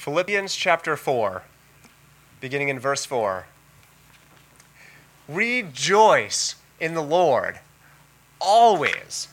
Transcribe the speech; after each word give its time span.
Philippians 0.00 0.56
chapter 0.56 0.96
4, 0.96 1.42
beginning 2.40 2.70
in 2.70 2.80
verse 2.80 3.04
4. 3.04 3.44
Rejoice 5.28 6.54
in 6.80 6.94
the 6.94 7.02
Lord 7.02 7.60
always. 8.40 9.28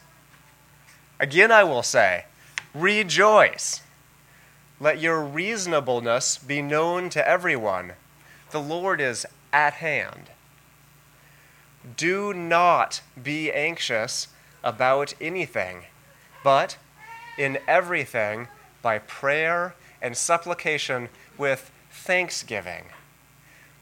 Again, 1.21 1.53
I 1.53 1.63
will 1.63 1.83
say, 1.83 2.25
rejoice. 2.75 3.81
Let 4.81 4.99
your 4.99 5.23
reasonableness 5.23 6.38
be 6.38 6.62
known 6.62 7.10
to 7.12 7.26
everyone. 7.26 7.94
The 8.52 8.60
Lord 8.60 8.99
is 8.99 9.26
at 9.54 9.76
hand. 9.76 10.31
Do 11.96 12.34
not 12.34 12.99
be 13.24 13.54
anxious 13.54 14.28
about 14.65 15.13
anything, 15.22 15.84
but 16.44 16.76
in 17.38 17.58
everything, 17.70 18.49
by 18.81 18.99
prayer 18.99 19.73
and 20.02 20.16
supplication 20.16 21.09
with 21.38 21.71
thanksgiving, 21.91 22.85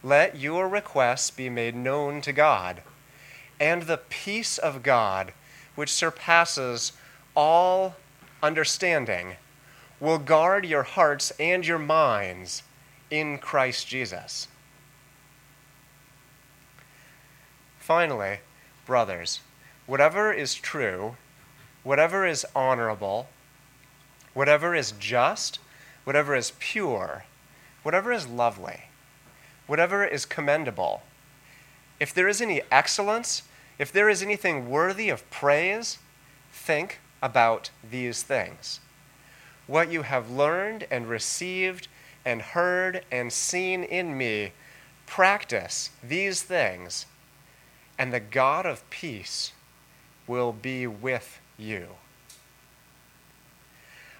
let 0.04 0.38
your 0.38 0.70
requests 0.70 1.32
be 1.32 1.50
made 1.50 1.76
known 1.76 2.22
to 2.22 2.32
God. 2.32 2.82
And 3.60 3.84
the 3.84 3.98
peace 3.98 4.58
of 4.58 4.84
God, 4.84 5.34
which 5.76 5.92
surpasses 5.92 6.94
all 7.36 7.96
understanding, 8.44 9.36
will 10.00 10.20
guard 10.20 10.66
your 10.66 10.84
hearts 10.84 11.32
and 11.40 11.66
your 11.66 11.80
minds 11.80 12.64
in 13.10 13.38
Christ 13.38 13.88
Jesus. 13.88 14.48
Finally, 17.80 18.40
brothers, 18.86 19.42
whatever 19.86 20.34
is 20.34 20.56
true, 20.56 21.16
whatever 21.84 22.26
is 22.26 22.46
honorable, 22.56 23.28
whatever 24.34 24.76
is 24.76 24.92
just, 24.94 25.60
whatever 26.06 26.34
is 26.36 26.54
pure, 26.60 27.26
whatever 27.84 28.12
is 28.14 28.28
lovely, 28.28 28.86
whatever 29.68 30.06
is 30.06 30.26
commendable, 30.26 31.04
if 32.00 32.14
there 32.14 32.28
is 32.28 32.42
any 32.42 32.62
excellence, 32.72 33.44
if 33.78 33.92
there 33.92 34.10
is 34.10 34.24
anything 34.24 34.70
worthy 34.70 35.10
of 35.10 35.30
praise, 35.30 36.00
think 36.52 37.00
about 37.22 37.70
these 37.90 38.24
things. 38.24 38.80
What 39.68 39.92
you 39.92 40.04
have 40.04 40.32
learned 40.32 40.88
and 40.90 41.10
received 41.10 41.90
and 42.24 42.42
heard 42.42 43.04
and 43.12 43.32
seen 43.32 43.84
in 43.84 44.18
me, 44.18 44.54
practice 45.06 45.92
these 46.02 46.42
things 46.42 47.06
and 47.98 48.14
the 48.14 48.20
God 48.20 48.66
of 48.66 48.88
peace 48.90 49.52
will 50.28 50.52
be 50.52 50.88
with 50.88 51.40
you. 51.58 51.88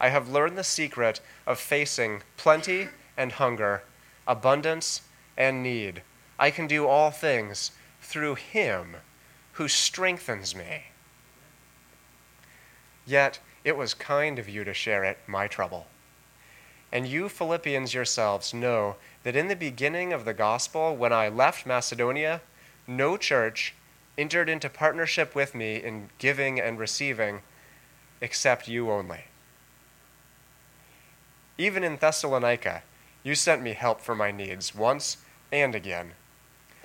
I 0.00 0.08
have 0.10 0.28
learned 0.28 0.56
the 0.56 0.64
secret 0.64 1.20
of 1.46 1.58
facing 1.58 2.22
plenty 2.36 2.88
and 3.16 3.32
hunger, 3.32 3.82
abundance 4.26 5.02
and 5.36 5.62
need. 5.62 6.02
I 6.38 6.50
can 6.50 6.66
do 6.66 6.86
all 6.86 7.10
things 7.10 7.72
through 8.00 8.36
Him 8.36 8.96
who 9.52 9.66
strengthens 9.68 10.54
me. 10.54 10.84
Yet 13.04 13.40
it 13.64 13.76
was 13.76 13.94
kind 13.94 14.38
of 14.38 14.48
you 14.48 14.64
to 14.64 14.74
share 14.74 15.02
it, 15.04 15.18
my 15.26 15.48
trouble. 15.48 15.86
And 16.92 17.06
you 17.06 17.28
Philippians 17.28 17.92
yourselves 17.92 18.54
know 18.54 18.96
that 19.22 19.36
in 19.36 19.48
the 19.48 19.56
beginning 19.56 20.12
of 20.12 20.24
the 20.24 20.32
gospel, 20.32 20.96
when 20.96 21.12
I 21.12 21.28
left 21.28 21.66
Macedonia, 21.66 22.40
no 22.86 23.16
church 23.16 23.74
entered 24.16 24.48
into 24.48 24.70
partnership 24.70 25.34
with 25.34 25.54
me 25.54 25.76
in 25.76 26.08
giving 26.18 26.60
and 26.60 26.78
receiving 26.78 27.42
except 28.20 28.68
you 28.68 28.90
only. 28.90 29.24
Even 31.58 31.84
in 31.84 31.96
Thessalonica, 31.96 32.82
you 33.22 33.34
sent 33.34 33.62
me 33.62 33.72
help 33.72 34.00
for 34.00 34.14
my 34.14 34.30
needs 34.30 34.74
once 34.74 35.18
and 35.52 35.74
again. 35.74 36.12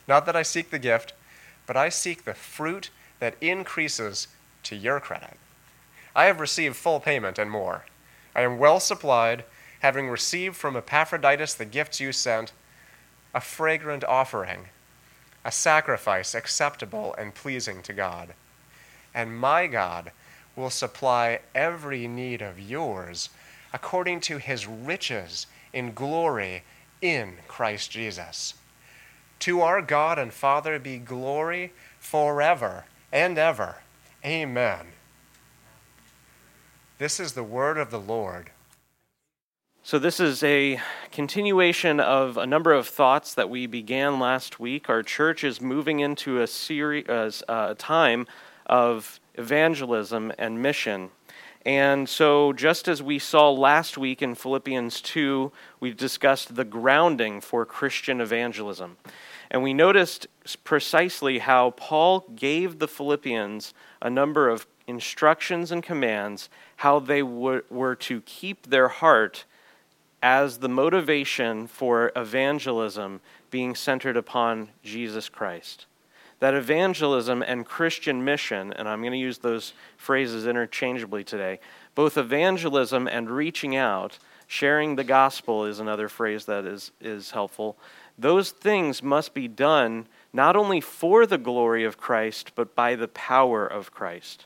Not 0.07 0.25
that 0.25 0.35
I 0.35 0.41
seek 0.41 0.71
the 0.71 0.79
gift, 0.79 1.13
but 1.65 1.77
I 1.77 1.89
seek 1.89 2.25
the 2.25 2.33
fruit 2.33 2.89
that 3.19 3.35
increases 3.39 4.27
to 4.63 4.75
your 4.75 4.99
credit. 4.99 5.37
I 6.15 6.25
have 6.25 6.39
received 6.39 6.75
full 6.75 6.99
payment 6.99 7.39
and 7.39 7.49
more. 7.49 7.85
I 8.35 8.41
am 8.41 8.57
well 8.57 8.79
supplied, 8.79 9.45
having 9.79 10.09
received 10.09 10.55
from 10.55 10.75
Epaphroditus 10.75 11.53
the 11.53 11.65
gifts 11.65 11.99
you 11.99 12.11
sent, 12.11 12.51
a 13.33 13.39
fragrant 13.39 14.03
offering 14.03 14.67
a 15.45 15.51
sacrifice 15.51 16.33
acceptable 16.33 17.13
and 17.17 17.35
pleasing 17.35 17.81
to 17.83 17.93
God. 17.93 18.33
And 19.13 19.37
my 19.37 19.67
God 19.67 20.11
will 20.55 20.69
supply 20.69 21.39
every 21.53 22.07
need 22.07 22.41
of 22.41 22.59
yours 22.59 23.29
according 23.73 24.19
to 24.21 24.37
his 24.37 24.67
riches 24.67 25.47
in 25.73 25.93
glory 25.93 26.63
in 27.01 27.33
Christ 27.47 27.91
Jesus. 27.91 28.53
To 29.39 29.61
our 29.61 29.81
God 29.81 30.17
and 30.17 30.31
Father 30.31 30.79
be 30.79 30.97
glory 30.97 31.73
forever 31.99 32.85
and 33.11 33.37
ever. 33.37 33.77
Amen. 34.23 34.87
This 36.97 37.19
is 37.19 37.33
the 37.33 37.43
word 37.43 37.77
of 37.77 37.91
the 37.91 37.99
Lord. 37.99 38.51
So, 39.85 39.99
this 39.99 40.21
is 40.21 40.41
a 40.43 40.79
continuation 41.11 41.99
of 41.99 42.37
a 42.37 42.45
number 42.45 42.71
of 42.71 42.87
thoughts 42.87 43.33
that 43.33 43.49
we 43.49 43.67
began 43.67 44.17
last 44.17 44.57
week. 44.57 44.89
Our 44.89 45.03
church 45.03 45.43
is 45.43 45.59
moving 45.59 45.99
into 45.99 46.41
a 46.41 46.47
series, 46.47 47.05
uh, 47.09 47.67
a 47.71 47.75
time 47.75 48.25
of 48.65 49.19
evangelism 49.33 50.31
and 50.37 50.61
mission. 50.61 51.09
And 51.65 52.09
so, 52.09 52.51
just 52.51 52.89
as 52.89 53.01
we 53.01 53.19
saw 53.19 53.49
last 53.49 53.97
week 53.97 54.21
in 54.21 54.35
Philippians 54.35 54.99
2, 54.99 55.51
we 55.79 55.93
discussed 55.93 56.55
the 56.55 56.65
grounding 56.65 57.39
for 57.39 57.65
Christian 57.65 58.19
evangelism. 58.19 58.97
And 59.49 59.63
we 59.63 59.73
noticed 59.73 60.27
precisely 60.65 61.39
how 61.39 61.71
Paul 61.71 62.25
gave 62.35 62.79
the 62.79 62.87
Philippians 62.87 63.73
a 64.01 64.09
number 64.09 64.49
of 64.49 64.67
instructions 64.87 65.71
and 65.71 65.81
commands 65.81 66.49
how 66.77 66.99
they 66.99 67.23
were 67.23 67.95
to 67.95 68.21
keep 68.21 68.67
their 68.67 68.89
heart 68.89 69.45
as 70.21 70.57
the 70.57 70.69
motivation 70.69 71.67
for 71.67 72.11
evangelism 72.15 73.21
being 73.51 73.75
centered 73.75 74.17
upon 74.17 74.69
Jesus 74.83 75.29
Christ. 75.29 75.85
That 76.39 76.53
evangelism 76.53 77.41
and 77.41 77.65
Christian 77.65 78.23
mission, 78.23 78.73
and 78.73 78.87
I'm 78.87 79.01
going 79.01 79.13
to 79.13 79.17
use 79.17 79.37
those 79.37 79.73
phrases 79.97 80.45
interchangeably 80.45 81.23
today, 81.23 81.59
both 81.95 82.17
evangelism 82.17 83.07
and 83.07 83.29
reaching 83.29 83.75
out, 83.75 84.19
sharing 84.47 84.95
the 84.95 85.03
gospel 85.03 85.65
is 85.65 85.79
another 85.79 86.09
phrase 86.09 86.45
that 86.45 86.65
is, 86.65 86.91
is 86.99 87.31
helpful. 87.31 87.77
Those 88.17 88.51
things 88.51 89.01
must 89.01 89.33
be 89.33 89.47
done 89.47 90.07
not 90.33 90.55
only 90.55 90.81
for 90.81 91.25
the 91.25 91.37
glory 91.37 91.83
of 91.83 91.97
Christ, 91.97 92.51
but 92.55 92.75
by 92.75 92.95
the 92.95 93.07
power 93.07 93.65
of 93.65 93.91
Christ. 93.91 94.45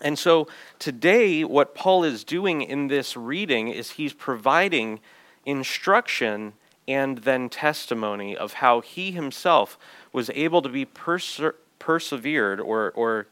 And 0.00 0.18
so 0.18 0.46
today, 0.78 1.42
what 1.44 1.74
Paul 1.74 2.04
is 2.04 2.22
doing 2.22 2.62
in 2.62 2.88
this 2.88 3.16
reading 3.16 3.68
is 3.68 3.92
he's 3.92 4.12
providing 4.12 5.00
instruction 5.44 6.52
and 6.86 7.18
then 7.18 7.48
testimony 7.48 8.36
of 8.36 8.54
how 8.54 8.80
he 8.80 9.10
himself 9.10 9.78
was 10.12 10.30
able 10.34 10.62
to 10.62 10.68
be 10.68 10.84
perse- 10.84 11.40
persevered 11.78 12.60
or, 12.60 12.90
or, 12.92 13.26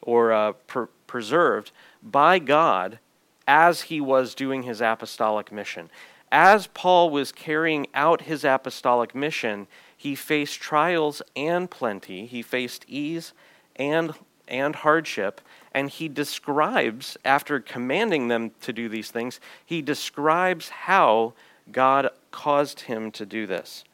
or 0.00 0.32
uh, 0.32 0.52
per- 0.66 0.88
preserved 1.06 1.70
by 2.02 2.38
God 2.38 2.98
as 3.46 3.82
he 3.82 4.00
was 4.00 4.34
doing 4.34 4.62
his 4.62 4.80
apostolic 4.80 5.52
mission. 5.52 5.90
As 6.30 6.66
Paul 6.68 7.10
was 7.10 7.32
carrying 7.32 7.86
out 7.94 8.22
his 8.22 8.44
apostolic 8.44 9.14
mission, 9.14 9.66
he 9.96 10.14
faced 10.14 10.60
trials 10.60 11.20
and 11.36 11.70
plenty, 11.70 12.26
he 12.26 12.42
faced 12.42 12.84
ease 12.88 13.32
and, 13.76 14.14
and 14.48 14.76
hardship 14.76 15.40
and 15.74 15.90
he 15.90 16.08
describes, 16.08 17.16
after 17.24 17.58
commanding 17.60 18.28
them 18.28 18.52
to 18.60 18.72
do 18.72 18.88
these 18.88 19.10
things, 19.10 19.40
he 19.64 19.82
describes 19.82 20.68
how 20.68 21.32
God 21.70 22.10
caused 22.30 22.80
him 22.80 23.10
to 23.12 23.26
do 23.26 23.46
this. 23.46 23.84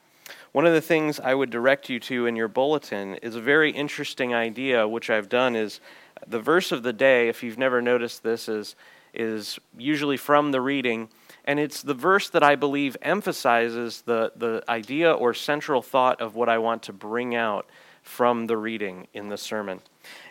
One 0.58 0.66
of 0.66 0.72
the 0.72 0.81
things 0.81 1.20
I 1.20 1.34
would 1.34 1.50
direct 1.50 1.88
you 1.88 2.00
to 2.00 2.26
in 2.26 2.34
your 2.34 2.49
bulletin 2.49 3.14
is 3.22 3.37
a 3.37 3.40
very 3.40 3.70
interesting 3.70 4.34
idea, 4.34 4.88
which 4.88 5.08
I've 5.08 5.28
done 5.28 5.55
is 5.55 5.78
the 6.26 6.40
verse 6.40 6.72
of 6.72 6.82
the 6.82 6.93
day, 6.93 7.28
if 7.28 7.44
you've 7.44 7.58
never 7.58 7.81
noticed 7.81 8.25
this, 8.25 8.49
is, 8.49 8.75
is 9.14 9.60
usually 9.76 10.16
from 10.16 10.50
the 10.50 10.60
reading, 10.60 11.10
And 11.44 11.60
it's 11.60 11.81
the 11.81 11.94
verse 11.94 12.28
that 12.31 12.43
I 12.43 12.56
believe 12.56 12.96
emphasizes 13.02 14.02
the, 14.02 14.32
the 14.34 14.64
idea 14.69 15.12
or 15.12 15.32
central 15.32 15.81
thought 15.81 16.20
of 16.20 16.34
what 16.34 16.49
I 16.49 16.58
want 16.58 16.82
to 16.82 16.93
bring 16.93 17.37
out 17.37 17.70
from 18.08 18.46
the 18.46 18.56
reading 18.56 19.06
in 19.12 19.28
the 19.28 19.37
sermon. 19.37 19.81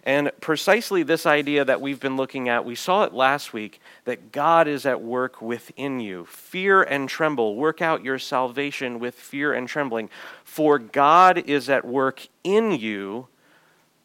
And 0.03 0.31
precisely 0.41 1.03
this 1.03 1.27
idea 1.27 1.63
that 1.63 1.79
we've 1.79 1.99
been 1.99 2.17
looking 2.17 2.49
at, 2.49 2.65
we 2.65 2.73
saw 2.73 3.03
it 3.03 3.13
last 3.13 3.53
week 3.53 3.79
that 4.05 4.31
God 4.31 4.67
is 4.67 4.85
at 4.85 5.01
work 5.01 5.41
within 5.43 5.99
you. 5.99 6.25
Fear 6.25 6.81
and 6.81 7.07
tremble. 7.07 7.55
Work 7.55 7.79
out 7.81 8.03
your 8.03 8.17
salvation 8.17 8.97
with 8.99 9.13
fear 9.13 9.53
and 9.53 9.67
trembling. 9.67 10.09
For 10.43 10.79
God 10.79 11.37
is 11.37 11.69
at 11.69 11.85
work 11.85 12.27
in 12.43 12.71
you, 12.71 13.27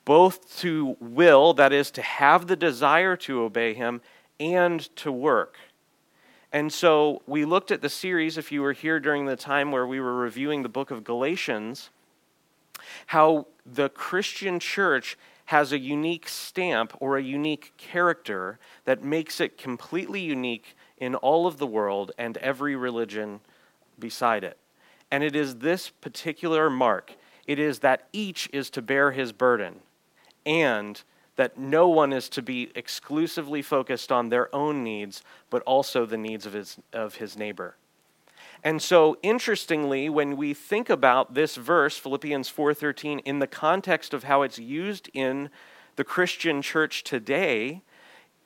both 0.04 0.58
to 0.58 0.96
will, 1.00 1.54
that 1.54 1.72
is, 1.72 1.90
to 1.92 2.02
have 2.02 2.48
the 2.48 2.56
desire 2.56 3.16
to 3.16 3.40
obey 3.40 3.72
Him, 3.72 4.02
and 4.38 4.94
to 4.96 5.10
work. 5.10 5.56
And 6.52 6.70
so 6.70 7.22
we 7.26 7.46
looked 7.46 7.70
at 7.70 7.80
the 7.80 7.88
series, 7.88 8.36
if 8.36 8.52
you 8.52 8.60
were 8.60 8.74
here 8.74 9.00
during 9.00 9.24
the 9.24 9.36
time 9.36 9.72
where 9.72 9.86
we 9.86 9.98
were 9.98 10.14
reviewing 10.14 10.62
the 10.62 10.68
book 10.68 10.90
of 10.90 11.04
Galatians, 11.04 11.88
how 13.06 13.46
the 13.64 13.88
Christian 13.88 14.58
church 14.58 15.16
has 15.46 15.72
a 15.72 15.78
unique 15.78 16.28
stamp 16.28 16.92
or 17.00 17.16
a 17.16 17.22
unique 17.22 17.72
character 17.76 18.58
that 18.84 19.02
makes 19.04 19.40
it 19.40 19.58
completely 19.58 20.20
unique 20.20 20.76
in 20.96 21.14
all 21.16 21.46
of 21.46 21.58
the 21.58 21.66
world 21.66 22.12
and 22.16 22.36
every 22.38 22.74
religion 22.76 23.40
beside 23.98 24.44
it. 24.44 24.56
And 25.10 25.22
it 25.22 25.36
is 25.36 25.56
this 25.56 25.90
particular 25.90 26.70
mark 26.70 27.16
it 27.46 27.58
is 27.58 27.80
that 27.80 28.08
each 28.12 28.48
is 28.52 28.70
to 28.70 28.80
bear 28.80 29.10
his 29.10 29.32
burden 29.32 29.80
and 30.46 31.02
that 31.36 31.58
no 31.58 31.88
one 31.88 32.12
is 32.12 32.28
to 32.28 32.42
be 32.42 32.70
exclusively 32.74 33.62
focused 33.62 34.12
on 34.12 34.28
their 34.28 34.54
own 34.54 34.84
needs, 34.84 35.22
but 35.50 35.62
also 35.62 36.06
the 36.06 36.16
needs 36.16 36.46
of 36.46 36.52
his, 36.52 36.78
of 36.92 37.16
his 37.16 37.36
neighbor. 37.36 37.74
And 38.64 38.80
so 38.80 39.16
interestingly 39.22 40.08
when 40.08 40.36
we 40.36 40.54
think 40.54 40.88
about 40.88 41.34
this 41.34 41.56
verse 41.56 41.98
Philippians 41.98 42.48
4:13 42.48 43.20
in 43.20 43.40
the 43.40 43.46
context 43.46 44.14
of 44.14 44.24
how 44.24 44.42
it's 44.42 44.58
used 44.58 45.10
in 45.12 45.50
the 45.96 46.04
Christian 46.04 46.62
church 46.62 47.02
today 47.02 47.82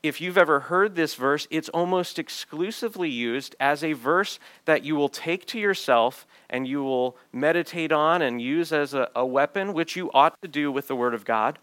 if 0.02 0.20
you've 0.20 0.38
ever 0.38 0.60
heard 0.60 0.94
this 0.94 1.14
verse 1.14 1.46
it's 1.50 1.68
almost 1.70 2.18
exclusively 2.18 3.10
used 3.10 3.56
as 3.58 3.82
a 3.82 3.92
verse 3.92 4.38
that 4.64 4.84
you 4.84 4.94
will 4.94 5.08
take 5.08 5.44
to 5.46 5.58
yourself 5.58 6.26
and 6.48 6.66
you 6.66 6.82
will 6.82 7.16
meditate 7.32 7.92
on 7.92 8.22
and 8.22 8.40
use 8.40 8.72
as 8.72 8.94
a, 8.94 9.10
a 9.14 9.26
weapon 9.26 9.72
which 9.72 9.96
you 9.96 10.10
ought 10.12 10.40
to 10.42 10.48
do 10.48 10.70
with 10.70 10.86
the 10.88 10.96
word 10.96 11.12
of 11.12 11.24
God. 11.24 11.58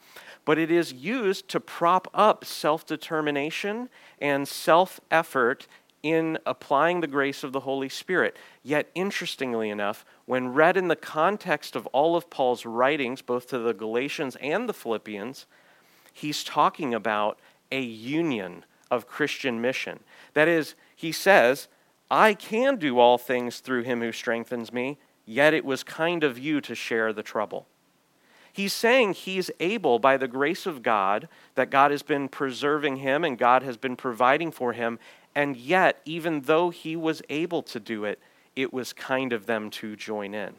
But 0.45 0.57
it 0.57 0.69
is 0.69 0.91
used 0.91 1.47
to 1.49 1.59
prop 1.59 2.07
up 2.13 2.43
self-determination 2.43 3.89
and 4.19 4.47
self-effort 4.47 5.67
in 6.03 6.37
applying 6.45 6.99
the 6.99 7.07
grace 7.07 7.43
of 7.43 7.53
the 7.53 7.61
Holy 7.61 7.89
Spirit. 7.89 8.37
Yet, 8.61 8.89
interestingly 8.93 9.69
enough, 9.69 10.05
when 10.25 10.53
read 10.53 10.75
in 10.75 10.89
the 10.89 10.95
context 10.97 11.75
of 11.75 11.87
all 11.87 12.15
of 12.17 12.29
Paul's 12.29 12.65
writings, 12.65 13.21
both 13.21 13.47
to 13.47 13.57
the 13.57 13.73
Galatians 13.73 14.35
and 14.41 14.67
the 14.67 14.73
Philippians, 14.73 15.45
he's 16.11 16.43
talking 16.43 16.93
about 16.93 17.39
a 17.71 17.81
union 17.81 18.65
of 18.91 19.07
Christian 19.07 19.61
mission. 19.61 20.01
That 20.33 20.47
is, 20.47 20.75
he 20.95 21.11
says, 21.11 21.69
I 22.11 22.33
can 22.33 22.75
do 22.75 22.99
all 22.99 23.17
things 23.17 23.59
through 23.59 23.83
him 23.83 24.01
who 24.01 24.11
strengthens 24.11 24.71
me, 24.71 24.99
yet 25.25 25.53
it 25.53 25.65
was 25.65 25.83
kind 25.83 26.23
of 26.23 26.37
you 26.37 26.61
to 26.61 26.75
share 26.75 27.13
the 27.13 27.23
trouble. 27.23 27.65
He's 28.51 28.73
saying 28.73 29.13
he's 29.13 29.49
able, 29.59 29.97
by 29.97 30.17
the 30.17 30.27
grace 30.27 30.67
of 30.67 30.83
God, 30.83 31.27
that 31.55 31.71
God 31.71 31.89
has 31.89 32.03
been 32.03 32.29
preserving 32.29 32.97
him 32.97 33.23
and 33.23 33.35
God 33.35 33.63
has 33.63 33.77
been 33.77 33.95
providing 33.95 34.51
for 34.51 34.73
him, 34.73 34.99
and 35.35 35.57
yet, 35.57 36.01
even 36.05 36.41
though 36.41 36.69
he 36.69 36.95
was 36.95 37.21
able 37.29 37.63
to 37.63 37.79
do 37.79 38.05
it, 38.05 38.19
it 38.55 38.71
was 38.71 38.93
kind 38.93 39.33
of 39.33 39.45
them 39.45 39.69
to 39.71 39.95
join 39.95 40.33
in. 40.33 40.55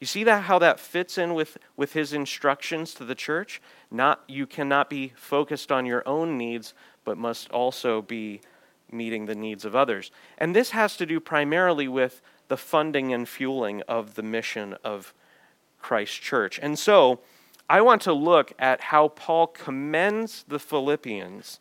You 0.00 0.06
see 0.06 0.22
that 0.24 0.44
how 0.44 0.58
that 0.60 0.78
fits 0.78 1.18
in 1.18 1.34
with, 1.34 1.58
with 1.76 1.92
his 1.92 2.12
instructions 2.12 2.94
to 2.94 3.04
the 3.04 3.14
church? 3.14 3.60
Not 3.90 4.22
you 4.28 4.46
cannot 4.46 4.90
be 4.90 5.12
focused 5.16 5.72
on 5.72 5.86
your 5.86 6.06
own 6.06 6.36
needs, 6.36 6.74
but 7.04 7.18
must 7.18 7.50
also 7.50 8.02
be 8.02 8.40
meeting 8.92 9.26
the 9.26 9.34
needs 9.34 9.64
of 9.64 9.74
others. 9.74 10.10
And 10.36 10.54
this 10.54 10.70
has 10.70 10.96
to 10.98 11.06
do 11.06 11.20
primarily 11.20 11.88
with 11.88 12.20
the 12.48 12.56
funding 12.56 13.12
and 13.12 13.28
fueling 13.28 13.82
of 13.88 14.14
the 14.14 14.22
mission 14.22 14.76
of 14.84 15.12
Christ 15.80 16.20
Church. 16.22 16.58
And 16.62 16.78
so 16.78 17.20
I 17.68 17.80
want 17.80 18.02
to 18.02 18.12
look 18.12 18.52
at 18.58 18.80
how 18.80 19.08
Paul 19.08 19.48
commends 19.48 20.44
the 20.48 20.58
Philippians 20.58 21.60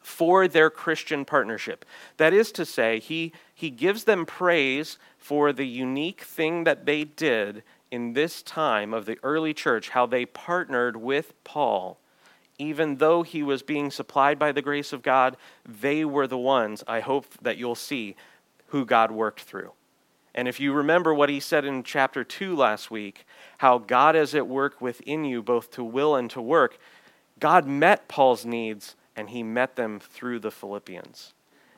for 0.00 0.48
their 0.48 0.70
Christian 0.70 1.24
partnership. 1.24 1.84
That 2.16 2.32
is 2.32 2.52
to 2.52 2.64
say, 2.64 2.98
he, 2.98 3.32
he 3.54 3.70
gives 3.70 4.04
them 4.04 4.26
praise 4.26 4.98
for 5.18 5.52
the 5.52 5.66
unique 5.66 6.22
thing 6.22 6.64
that 6.64 6.86
they 6.86 7.04
did 7.04 7.62
in 7.90 8.12
this 8.14 8.42
time 8.42 8.94
of 8.94 9.04
the 9.04 9.18
early 9.22 9.52
church, 9.52 9.90
how 9.90 10.06
they 10.06 10.24
partnered 10.24 10.96
with 10.96 11.32
Paul. 11.44 11.98
Even 12.58 12.96
though 12.96 13.22
he 13.22 13.42
was 13.42 13.62
being 13.62 13.90
supplied 13.90 14.38
by 14.38 14.52
the 14.52 14.62
grace 14.62 14.92
of 14.92 15.02
God, 15.02 15.36
they 15.66 16.04
were 16.04 16.26
the 16.26 16.38
ones, 16.38 16.84
I 16.86 17.00
hope 17.00 17.26
that 17.42 17.56
you'll 17.56 17.74
see, 17.74 18.16
who 18.68 18.84
God 18.84 19.10
worked 19.10 19.40
through. 19.40 19.72
And 20.34 20.46
if 20.46 20.60
you 20.60 20.72
remember 20.72 21.12
what 21.12 21.28
he 21.28 21.40
said 21.40 21.64
in 21.64 21.82
chapter 21.82 22.22
2 22.22 22.54
last 22.54 22.90
week, 22.90 23.26
how 23.58 23.78
God 23.78 24.14
is 24.14 24.34
at 24.34 24.46
work 24.46 24.80
within 24.80 25.24
you 25.24 25.42
both 25.42 25.70
to 25.72 25.82
will 25.82 26.14
and 26.14 26.30
to 26.30 26.40
work, 26.40 26.78
God 27.40 27.66
met 27.66 28.06
Paul's 28.06 28.44
needs 28.44 28.94
and 29.20 29.28
he 29.28 29.42
met 29.42 29.76
them 29.76 30.00
through 30.00 30.38
the 30.40 30.50
Philippians. 30.50 31.34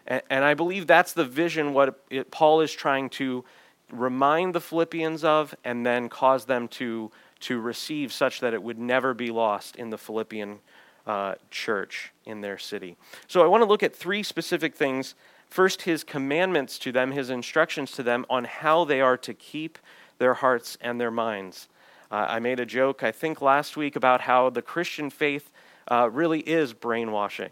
And, 0.06 0.23
and 0.31 0.44
I 0.44 0.55
believe 0.55 0.87
that's 0.87 1.12
the 1.12 1.25
vision 1.25 1.75
what 1.75 2.00
it, 2.09 2.31
Paul 2.31 2.61
is 2.61 2.73
trying 2.73 3.11
to 3.11 3.44
remind 3.91 4.55
the 4.55 4.61
Philippians 4.61 5.25
of 5.25 5.55
and 5.65 5.85
then 5.85 6.09
cause 6.09 6.44
them 6.44 6.69
to, 6.69 7.11
to 7.41 7.61
receive 7.61 8.12
such 8.12 8.39
that 8.41 8.55
it 8.55 8.62
would 8.62 8.79
never 8.79 9.12
be 9.12 9.31
lost 9.33 9.75
in 9.75 9.91
the 9.91 9.99
Philippian 9.99 10.61
uh, 11.05 11.35
church 11.50 12.12
in 12.25 12.41
their 12.41 12.59
city. 12.59 12.97
So 13.27 13.43
I 13.43 13.47
want 13.49 13.62
to 13.62 13.67
look 13.67 13.83
at 13.83 13.95
three 13.95 14.23
specific 14.23 14.77
things. 14.77 15.17
First, 15.50 15.83
his 15.83 16.05
commandments 16.05 16.79
to 16.79 16.93
them, 16.93 17.11
his 17.11 17.29
instructions 17.29 17.91
to 17.93 18.05
them 18.05 18.25
on 18.31 18.45
how 18.45 18.85
they 18.85 19.00
are 19.00 19.17
to 19.19 19.35
keep 19.35 19.79
their 20.19 20.35
hearts 20.35 20.79
and 20.81 21.00
their 21.00 21.11
minds. 21.11 21.69
Uh, 22.09 22.27
I 22.29 22.38
made 22.38 22.61
a 22.61 22.67
joke, 22.67 23.03
I 23.03 23.11
think, 23.11 23.43
last 23.43 23.77
week 23.77 23.97
about 23.97 24.23
how 24.23 24.49
the 24.49 24.62
Christian 24.62 25.11
faith 25.11 25.50
uh, 25.90 26.08
really 26.11 26.40
is 26.40 26.73
brainwashing. 26.73 27.50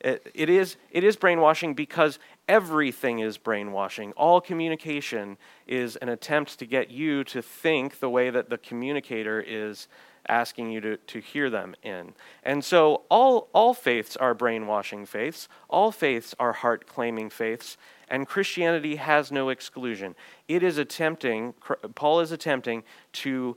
It, 0.00 0.30
it, 0.34 0.50
is, 0.50 0.76
it 0.90 1.04
is 1.04 1.16
brainwashing 1.16 1.74
because 1.74 2.18
everything 2.48 3.20
is 3.20 3.38
brainwashing. 3.38 4.12
All 4.12 4.40
communication 4.40 5.38
is 5.66 5.96
an 5.96 6.08
attempt 6.08 6.58
to 6.58 6.66
get 6.66 6.90
you 6.90 7.24
to 7.24 7.40
think 7.40 8.00
the 8.00 8.10
way 8.10 8.30
that 8.30 8.50
the 8.50 8.58
communicator 8.58 9.42
is 9.46 9.88
asking 10.28 10.70
you 10.70 10.80
to, 10.80 10.96
to 10.96 11.20
hear 11.20 11.48
them 11.48 11.74
in. 11.82 12.12
And 12.42 12.64
so 12.64 13.02
all, 13.08 13.48
all 13.52 13.74
faiths 13.74 14.16
are 14.16 14.34
brainwashing 14.34 15.06
faiths, 15.06 15.48
all 15.68 15.92
faiths 15.92 16.34
are 16.38 16.52
heart 16.52 16.86
claiming 16.86 17.30
faiths, 17.30 17.76
and 18.08 18.26
Christianity 18.26 18.96
has 18.96 19.32
no 19.32 19.48
exclusion. 19.48 20.14
It 20.48 20.62
is 20.62 20.78
attempting, 20.78 21.54
Paul 21.94 22.20
is 22.20 22.32
attempting 22.32 22.84
to 23.14 23.56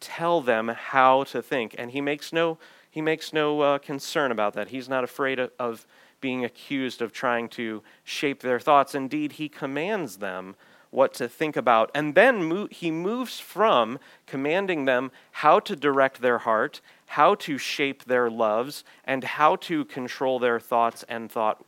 tell 0.00 0.40
them 0.40 0.68
how 0.68 1.24
to 1.24 1.42
think, 1.42 1.74
and 1.78 1.90
he 1.90 2.00
makes 2.00 2.32
no 2.32 2.58
he 2.90 3.00
makes 3.00 3.32
no 3.32 3.60
uh, 3.60 3.78
concern 3.78 4.32
about 4.32 4.54
that. 4.54 4.68
He's 4.68 4.88
not 4.88 5.04
afraid 5.04 5.38
of, 5.38 5.50
of 5.58 5.86
being 6.20 6.44
accused 6.44 7.00
of 7.00 7.12
trying 7.12 7.48
to 7.48 7.82
shape 8.04 8.40
their 8.40 8.60
thoughts. 8.60 8.94
Indeed, 8.94 9.32
he 9.32 9.48
commands 9.48 10.16
them 10.18 10.56
what 10.90 11.14
to 11.14 11.28
think 11.28 11.56
about. 11.56 11.90
And 11.94 12.14
then 12.14 12.44
mo- 12.44 12.68
he 12.70 12.90
moves 12.90 13.38
from 13.38 13.98
commanding 14.26 14.84
them 14.84 15.12
how 15.30 15.60
to 15.60 15.76
direct 15.76 16.20
their 16.20 16.38
heart, 16.38 16.80
how 17.06 17.36
to 17.36 17.58
shape 17.58 18.04
their 18.04 18.28
loves, 18.28 18.84
and 19.04 19.24
how 19.24 19.56
to 19.56 19.84
control 19.84 20.38
their 20.38 20.60
thoughts 20.60 21.04
and 21.08 21.30
thought 21.30 21.64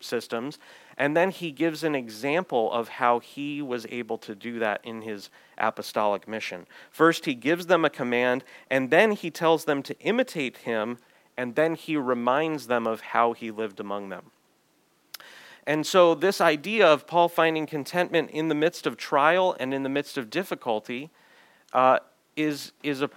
systems, 0.00 0.58
and 0.96 1.16
then 1.16 1.30
he 1.30 1.50
gives 1.50 1.82
an 1.84 1.94
example 1.94 2.72
of 2.72 2.88
how 2.88 3.18
he 3.18 3.62
was 3.62 3.86
able 3.90 4.18
to 4.18 4.34
do 4.34 4.58
that 4.58 4.80
in 4.84 5.02
his 5.02 5.30
apostolic 5.58 6.28
mission. 6.28 6.66
First, 6.90 7.24
he 7.24 7.34
gives 7.34 7.66
them 7.66 7.84
a 7.84 7.90
command, 7.90 8.44
and 8.70 8.90
then 8.90 9.12
he 9.12 9.30
tells 9.30 9.64
them 9.64 9.82
to 9.84 9.98
imitate 10.00 10.58
him, 10.58 10.98
and 11.36 11.54
then 11.54 11.74
he 11.74 11.96
reminds 11.96 12.66
them 12.66 12.86
of 12.86 13.00
how 13.00 13.32
he 13.32 13.50
lived 13.50 13.80
among 13.80 14.08
them. 14.08 14.30
And 15.66 15.86
so, 15.86 16.14
this 16.14 16.40
idea 16.40 16.86
of 16.86 17.06
Paul 17.06 17.28
finding 17.28 17.66
contentment 17.66 18.30
in 18.30 18.48
the 18.48 18.54
midst 18.54 18.86
of 18.86 18.96
trial 18.96 19.56
and 19.60 19.72
in 19.72 19.84
the 19.84 19.88
midst 19.88 20.18
of 20.18 20.28
difficulty 20.28 21.10
uh, 21.72 22.00
is, 22.36 22.72
is 22.82 23.02
a 23.02 23.10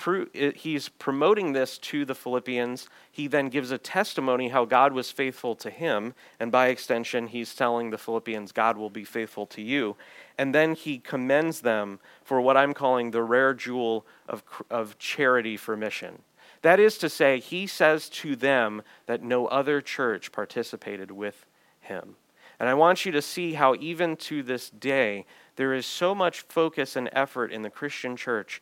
he's 0.56 0.90
promoting 0.90 1.54
this 1.54 1.78
to 1.78 2.06
the 2.06 2.16
Philippians. 2.16 2.90
He 3.12 3.28
then 3.28 3.50
gives 3.50 3.72
a 3.72 3.78
testimony 3.78 4.50
how 4.50 4.66
God 4.66 4.94
was 4.94 5.12
faithful 5.12 5.56
to 5.56 5.70
him, 5.70 6.14
and 6.40 6.52
by 6.52 6.68
extension, 6.68 7.28
he's 7.28 7.56
telling 7.56 7.90
the 7.90 7.98
Philippians, 7.98 8.52
God 8.52 8.78
will 8.78 8.90
be 8.90 9.06
faithful 9.06 9.46
to 9.48 9.62
you. 9.62 9.96
And 10.38 10.54
then 10.54 10.76
he 10.76 10.98
commends 10.98 11.62
them 11.62 12.00
for 12.24 12.42
what 12.42 12.58
I'm 12.58 12.74
calling 12.74 13.12
the 13.12 13.24
rare 13.24 13.54
jewel 13.54 14.06
of, 14.28 14.44
of 14.70 14.98
charity 15.00 15.56
for 15.56 15.78
mission. 15.78 16.22
That 16.62 16.80
is 16.80 16.98
to 16.98 17.10
say, 17.10 17.40
he 17.40 17.68
says 17.68 18.10
to 18.10 18.36
them 18.36 18.82
that 19.06 19.24
no 19.24 19.46
other 19.48 19.82
church 19.82 20.32
participated 20.32 21.12
with 21.12 21.46
him. 21.80 22.16
And 22.60 22.70
I 22.70 22.74
want 22.74 23.06
you 23.06 23.12
to 23.12 23.22
see 23.22 23.54
how, 23.54 23.76
even 23.76 24.16
to 24.18 24.42
this 24.42 24.70
day, 24.70 25.26
there 25.58 25.74
is 25.74 25.86
so 25.86 26.16
much 26.16 26.42
focus 26.42 26.96
and 26.96 27.10
effort 27.12 27.52
in 27.52 27.62
the 27.62 27.70
Christian 27.70 28.16
church 28.16 28.62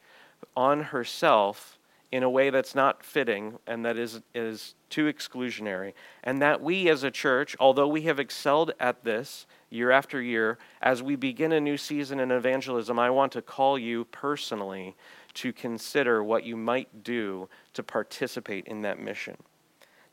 on 0.56 0.82
herself 0.84 1.78
in 2.12 2.22
a 2.22 2.30
way 2.30 2.52
that's 2.52 2.76
not 2.76 3.04
fitting 3.04 3.58
and 3.66 3.84
that 3.84 3.98
is, 3.98 4.22
is 4.36 4.76
too 4.92 5.12
exclusionary. 5.12 5.94
And 6.24 6.40
that 6.44 6.62
we 6.62 6.88
as 6.88 7.04
a 7.04 7.10
church, 7.10 7.56
although 7.60 7.88
we 7.88 8.04
have 8.04 8.20
excelled 8.20 8.72
at 8.80 9.04
this 9.04 9.48
year 9.72 9.90
after 9.90 10.22
year, 10.22 10.60
as 10.80 11.02
we 11.02 11.16
begin 11.16 11.52
a 11.52 11.60
new 11.60 11.76
season 11.76 12.20
in 12.20 12.30
evangelism, 12.30 13.00
I 13.00 13.10
want 13.10 13.32
to 13.32 13.42
call 13.42 13.80
you 13.80 14.06
personally 14.06 14.96
to 15.34 15.52
consider 15.52 16.24
what 16.24 16.44
you 16.44 16.56
might 16.56 17.04
do 17.04 17.50
to 17.74 17.82
participate 17.82 18.68
in 18.68 18.84
that 18.84 19.00
mission. 19.00 19.38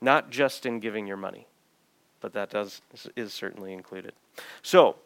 Not 0.00 0.30
just 0.30 0.64
in 0.64 0.80
giving 0.80 1.06
your 1.06 1.18
money, 1.18 1.46
but 2.22 2.32
that 2.32 2.49
does, 2.49 2.80
is 3.14 3.34
certainly 3.34 3.75
included. 3.75 4.12
So, 4.62 4.96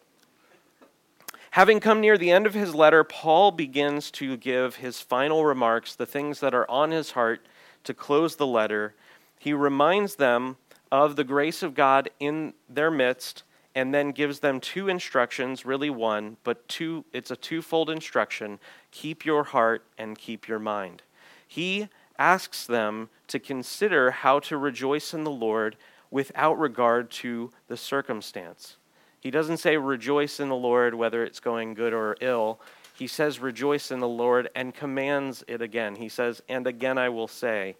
Having 1.54 1.78
come 1.78 2.00
near 2.00 2.18
the 2.18 2.32
end 2.32 2.46
of 2.46 2.54
his 2.54 2.74
letter, 2.74 3.04
Paul 3.04 3.52
begins 3.52 4.10
to 4.10 4.36
give 4.36 4.74
his 4.74 5.00
final 5.00 5.44
remarks, 5.44 5.94
the 5.94 6.04
things 6.04 6.40
that 6.40 6.52
are 6.52 6.68
on 6.68 6.90
his 6.90 7.12
heart, 7.12 7.46
to 7.84 7.94
close 7.94 8.34
the 8.34 8.44
letter. 8.44 8.96
He 9.38 9.52
reminds 9.52 10.16
them 10.16 10.56
of 10.90 11.14
the 11.14 11.22
grace 11.22 11.62
of 11.62 11.76
God 11.76 12.10
in 12.18 12.54
their 12.68 12.90
midst 12.90 13.44
and 13.72 13.94
then 13.94 14.10
gives 14.10 14.40
them 14.40 14.58
two 14.58 14.88
instructions, 14.88 15.64
really 15.64 15.90
one, 15.90 16.38
but 16.42 16.66
two 16.66 17.04
it's 17.12 17.30
a 17.30 17.36
twofold 17.36 17.88
instruction, 17.88 18.58
keep 18.90 19.24
your 19.24 19.44
heart 19.44 19.84
and 19.96 20.18
keep 20.18 20.48
your 20.48 20.58
mind. 20.58 21.02
He 21.46 21.88
asks 22.18 22.66
them 22.66 23.10
to 23.28 23.38
consider 23.38 24.10
how 24.10 24.40
to 24.40 24.56
rejoice 24.56 25.14
in 25.14 25.22
the 25.22 25.30
Lord 25.30 25.76
without 26.10 26.58
regard 26.58 27.12
to 27.12 27.52
the 27.68 27.76
circumstance. 27.76 28.76
He 29.24 29.30
doesn't 29.30 29.56
say 29.56 29.78
rejoice 29.78 30.38
in 30.38 30.50
the 30.50 30.54
Lord 30.54 30.94
whether 30.94 31.24
it's 31.24 31.40
going 31.40 31.72
good 31.72 31.94
or 31.94 32.14
ill. 32.20 32.60
He 32.92 33.06
says 33.06 33.40
rejoice 33.40 33.90
in 33.90 34.00
the 34.00 34.06
Lord 34.06 34.50
and 34.54 34.74
commands 34.74 35.42
it 35.48 35.62
again. 35.62 35.96
He 35.96 36.10
says, 36.10 36.42
and 36.46 36.66
again 36.66 36.98
I 36.98 37.08
will 37.08 37.26
say, 37.26 37.76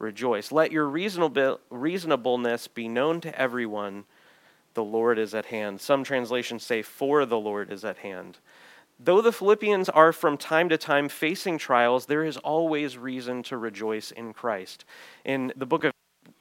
rejoice. 0.00 0.50
Let 0.50 0.72
your 0.72 0.86
reasonable, 0.86 1.60
reasonableness 1.70 2.66
be 2.66 2.88
known 2.88 3.20
to 3.20 3.40
everyone. 3.40 4.06
The 4.74 4.82
Lord 4.82 5.20
is 5.20 5.34
at 5.34 5.46
hand. 5.46 5.80
Some 5.80 6.02
translations 6.02 6.64
say, 6.64 6.82
for 6.82 7.24
the 7.24 7.38
Lord 7.38 7.72
is 7.72 7.84
at 7.84 7.98
hand. 7.98 8.38
Though 8.98 9.22
the 9.22 9.30
Philippians 9.30 9.88
are 9.88 10.12
from 10.12 10.36
time 10.36 10.68
to 10.70 10.76
time 10.76 11.08
facing 11.08 11.58
trials, 11.58 12.06
there 12.06 12.24
is 12.24 12.38
always 12.38 12.98
reason 12.98 13.44
to 13.44 13.56
rejoice 13.56 14.10
in 14.10 14.32
Christ. 14.32 14.84
In 15.24 15.52
the 15.54 15.66
book 15.66 15.84
of 15.84 15.92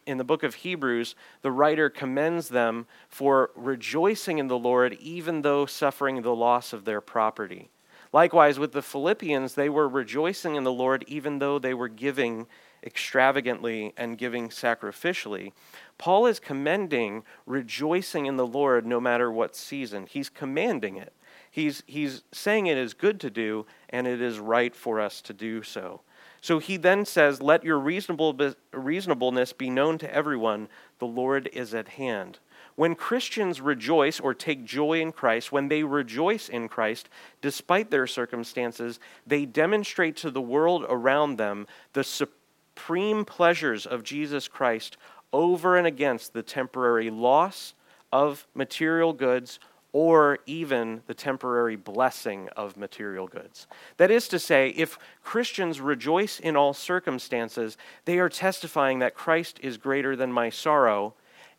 in 0.08 0.18
the 0.18 0.24
book 0.24 0.42
of 0.42 0.56
Hebrews, 0.56 1.16
the 1.42 1.52
writer 1.52 1.90
commends 1.90 2.50
them 2.50 2.88
for 3.10 3.52
rejoicing 3.56 4.40
in 4.40 4.48
the 4.48 4.58
Lord 4.58 4.94
even 5.02 5.42
though 5.42 5.66
suffering 5.66 6.22
the 6.22 6.36
loss 6.36 6.74
of 6.74 6.86
their 6.86 7.02
property. 7.02 7.70
Likewise, 8.14 8.58
with 8.58 8.72
the 8.72 8.82
Philippians, 8.82 9.54
they 9.54 9.70
were 9.70 9.88
rejoicing 9.88 10.56
in 10.56 10.64
the 10.64 10.72
Lord 10.72 11.04
even 11.08 11.40
though 11.40 11.60
they 11.60 11.74
were 11.74 11.90
giving 11.90 12.48
extravagantly 12.84 13.94
and 13.98 14.18
giving 14.18 14.48
sacrificially. 14.48 15.52
Paul 15.98 16.26
is 16.26 16.40
commending 16.40 17.24
rejoicing 17.46 18.26
in 18.26 18.38
the 18.38 18.48
Lord 18.48 18.86
no 18.86 19.02
matter 19.02 19.30
what 19.30 19.56
season. 19.56 20.06
He's 20.06 20.30
commanding 20.30 20.96
it. 20.96 21.14
He's, 21.52 21.84
he's 21.86 22.24
saying 22.32 22.68
it 22.68 22.78
is 22.78 22.94
good 22.94 23.20
to 23.22 23.30
do, 23.30 23.66
and 23.90 24.08
it 24.08 24.22
is 24.22 24.40
right 24.40 24.76
for 24.76 25.02
us 25.02 25.22
to 25.22 25.34
do 25.34 25.64
so. 25.64 26.02
So 26.48 26.60
he 26.60 26.78
then 26.78 27.04
says, 27.04 27.42
Let 27.42 27.66
your 27.66 27.78
reasonable, 27.78 28.34
reasonableness 28.72 29.52
be 29.52 29.70
known 29.70 29.98
to 29.98 30.16
everyone. 30.16 30.70
The 31.00 31.06
Lord 31.06 31.50
is 31.52 31.74
at 31.74 31.90
hand. 31.90 32.40
When 32.76 32.96
Christians 32.96 33.60
rejoice 33.60 34.18
or 34.18 34.34
take 34.34 34.64
joy 34.64 35.02
in 35.02 35.12
Christ, 35.12 35.52
when 35.52 35.68
they 35.68 35.84
rejoice 35.84 36.48
in 36.48 36.70
Christ, 36.70 37.10
despite 37.42 37.92
their 37.92 38.08
circumstances, 38.08 38.98
they 39.26 39.44
demonstrate 39.44 40.16
to 40.18 40.32
the 40.32 40.40
world 40.40 40.86
around 40.88 41.36
them 41.36 41.68
the 41.92 42.06
supreme 42.06 43.26
pleasures 43.26 43.86
of 43.86 44.04
Jesus 44.04 44.48
Christ 44.48 44.96
over 45.34 45.76
and 45.76 45.86
against 45.86 46.32
the 46.32 46.44
temporary 46.44 47.10
loss 47.10 47.74
of 48.14 48.48
material 48.56 49.12
goods 49.12 49.60
or 49.94 50.40
even 50.46 51.02
the 51.08 51.14
temporary 51.14 51.76
blessing 51.76 52.50
of 52.56 52.78
material 52.78 53.28
goods. 53.28 53.68
That 53.98 54.12
is 54.12 54.28
to 54.30 54.40
say, 54.40 54.70
if 54.70 55.00
Christians 55.24 55.82
rejoice 55.82 56.40
in 56.40 56.56
all 56.56 56.74
circumstances, 56.74 57.78
they 58.06 58.20
are 58.20 58.30
testifying 58.30 59.00
that 59.00 59.16
Christ 59.16 59.60
is 59.62 59.78
greater 59.78 60.16
than 60.16 60.32
my 60.32 60.50
sorrow, 60.50 61.14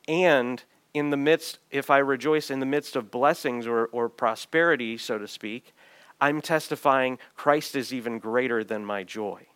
and 0.07 0.63
in 0.95 1.11
the 1.11 1.17
midst, 1.17 1.59
if 1.71 1.91
I 1.91 1.99
rejoice 1.99 2.51
in 2.51 2.61
the 2.61 2.67
midst 2.67 2.97
of 2.97 3.11
blessings 3.11 3.67
or, 3.67 3.87
or 3.87 4.09
prosperity, 4.09 4.97
so 4.99 5.19
to 5.19 5.29
speak, 5.29 5.75
I'm 6.21 6.41
testifying 6.41 7.19
Christ 7.37 7.77
is 7.77 7.93
even 7.93 8.19
greater 8.19 8.65
than 8.65 8.85
my 8.85 9.05
joy. 9.05 9.47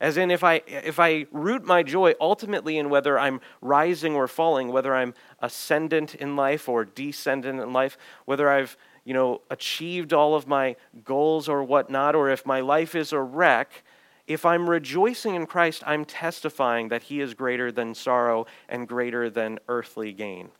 As 0.00 0.16
in, 0.16 0.30
if 0.30 0.44
I, 0.44 0.62
if 0.66 1.00
I 1.00 1.26
root 1.32 1.64
my 1.64 1.82
joy 1.82 2.14
ultimately 2.20 2.76
in 2.76 2.90
whether 2.90 3.18
I'm 3.18 3.40
rising 3.62 4.14
or 4.14 4.28
falling, 4.28 4.68
whether 4.68 4.94
I'm 4.94 5.14
ascendant 5.40 6.14
in 6.14 6.36
life 6.36 6.68
or 6.68 6.84
descendant 6.84 7.60
in 7.60 7.72
life, 7.72 7.96
whether 8.26 8.50
I've 8.50 8.76
you 9.06 9.14
know, 9.14 9.40
achieved 9.50 10.12
all 10.12 10.34
of 10.34 10.48
my 10.48 10.74
goals 11.04 11.48
or 11.48 11.62
whatnot, 11.62 12.14
or 12.16 12.28
if 12.28 12.44
my 12.44 12.60
life 12.60 12.94
is 12.94 13.12
a 13.12 13.20
wreck, 13.20 13.84
if 14.26 14.44
I'm 14.44 14.68
rejoicing 14.68 15.36
in 15.36 15.46
Christ, 15.46 15.84
I'm 15.86 16.04
testifying 16.04 16.88
that 16.88 17.04
He 17.04 17.20
is 17.20 17.32
greater 17.32 17.70
than 17.70 17.94
sorrow 17.94 18.46
and 18.68 18.88
greater 18.88 19.30
than 19.30 19.60
earthly 19.68 20.12
gain. 20.12 20.50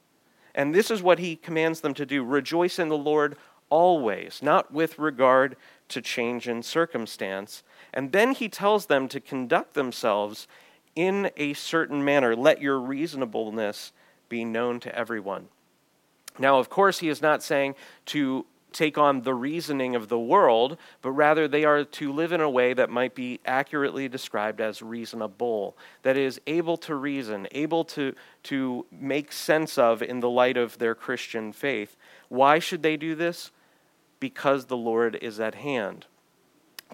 And 0.54 0.72
this 0.72 0.90
is 0.90 1.02
what 1.02 1.18
He 1.18 1.34
commands 1.34 1.80
them 1.80 1.92
to 1.94 2.06
do 2.06 2.22
rejoice 2.22 2.78
in 2.78 2.88
the 2.88 2.96
Lord 2.96 3.36
always, 3.68 4.40
not 4.42 4.72
with 4.72 4.98
regard 4.98 5.56
to 5.88 6.00
change 6.00 6.46
in 6.46 6.62
circumstance. 6.62 7.64
And 7.92 8.12
then 8.12 8.32
he 8.32 8.48
tells 8.48 8.86
them 8.86 9.08
to 9.08 9.20
conduct 9.20 9.74
themselves 9.74 10.46
in 10.94 11.30
a 11.36 11.54
certain 11.54 12.04
manner. 12.04 12.34
Let 12.34 12.60
your 12.60 12.78
reasonableness 12.78 13.92
be 14.28 14.44
known 14.44 14.80
to 14.80 14.94
everyone. 14.96 15.48
Now, 16.38 16.58
of 16.58 16.68
course, 16.68 16.98
he 16.98 17.08
is 17.08 17.22
not 17.22 17.42
saying 17.42 17.74
to 18.06 18.46
take 18.72 18.98
on 18.98 19.22
the 19.22 19.32
reasoning 19.32 19.94
of 19.94 20.08
the 20.08 20.18
world, 20.18 20.76
but 21.00 21.12
rather 21.12 21.48
they 21.48 21.64
are 21.64 21.84
to 21.84 22.12
live 22.12 22.32
in 22.32 22.42
a 22.42 22.50
way 22.50 22.74
that 22.74 22.90
might 22.90 23.14
be 23.14 23.40
accurately 23.46 24.06
described 24.06 24.60
as 24.60 24.82
reasonable, 24.82 25.76
that 26.02 26.16
is, 26.16 26.38
able 26.46 26.76
to 26.76 26.94
reason, 26.94 27.48
able 27.52 27.84
to, 27.84 28.12
to 28.42 28.84
make 28.90 29.32
sense 29.32 29.78
of 29.78 30.02
in 30.02 30.20
the 30.20 30.28
light 30.28 30.58
of 30.58 30.76
their 30.76 30.94
Christian 30.94 31.52
faith. 31.52 31.96
Why 32.28 32.58
should 32.58 32.82
they 32.82 32.98
do 32.98 33.14
this? 33.14 33.50
because 34.20 34.66
the 34.66 34.76
Lord 34.76 35.16
is 35.20 35.40
at 35.40 35.56
hand. 35.56 36.06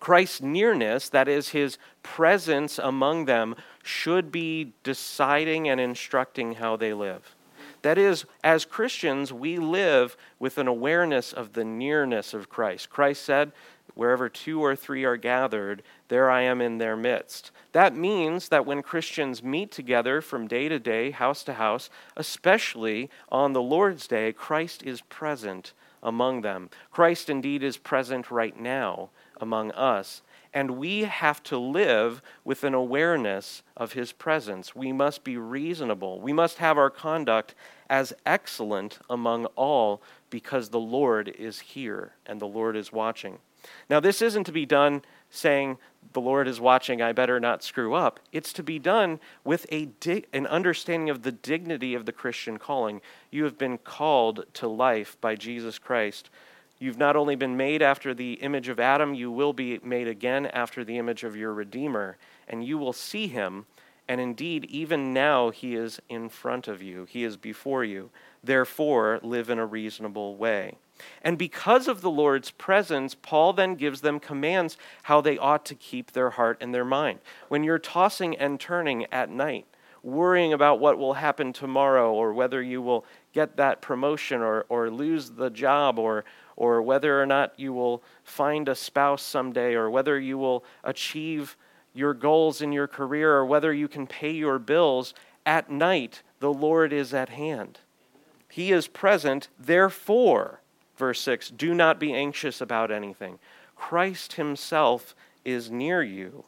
Christ's 0.03 0.43
nearness, 0.43 1.09
that 1.11 1.29
is, 1.29 1.51
his 1.51 1.79
presence 2.03 2.77
among 2.77 3.27
them, 3.27 3.55
should 3.85 4.33
be 4.33 4.73
deciding 4.83 5.69
and 5.69 5.81
instructing 5.81 6.55
how 6.55 6.75
they 6.75 6.93
live. 6.93 7.37
That 7.83 7.99
is, 7.99 8.25
as 8.43 8.65
Christians, 8.65 9.33
we 9.33 9.59
live 9.59 10.17
with 10.41 10.59
an 10.59 10.67
awareness 10.67 11.33
of 11.33 11.53
the 11.53 11.65
nearness 11.65 12.35
of 12.35 12.49
Christ. 12.49 12.91
Christ 12.91 13.23
said, 13.23 13.53
Wherever 13.95 14.29
two 14.29 14.61
or 14.61 14.75
three 14.75 15.05
are 15.05 15.17
gathered, 15.17 15.85
there 16.09 16.29
I 16.29 16.43
am 16.43 16.61
in 16.61 16.79
their 16.79 16.97
midst. 16.97 17.53
That 17.71 17.95
means 17.95 18.49
that 18.49 18.67
when 18.67 18.83
Christians 18.83 19.41
meet 19.41 19.71
together 19.71 20.21
from 20.21 20.49
day 20.49 20.69
to 20.69 20.81
day, 20.81 21.13
house 21.13 21.45
to 21.45 21.53
house, 21.53 21.91
especially 22.17 23.09
on 23.29 23.53
the 23.53 23.63
Lord's 23.63 24.09
day, 24.09 24.33
Christ 24.33 24.83
is 24.83 25.01
present 25.03 25.75
among 26.03 26.41
them. 26.41 26.71
Christ 26.91 27.31
indeed 27.31 27.63
is 27.63 27.77
present 27.77 28.33
right 28.33 28.59
now 28.59 29.11
among 29.41 29.71
us, 29.73 30.23
and 30.55 30.73
we 30.73 31.05
have 31.05 31.43
to 31.45 31.57
live 31.57 32.21
with 32.45 32.65
an 32.65 32.75
awareness 32.75 33.63
of 33.77 33.93
his 33.93 34.13
presence. 34.13 34.77
We 34.77 34.93
must 34.93 35.25
be 35.25 35.37
reasonable. 35.37 36.21
We 36.21 36.33
must 36.33 36.59
have 36.59 36.77
our 36.77 36.91
conduct 36.91 37.55
as 37.89 38.13
excellent 38.27 38.99
among 39.09 39.47
all 39.57 40.03
because 40.31 40.69
the 40.69 40.81
Lord 40.81 41.29
is 41.29 41.61
here 41.61 42.13
and 42.27 42.41
the 42.41 42.47
Lord 42.47 42.77
is 42.77 42.93
watching. 42.93 43.39
Now, 43.89 44.01
this 44.01 44.21
isn't 44.23 44.45
to 44.45 44.53
be 44.53 44.67
done 44.67 45.03
saying, 45.31 45.79
the 46.13 46.21
Lord 46.21 46.49
is 46.49 46.61
watching, 46.61 47.01
I 47.01 47.13
better 47.13 47.41
not 47.41 47.63
screw 47.63 47.95
up. 47.95 48.21
It's 48.33 48.53
to 48.55 48.63
be 48.63 48.79
done 48.79 49.21
with 49.45 49.67
a 49.73 49.89
an 50.33 50.47
understanding 50.47 51.11
of 51.11 51.23
the 51.23 51.33
dignity 51.33 51.95
of 51.95 52.05
the 52.05 52.13
Christian 52.13 52.59
calling. 52.59 53.01
You 53.31 53.45
have 53.45 53.57
been 53.57 53.79
called 53.79 54.45
to 54.55 54.69
life 54.69 55.17
by 55.21 55.37
Jesus 55.37 55.79
Christ. 55.79 56.29
You've 56.83 56.99
not 56.99 57.15
only 57.15 57.37
been 57.37 57.57
made 57.57 57.81
after 57.81 58.13
the 58.13 58.33
image 58.33 58.69
of 58.69 58.81
Adam, 58.81 59.15
you 59.15 59.31
will 59.31 59.53
be 59.53 59.79
made 59.85 60.09
again 60.09 60.47
after 60.47 60.83
the 60.83 60.99
image 60.99 61.23
of 61.23 61.37
your 61.37 61.55
Redeemer, 61.55 62.19
and 62.49 62.65
you 62.65 62.77
will 62.77 62.93
see 62.93 63.29
him. 63.29 63.67
And 64.09 64.21
indeed, 64.21 64.65
even 64.65 65.13
now, 65.13 65.51
he 65.51 65.77
is 65.77 66.03
in 66.09 66.29
front 66.29 66.67
of 66.67 66.83
you, 66.83 67.07
he 67.09 67.23
is 67.23 67.37
before 67.37 67.85
you. 67.85 68.11
Therefore, 68.43 69.21
live 69.23 69.49
in 69.49 69.61
a 69.61 69.65
reasonable 69.65 70.35
way. 70.35 70.77
And 71.23 71.39
because 71.39 71.87
of 71.87 72.01
the 72.01 72.11
Lord's 72.11 72.51
presence, 72.51 73.15
Paul 73.15 73.53
then 73.53 73.77
gives 73.77 74.01
them 74.01 74.19
commands 74.19 74.77
how 75.05 75.21
they 75.21 75.39
ought 75.39 75.65
to 75.67 75.77
keep 75.77 76.11
their 76.11 76.31
heart 76.31 76.59
and 76.61 76.75
their 76.75 76.85
mind. 76.85 77.21
When 77.47 77.63
you're 77.63 77.79
tossing 77.79 78.37
and 78.37 78.59
turning 78.59 79.07
at 79.13 79.31
night, 79.31 79.67
worrying 80.03 80.53
about 80.53 80.81
what 80.81 80.99
will 80.99 81.15
happen 81.15 81.53
tomorrow 81.53 82.13
or 82.13 82.33
whether 82.33 82.61
you 82.61 82.83
will 82.83 83.05
get 83.33 83.57
that 83.57 83.81
promotion 83.81 84.41
or, 84.41 84.67
or 84.69 84.91
lose 84.91 85.31
the 85.31 85.49
job 85.49 85.97
or, 85.97 86.25
or 86.57 86.83
whether 86.83 87.21
or 87.21 87.27
not 87.27 87.59
you 87.59 87.73
will 87.73 88.03
find 88.25 88.69
a 88.69 88.75
spouse 88.75 89.23
someday 89.23 89.75
or 89.75 89.91
whether 89.91 90.19
you 90.19 90.39
will 90.39 90.65
achieve 90.85 91.57
your 91.95 92.15
goals 92.15 92.63
in 92.63 92.73
your 92.73 92.89
career 92.89 93.33
or 93.33 93.45
whether 93.45 93.73
you 93.73 93.89
can 93.89 94.07
pay 94.07 94.31
your 94.31 94.59
bills, 94.59 95.15
at 95.45 95.71
night 95.71 96.23
the 96.41 96.53
Lord 96.53 96.93
is 96.93 97.13
at 97.13 97.31
hand. 97.31 97.81
He 98.49 98.73
is 98.73 98.87
present, 98.87 99.49
therefore, 99.59 100.61
verse 100.97 101.21
6, 101.21 101.51
do 101.51 101.75
not 101.75 101.99
be 101.99 102.13
anxious 102.13 102.61
about 102.61 102.91
anything. 102.91 103.39
Christ 103.77 104.35
Himself 104.35 105.15
is 105.45 105.71
near 105.71 106.03
you. 106.03 106.45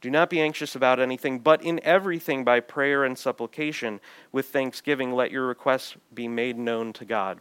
Do 0.00 0.10
not 0.10 0.30
be 0.30 0.40
anxious 0.40 0.74
about 0.74 0.98
anything, 0.98 1.38
but 1.38 1.62
in 1.62 1.80
everything 1.84 2.42
by 2.44 2.60
prayer 2.60 3.04
and 3.04 3.16
supplication 3.16 4.00
with 4.32 4.46
thanksgiving, 4.46 5.12
let 5.12 5.30
your 5.30 5.46
requests 5.46 5.96
be 6.12 6.26
made 6.26 6.58
known 6.58 6.92
to 6.94 7.04
God. 7.04 7.38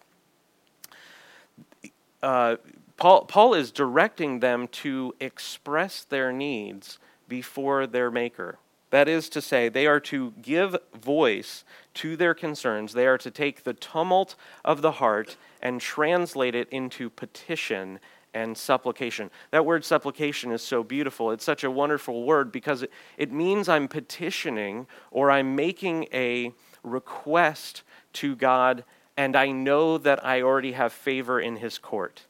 Uh, 2.21 2.57
Paul, 2.97 3.25
Paul 3.25 3.53
is 3.53 3.71
directing 3.71 4.39
them 4.39 4.67
to 4.67 5.15
express 5.19 6.03
their 6.03 6.31
needs 6.31 6.99
before 7.27 7.87
their 7.87 8.11
Maker. 8.11 8.59
That 8.91 9.07
is 9.07 9.29
to 9.29 9.41
say, 9.41 9.69
they 9.69 9.87
are 9.87 10.01
to 10.01 10.33
give 10.41 10.75
voice 10.93 11.63
to 11.95 12.17
their 12.17 12.33
concerns. 12.33 12.93
They 12.93 13.07
are 13.07 13.17
to 13.17 13.31
take 13.31 13.63
the 13.63 13.73
tumult 13.73 14.35
of 14.65 14.81
the 14.81 14.93
heart 14.93 15.37
and 15.61 15.79
translate 15.79 16.55
it 16.55 16.67
into 16.69 17.09
petition 17.09 17.99
and 18.33 18.57
supplication. 18.57 19.31
That 19.51 19.65
word 19.65 19.83
supplication 19.85 20.51
is 20.51 20.61
so 20.61 20.83
beautiful. 20.83 21.31
It's 21.31 21.43
such 21.43 21.63
a 21.63 21.71
wonderful 21.71 22.23
word 22.23 22.51
because 22.51 22.83
it, 22.83 22.91
it 23.17 23.31
means 23.31 23.67
I'm 23.67 23.87
petitioning 23.87 24.87
or 25.09 25.31
I'm 25.31 25.55
making 25.55 26.07
a 26.13 26.53
request 26.83 27.83
to 28.13 28.35
God, 28.35 28.83
and 29.21 29.35
I 29.35 29.51
know 29.51 29.99
that 29.99 30.25
I 30.25 30.41
already 30.41 30.71
have 30.71 30.91
favor 30.91 31.39
in 31.39 31.57
His 31.57 31.77
court. 31.77 32.23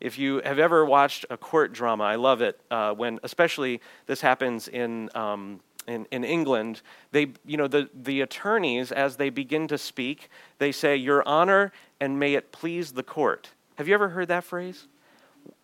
If 0.00 0.18
you 0.18 0.40
have 0.42 0.58
ever 0.58 0.86
watched 0.86 1.26
a 1.28 1.36
court 1.36 1.74
drama, 1.74 2.04
I 2.04 2.14
love 2.14 2.40
it 2.40 2.58
uh, 2.70 2.94
when, 2.94 3.20
especially 3.22 3.82
this 4.06 4.22
happens 4.22 4.68
in. 4.68 5.10
Um, 5.14 5.60
in, 5.88 6.06
in 6.12 6.22
England, 6.22 6.80
they, 7.10 7.32
you 7.44 7.56
know, 7.56 7.66
the, 7.66 7.90
the 7.92 8.20
attorneys, 8.20 8.92
as 8.92 9.16
they 9.16 9.30
begin 9.30 9.66
to 9.66 9.76
speak, 9.76 10.30
they 10.58 10.70
say, 10.70 10.94
Your 10.94 11.26
Honor, 11.26 11.72
and 11.98 12.20
may 12.20 12.34
it 12.34 12.52
please 12.52 12.92
the 12.92 13.02
court. 13.02 13.50
Have 13.74 13.88
you 13.88 13.94
ever 13.94 14.10
heard 14.10 14.28
that 14.28 14.44
phrase? 14.44 14.86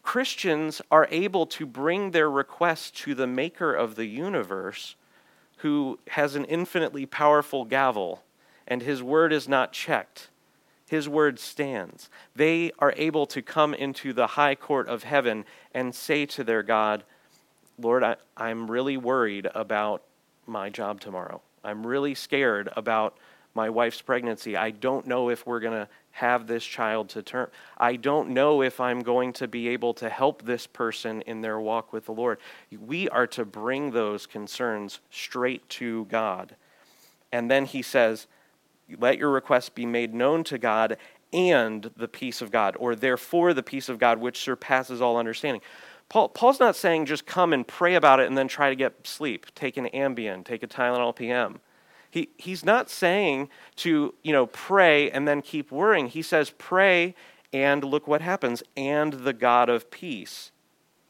Christians 0.03 0.83
are 0.91 1.07
able 1.13 1.47
to 1.47 1.65
bring 1.65 2.11
their 2.11 2.29
requests 2.29 2.91
to 3.03 3.15
the 3.15 3.29
maker 3.29 3.73
of 3.73 3.95
the 3.95 4.07
universe 4.07 4.97
who 5.59 6.01
has 6.09 6.35
an 6.35 6.45
infinitely 6.47 7.07
powerful 7.07 7.65
gavel, 7.65 8.25
and 8.69 8.83
his 8.83 9.03
word 9.03 9.33
is 9.33 9.49
not 9.49 9.73
checked. 9.73 10.29
His 10.89 11.09
word 11.09 11.41
stands. 11.41 12.09
They 12.37 12.71
are 12.79 12.95
able 12.97 13.27
to 13.27 13.43
come 13.43 13.75
into 13.75 14.13
the 14.13 14.29
high 14.29 14.55
court 14.55 14.89
of 14.89 15.03
heaven 15.03 15.45
and 15.75 15.95
say 15.95 16.25
to 16.27 16.45
their 16.45 16.63
God, 16.63 17.03
Lord, 17.79 18.05
I, 18.05 18.17
am 18.39 18.71
really 18.71 18.97
worried 18.97 19.49
about 19.55 20.03
my 20.47 20.71
job 20.71 21.01
tomorrow. 21.01 21.41
I'm 21.65 21.87
really 21.87 22.15
scared 22.15 22.71
about 22.77 23.17
my 23.55 23.71
wife's 23.71 24.01
pregnancy. 24.03 24.57
I 24.57 24.71
don't 24.71 25.07
know 25.07 25.31
if 25.31 25.47
we're 25.47 25.61
going 25.61 25.79
to 25.79 25.89
have 26.13 26.47
this 26.47 26.65
child 26.65 27.09
to 27.11 27.23
term. 27.23 27.49
I 27.77 27.97
don't 27.97 28.31
know 28.31 28.63
if 28.63 28.81
I'm 28.81 29.03
going 29.03 29.33
to 29.35 29.49
be 29.49 29.69
able 29.69 29.95
to 29.95 30.09
help 30.09 30.43
this 30.43 30.67
person 30.67 31.23
in 31.23 31.41
their 31.41 31.61
walk 31.61 31.93
with 31.93 32.07
the 32.07 32.13
Lord. 32.13 32.39
We 32.71 33.09
are 33.09 33.27
to 33.29 33.45
bring 33.45 33.91
those 33.91 34.27
concerns 34.27 35.01
straight 35.11 35.69
to 35.71 36.07
God. 36.07 36.57
And 37.31 37.51
then 37.51 37.67
he 37.67 37.83
says, 37.83 38.27
Let 38.97 39.19
your 39.19 39.31
requests 39.31 39.69
be 39.69 39.87
made 39.87 40.15
known 40.15 40.45
to 40.45 40.59
God 40.59 40.97
and 41.33 41.91
the 41.97 42.09
peace 42.09 42.41
of 42.41 42.51
God, 42.51 42.77
or 42.79 42.95
therefore 42.95 43.53
the 43.53 43.63
peace 43.63 43.89
of 43.89 43.99
God 43.99 44.19
which 44.19 44.39
surpasses 44.39 45.03
all 45.03 45.17
understanding. 45.17 45.61
Paul, 46.09 46.31
Paul's 46.31 46.61
not 46.61 46.75
saying 46.75 47.07
just 47.07 47.27
come 47.27 47.53
and 47.53 47.67
pray 47.67 47.95
about 47.95 48.19
it 48.19 48.27
and 48.27 48.39
then 48.39 48.49
try 48.49 48.71
to 48.71 48.77
get 48.77 49.07
sleep. 49.07 49.47
Take 49.55 49.77
an 49.77 49.89
Ambien, 49.93 50.45
take 50.45 50.63
a 50.63 50.67
Tylenol 50.67 51.15
PM. 51.15 51.61
He, 52.11 52.31
he's 52.39 52.65
not 52.65 52.89
saying 52.89 53.51
to, 53.77 54.15
you 54.23 54.33
know, 54.33 54.47
pray 54.47 55.11
and 55.11 55.29
then 55.29 55.43
keep 55.43 55.71
worrying. 55.71 56.07
He 56.07 56.23
says, 56.23 56.55
pray 56.57 57.15
and 57.53 57.85
look 57.85 58.07
what 58.07 58.23
happens, 58.23 58.63
and 58.77 59.13
the 59.13 59.33
God 59.33 59.69
of 59.69 59.91
peace, 59.91 60.51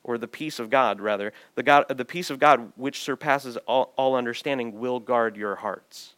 or 0.05 0.18
the 0.18 0.29
peace 0.29 0.59
of 0.59 0.70
God, 0.70 1.00
rather, 1.00 1.33
the, 1.57 1.62
God, 1.62 1.87
the 1.88 2.05
peace 2.05 2.31
of 2.31 2.38
God 2.38 2.72
which 2.76 3.00
surpasses 3.00 3.57
all, 3.59 3.92
all 3.96 4.14
understanding 4.14 4.79
will 4.79 5.00
guard 5.00 5.37
your 5.37 5.57
hearts. 5.57 6.14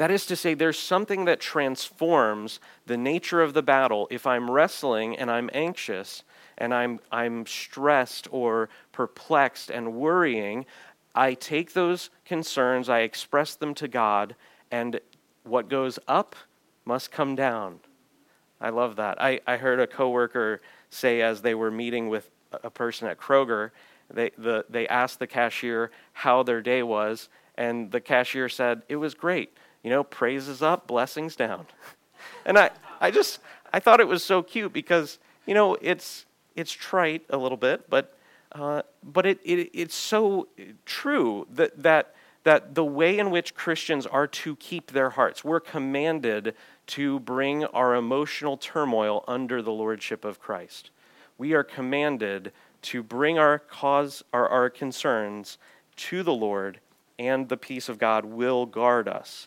That 0.00 0.10
is 0.10 0.24
to 0.26 0.36
say, 0.36 0.54
there's 0.54 0.78
something 0.78 1.26
that 1.26 1.40
transforms 1.40 2.58
the 2.86 2.96
nature 2.96 3.42
of 3.42 3.52
the 3.52 3.62
battle. 3.62 4.08
If 4.10 4.26
I'm 4.26 4.50
wrestling 4.50 5.14
and 5.18 5.30
I'm 5.30 5.50
anxious 5.52 6.22
and 6.56 6.72
I'm, 6.72 7.00
I'm 7.12 7.44
stressed 7.44 8.26
or 8.30 8.70
perplexed 8.92 9.70
and 9.70 9.92
worrying, 9.92 10.64
I 11.14 11.34
take 11.34 11.74
those 11.74 12.08
concerns, 12.24 12.88
I 12.88 13.00
express 13.00 13.54
them 13.56 13.74
to 13.74 13.88
God, 13.88 14.36
and 14.70 15.00
what 15.44 15.68
goes 15.68 15.98
up 16.08 16.34
must 16.86 17.12
come 17.12 17.36
down. 17.36 17.80
I 18.58 18.70
love 18.70 18.96
that. 18.96 19.20
I, 19.20 19.40
I 19.46 19.58
heard 19.58 19.80
a 19.80 19.86
coworker 19.86 20.62
say 20.88 21.20
as 21.20 21.42
they 21.42 21.54
were 21.54 21.70
meeting 21.70 22.08
with 22.08 22.30
a 22.52 22.70
person 22.70 23.06
at 23.06 23.20
Kroger, 23.20 23.70
they, 24.10 24.30
the, 24.38 24.64
they 24.70 24.88
asked 24.88 25.18
the 25.18 25.26
cashier 25.26 25.90
how 26.14 26.42
their 26.42 26.62
day 26.62 26.82
was, 26.82 27.28
and 27.58 27.90
the 27.90 28.00
cashier 28.00 28.48
said, 28.48 28.80
It 28.88 28.96
was 28.96 29.12
great. 29.12 29.52
You 29.82 29.90
know, 29.90 30.04
praises 30.04 30.62
up, 30.62 30.86
blessings 30.86 31.36
down. 31.36 31.66
and 32.44 32.58
I, 32.58 32.70
I 33.00 33.10
just, 33.10 33.40
I 33.72 33.80
thought 33.80 34.00
it 34.00 34.08
was 34.08 34.22
so 34.22 34.42
cute 34.42 34.72
because, 34.72 35.18
you 35.46 35.54
know, 35.54 35.76
it's, 35.80 36.26
it's 36.54 36.72
trite 36.72 37.24
a 37.30 37.36
little 37.36 37.56
bit, 37.56 37.88
but 37.88 38.14
uh, 38.52 38.82
but 39.02 39.26
it, 39.26 39.38
it, 39.44 39.70
it's 39.72 39.94
so 39.94 40.48
true 40.84 41.46
that, 41.52 41.82
that, 41.82 42.14
that 42.42 42.74
the 42.74 42.84
way 42.84 43.18
in 43.18 43.30
which 43.30 43.54
Christians 43.54 44.06
are 44.06 44.26
to 44.26 44.56
keep 44.56 44.90
their 44.90 45.10
hearts, 45.10 45.44
we're 45.44 45.60
commanded 45.60 46.54
to 46.88 47.20
bring 47.20 47.64
our 47.66 47.94
emotional 47.94 48.56
turmoil 48.56 49.24
under 49.28 49.62
the 49.62 49.70
lordship 49.70 50.24
of 50.24 50.40
Christ. 50.40 50.90
We 51.38 51.54
are 51.54 51.62
commanded 51.62 52.52
to 52.82 53.02
bring 53.02 53.38
our 53.38 53.58
cause, 53.58 54.24
our, 54.32 54.48
our 54.48 54.68
concerns 54.68 55.58
to 55.96 56.22
the 56.22 56.32
Lord, 56.32 56.80
and 57.18 57.48
the 57.48 57.56
peace 57.56 57.88
of 57.88 57.98
God 57.98 58.24
will 58.24 58.66
guard 58.66 59.06
us. 59.06 59.46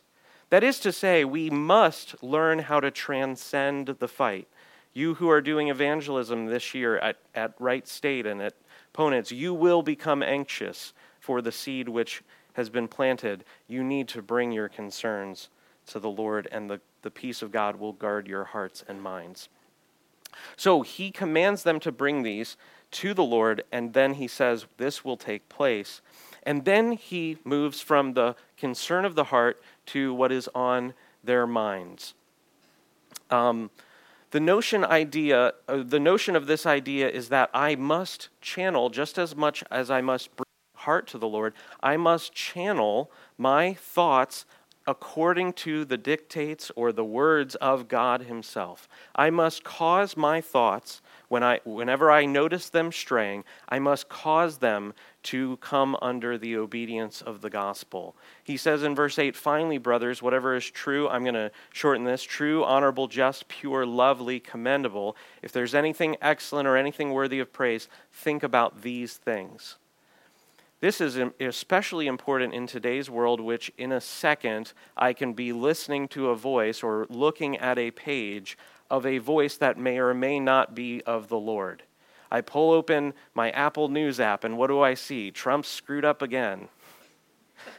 That 0.53 0.63
is 0.63 0.79
to 0.81 0.91
say, 0.91 1.25
we 1.25 1.49
must 1.49 2.21
learn 2.21 2.59
how 2.59 2.79
to 2.79 2.91
transcend 2.91 3.87
the 3.87 4.07
fight. 4.07 4.47
You 4.93 5.15
who 5.15 5.27
are 5.27 5.41
doing 5.41 5.69
evangelism 5.69 6.45
this 6.45 6.75
year 6.75 6.99
at, 6.99 7.15
at 7.33 7.55
Wright 7.57 7.87
State 7.87 8.27
and 8.27 8.39
at 8.39 8.53
opponents, 8.93 9.31
you 9.31 9.51
will 9.51 9.81
become 9.81 10.21
anxious 10.21 10.93
for 11.19 11.41
the 11.41 11.51
seed 11.51 11.89
which 11.89 12.21
has 12.53 12.69
been 12.69 12.87
planted. 12.87 13.45
You 13.67 13.83
need 13.83 14.07
to 14.09 14.21
bring 14.21 14.51
your 14.51 14.69
concerns 14.69 15.49
to 15.87 15.99
the 15.99 16.11
Lord, 16.11 16.47
and 16.51 16.69
the, 16.69 16.79
the 17.01 17.09
peace 17.09 17.41
of 17.41 17.51
God 17.51 17.77
will 17.77 17.93
guard 17.93 18.27
your 18.27 18.43
hearts 18.43 18.83
and 18.87 19.01
minds. 19.01 19.49
So 20.55 20.83
he 20.83 21.09
commands 21.09 21.63
them 21.63 21.79
to 21.79 21.91
bring 21.91 22.21
these 22.21 22.57
to 22.91 23.15
the 23.15 23.23
Lord, 23.23 23.63
and 23.71 23.93
then 23.93 24.13
he 24.13 24.27
says 24.27 24.67
this 24.77 25.03
will 25.03 25.17
take 25.17 25.49
place. 25.49 26.01
And 26.43 26.65
then 26.65 26.91
he 26.91 27.39
moves 27.43 27.81
from 27.81 28.13
the 28.13 28.35
concern 28.63 29.03
of 29.03 29.15
the 29.15 29.25
heart 29.25 29.61
to 29.85 30.13
what 30.13 30.31
is 30.31 30.49
on 30.55 30.93
their 31.21 31.45
minds. 31.45 32.13
Um, 33.29 33.71
the 34.31 34.39
notion 34.39 34.85
idea 34.85 35.51
uh, 35.67 35.83
the 35.83 35.99
notion 35.99 36.33
of 36.33 36.47
this 36.47 36.65
idea 36.65 37.09
is 37.09 37.27
that 37.27 37.49
i 37.53 37.75
must 37.75 38.29
channel 38.41 38.89
just 38.89 39.17
as 39.19 39.35
much 39.35 39.63
as 39.69 39.91
i 39.91 40.01
must 40.01 40.35
bring 40.37 40.55
heart 40.85 41.05
to 41.07 41.17
the 41.17 41.27
lord 41.27 41.53
i 41.81 41.95
must 41.97 42.33
channel 42.33 43.11
my 43.37 43.73
thoughts 43.73 44.45
according 44.85 45.53
to 45.53 45.85
the 45.85 45.97
dictates 45.97 46.71
or 46.75 46.91
the 46.91 47.05
words 47.05 47.55
of 47.55 47.87
god 47.87 48.23
himself 48.23 48.87
i 49.15 49.29
must 49.29 49.63
cause 49.63 50.17
my 50.17 50.41
thoughts 50.41 51.01
when 51.33 51.43
I, 51.43 51.61
whenever 51.63 52.11
I 52.11 52.25
notice 52.25 52.69
them 52.69 52.91
straying, 52.91 53.43
I 53.67 53.79
must 53.79 54.07
cause 54.07 54.59
them 54.59 54.93
to 55.23 55.57
come 55.57 55.97
under 55.99 56.37
the 56.37 56.57
obedience 56.57 57.23
of 57.23 57.41
the 57.41 57.49
gospel. 57.49 58.15
He 58.43 58.55
says 58.55 58.83
in 58.83 58.93
verse 58.93 59.17
8, 59.17 59.35
finally, 59.35 59.79
brothers, 59.79 60.21
whatever 60.21 60.55
is 60.55 60.69
true, 60.69 61.09
I'm 61.09 61.23
going 61.23 61.33
to 61.33 61.49
shorten 61.73 62.03
this 62.03 62.21
true, 62.21 62.63
honorable, 62.63 63.07
just, 63.07 63.47
pure, 63.47 63.83
lovely, 63.83 64.39
commendable. 64.39 65.17
If 65.41 65.51
there's 65.51 65.73
anything 65.73 66.17
excellent 66.21 66.67
or 66.67 66.77
anything 66.77 67.11
worthy 67.11 67.39
of 67.39 67.51
praise, 67.51 67.89
think 68.11 68.43
about 68.43 68.83
these 68.83 69.17
things. 69.17 69.77
This 70.83 70.99
is 70.99 71.17
especially 71.39 72.07
important 72.07 72.53
in 72.53 72.67
today's 72.67 73.09
world, 73.09 73.39
which 73.39 73.71
in 73.77 73.93
a 73.93 74.01
second 74.01 74.73
I 74.97 75.13
can 75.13 75.31
be 75.31 75.53
listening 75.53 76.09
to 76.09 76.27
a 76.27 76.35
voice 76.35 76.83
or 76.83 77.07
looking 77.09 77.55
at 77.55 77.79
a 77.79 77.91
page 77.91 78.57
of 78.91 79.05
a 79.05 79.19
voice 79.19 79.55
that 79.55 79.77
may 79.77 79.97
or 79.97 80.13
may 80.13 80.41
not 80.41 80.75
be 80.75 81.01
of 81.03 81.29
the 81.29 81.37
Lord. 81.37 81.83
I 82.29 82.41
pull 82.41 82.73
open 82.73 83.13
my 83.33 83.49
Apple 83.51 83.87
News 83.87 84.19
app, 84.19 84.43
and 84.43 84.57
what 84.57 84.67
do 84.67 84.81
I 84.81 84.93
see? 84.93 85.31
Trump 85.31 85.65
screwed 85.65 86.03
up 86.03 86.21
again. 86.21 86.67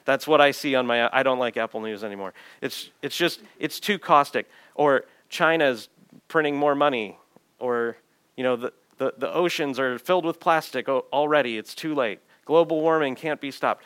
That's 0.06 0.26
what 0.26 0.40
I 0.40 0.52
see 0.52 0.74
on 0.74 0.86
my. 0.86 1.14
I 1.14 1.22
don't 1.22 1.38
like 1.38 1.58
Apple 1.58 1.82
News 1.82 2.04
anymore. 2.04 2.32
It's 2.62 2.88
it's 3.02 3.18
just 3.18 3.42
it's 3.58 3.80
too 3.80 3.98
caustic. 3.98 4.48
Or 4.76 5.04
China's 5.28 5.90
printing 6.28 6.56
more 6.56 6.74
money. 6.74 7.18
Or 7.58 7.98
you 8.34 8.44
know 8.44 8.56
the 8.56 8.72
the, 8.96 9.12
the 9.18 9.30
oceans 9.30 9.78
are 9.78 9.98
filled 9.98 10.24
with 10.24 10.40
plastic 10.40 10.88
already. 10.88 11.58
It's 11.58 11.74
too 11.74 11.94
late. 11.94 12.20
Global 12.44 12.80
warming 12.80 13.14
can't 13.14 13.40
be 13.40 13.50
stopped. 13.50 13.84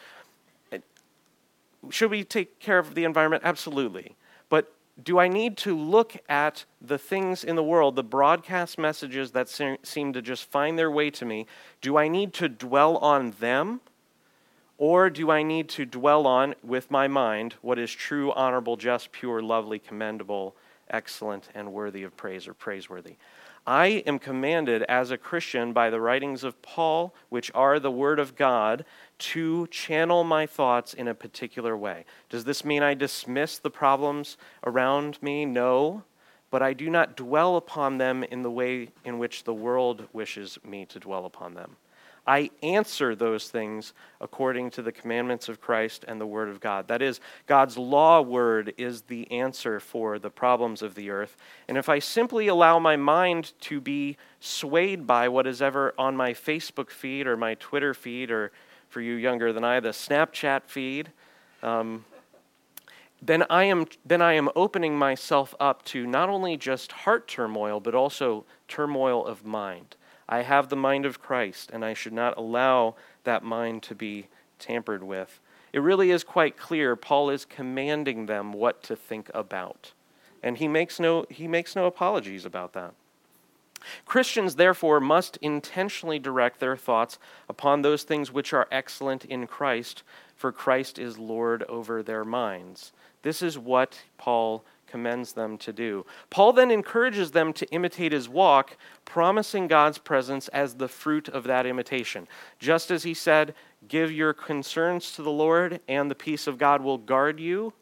Should 1.91 2.11
we 2.11 2.25
take 2.25 2.59
care 2.59 2.79
of 2.79 2.95
the 2.95 3.05
environment? 3.05 3.43
Absolutely. 3.45 4.17
But 4.49 4.73
do 5.03 5.19
I 5.19 5.29
need 5.29 5.57
to 5.59 5.77
look 5.79 6.17
at 6.29 6.65
the 6.81 6.99
things 6.99 7.45
in 7.45 7.55
the 7.55 7.63
world, 7.63 7.95
the 7.95 8.03
broadcast 8.03 8.79
messages 8.79 9.31
that 9.31 9.49
seem 9.49 10.13
to 10.13 10.21
just 10.21 10.51
find 10.51 10.77
their 10.79 10.91
way 10.91 11.11
to 11.11 11.25
me? 11.25 11.47
Do 11.81 11.97
I 11.97 12.09
need 12.09 12.33
to 12.35 12.49
dwell 12.49 12.97
on 12.97 13.35
them? 13.39 13.81
Or 14.77 15.11
do 15.11 15.31
I 15.31 15.43
need 15.43 15.69
to 15.71 15.85
dwell 15.85 16.25
on, 16.27 16.55
with 16.63 16.89
my 16.89 17.09
mind, 17.09 17.57
what 17.63 17.81
is 17.81 17.91
true, 17.91 18.33
honorable, 18.33 18.77
just, 18.77 19.11
pure, 19.11 19.43
lovely, 19.43 19.81
commendable, 19.81 20.55
excellent, 20.91 21.49
and 21.55 21.73
worthy 21.73 22.03
of 22.03 22.17
praise 22.17 22.49
or 22.49 22.55
praiseworthy? 22.55 23.17
I 23.67 24.03
am 24.07 24.19
commanded 24.19 24.83
as 24.85 25.11
a 25.11 25.19
Christian 25.19 25.75
by 25.75 25.91
the 25.91 26.01
writings 26.01 26.43
of 26.43 26.63
Paul, 26.63 27.15
which 27.29 27.51
are 27.55 27.79
the 27.79 27.91
Word 27.91 28.19
of 28.19 28.35
God, 28.35 28.87
to 29.19 29.67
channel 29.67 30.25
my 30.25 30.47
thoughts 30.47 30.95
in 30.95 31.07
a 31.07 31.15
particular 31.15 31.77
way. 31.77 32.07
Does 32.31 32.45
this 32.45 32.65
mean 32.65 32.83
I 32.83 32.95
dismiss 32.95 33.59
the 33.59 33.71
problems 33.71 34.39
around 34.65 35.23
me? 35.23 35.45
No. 35.45 36.05
But 36.51 36.63
I 36.63 36.73
do 36.73 36.89
not 36.89 37.17
dwell 37.17 37.57
upon 37.57 37.99
them 37.99 38.25
in 38.25 38.43
the 38.43 38.51
way 38.51 38.89
in 39.05 39.19
which 39.19 39.45
the 39.45 39.53
world 39.53 40.09
wishes 40.15 40.59
me 40.65 40.87
to 40.87 40.99
dwell 40.99 41.27
upon 41.27 41.53
them. 41.53 41.77
I 42.29 42.51
answer 42.63 43.15
those 43.15 43.49
things 43.49 43.95
according 44.21 44.71
to 44.73 44.83
the 44.83 44.93
commandments 44.93 45.49
of 45.49 45.63
Christ 45.63 46.05
and 46.07 46.21
the 46.21 46.27
Word 46.27 46.51
of 46.51 46.61
God. 46.61 46.87
That 46.89 47.01
is, 47.01 47.21
God's 47.47 47.79
law 47.79 48.21
word 48.21 48.75
is 48.77 49.01
the 49.01 49.31
answer 49.33 49.81
for 49.81 50.19
the 50.19 50.29
problems 50.29 50.83
of 50.83 50.95
the 50.95 51.09
earth. 51.09 51.39
And 51.69 51.79
if 51.79 51.89
I 51.89 52.01
simply 52.01 52.47
allow 52.47 52.79
my 52.79 52.97
mind 52.97 53.55
to 53.63 53.81
be 53.81 54.19
swayed 54.41 55.07
by 55.07 55.31
what 55.31 55.47
is 55.47 55.63
ever 55.63 55.95
on 55.97 56.17
my 56.17 56.35
Facebook 56.35 56.91
feed 56.91 57.27
or 57.27 57.35
my 57.39 57.55
Twitter 57.55 57.95
feed, 57.95 58.31
or 58.31 58.53
for 58.91 59.01
you 59.01 59.15
younger 59.15 59.51
than 59.51 59.65
I, 59.65 59.81
the 59.81 59.89
Snapchat 59.89 60.65
feed, 60.67 61.11
um, 61.63 62.05
then 63.23 63.43
I 63.49 63.65
am 63.65 63.87
then 64.05 64.21
I 64.21 64.35
am 64.35 64.51
opening 64.55 64.99
myself 64.99 65.55
up 65.59 65.83
to 65.87 66.07
not 66.07 66.29
only 66.29 66.59
just 66.59 66.93
heart 66.93 67.27
turmoil, 67.27 67.81
but 67.81 67.95
also 67.95 68.45
turmoil 68.69 69.25
of 69.25 69.47
mind. 69.47 69.97
I 70.29 70.43
have 70.43 70.69
the 70.69 70.77
mind 70.77 71.07
of 71.07 71.23
Christ, 71.23 71.71
and 71.73 71.85
I 71.85 71.95
should 71.95 72.13
not 72.13 72.37
allow 72.37 72.97
that 73.25 73.43
mind 73.43 73.83
to 73.85 73.95
be 73.95 74.27
tampered 74.59 75.03
with. 75.03 75.41
It 75.73 75.81
really 75.81 76.11
is 76.11 76.25
quite 76.25 76.57
clear 76.57 76.97
Paul 76.97 77.31
is 77.31 77.45
commanding 77.45 78.27
them 78.27 78.53
what 78.53 78.83
to 78.85 78.97
think 78.97 79.31
about. 79.35 79.93
And 80.43 80.59
he 80.59 80.69
makes 80.69 81.01
no, 81.01 81.25
he 81.31 81.49
makes 81.49 81.75
no 81.75 81.87
apologies 81.87 82.45
about 82.45 82.73
that. 82.75 82.95
Christians, 84.05 84.57
therefore, 84.57 85.01
must 85.01 85.37
intentionally 85.39 86.19
direct 86.19 86.59
their 86.61 86.77
thoughts 86.77 87.19
upon 87.49 87.83
those 87.83 88.03
things 88.03 88.33
which 88.33 88.53
are 88.53 88.67
excellent 88.73 89.25
in 89.25 89.47
Christ, 89.47 90.03
for 90.35 90.53
Christ 90.53 90.99
is 90.99 91.19
Lord 91.19 91.63
over 91.65 92.03
their 92.03 92.25
minds. 92.25 92.93
This 93.23 93.41
is 93.43 93.59
what 93.59 94.03
Paul 94.17 94.65
commends 94.89 95.33
them 95.33 95.59
to 95.59 95.73
do. 95.73 96.05
Paul 96.31 96.53
then 96.53 96.71
encourages 96.71 97.31
them 97.31 97.53
to 97.55 97.67
imitate 97.71 98.13
his 98.13 98.29
walk, 98.29 98.77
promising 99.05 99.69
God's 99.69 99.99
presence 99.99 100.49
as 100.49 100.75
the 100.75 100.89
fruit 100.89 101.29
of 101.29 101.45
that 101.45 101.67
imitation. 101.67 102.27
Just 102.59 102.91
as 102.91 103.03
he 103.03 103.15
said, 103.15 103.55
Give 103.87 104.11
your 104.11 104.33
concerns 104.33 105.13
to 105.13 105.23
the 105.23 105.31
Lord, 105.31 105.81
and 105.87 106.11
the 106.11 106.17
peace 106.17 106.47
of 106.47 106.59
God 106.59 106.83
will 106.83 106.99
guard 106.99 107.39
you. 107.39 107.73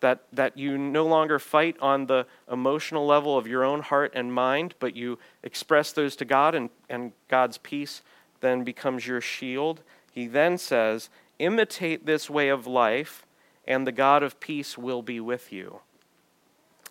That, 0.00 0.24
that 0.32 0.56
you 0.56 0.78
no 0.78 1.06
longer 1.06 1.40
fight 1.40 1.76
on 1.80 2.06
the 2.06 2.24
emotional 2.48 3.04
level 3.04 3.36
of 3.36 3.48
your 3.48 3.64
own 3.64 3.80
heart 3.80 4.12
and 4.14 4.32
mind, 4.32 4.74
but 4.78 4.94
you 4.94 5.18
express 5.42 5.90
those 5.90 6.14
to 6.16 6.24
God, 6.24 6.54
and, 6.54 6.70
and 6.88 7.10
God's 7.26 7.58
peace 7.58 8.02
then 8.40 8.62
becomes 8.62 9.06
your 9.06 9.20
shield. 9.20 9.82
He 10.12 10.28
then 10.28 10.58
says, 10.58 11.10
Imitate 11.38 12.06
this 12.06 12.28
way 12.28 12.48
of 12.48 12.66
life, 12.66 13.26
and 13.66 13.86
the 13.86 13.92
God 13.92 14.22
of 14.22 14.40
peace 14.40 14.76
will 14.78 15.02
be 15.02 15.20
with 15.20 15.52
you. 15.52 15.80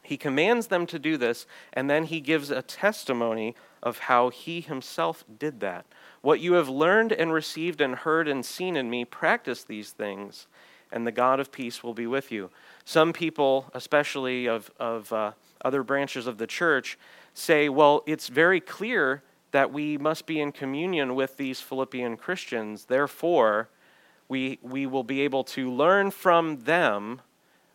He 0.07 0.15
commands 0.15 0.67
them 0.67 0.85
to 0.85 0.99
do 0.99 1.17
this, 1.17 1.45
and 1.73 1.89
then 1.89 2.05
he 2.05 2.21
gives 2.21 2.49
a 2.49 2.61
testimony 2.61 3.57
of 3.83 3.97
how 3.97 4.29
he 4.29 4.61
himself 4.61 5.25
did 5.37 5.59
that. 5.59 5.85
What 6.21 6.39
you 6.39 6.53
have 6.53 6.69
learned 6.69 7.11
and 7.11 7.33
received 7.33 7.81
and 7.81 7.93
heard 7.93 8.25
and 8.29 8.45
seen 8.45 8.77
in 8.77 8.89
me, 8.89 9.03
practice 9.03 9.65
these 9.65 9.91
things, 9.91 10.47
and 10.93 11.05
the 11.05 11.11
God 11.11 11.41
of 11.41 11.51
peace 11.51 11.83
will 11.83 11.93
be 11.93 12.07
with 12.07 12.31
you. 12.31 12.49
Some 12.85 13.11
people, 13.11 13.69
especially 13.73 14.47
of, 14.47 14.71
of 14.79 15.11
uh, 15.11 15.33
other 15.65 15.83
branches 15.83 16.25
of 16.25 16.37
the 16.37 16.47
church, 16.47 16.97
say, 17.33 17.67
well, 17.67 18.01
it's 18.05 18.29
very 18.29 18.61
clear 18.61 19.23
that 19.51 19.73
we 19.73 19.97
must 19.97 20.25
be 20.25 20.39
in 20.39 20.53
communion 20.53 21.15
with 21.15 21.35
these 21.35 21.59
Philippian 21.59 22.15
Christians. 22.15 22.85
Therefore, 22.85 23.67
we, 24.29 24.57
we 24.61 24.85
will 24.85 25.03
be 25.03 25.19
able 25.19 25.43
to 25.43 25.69
learn 25.69 26.11
from 26.11 26.63
them 26.63 27.19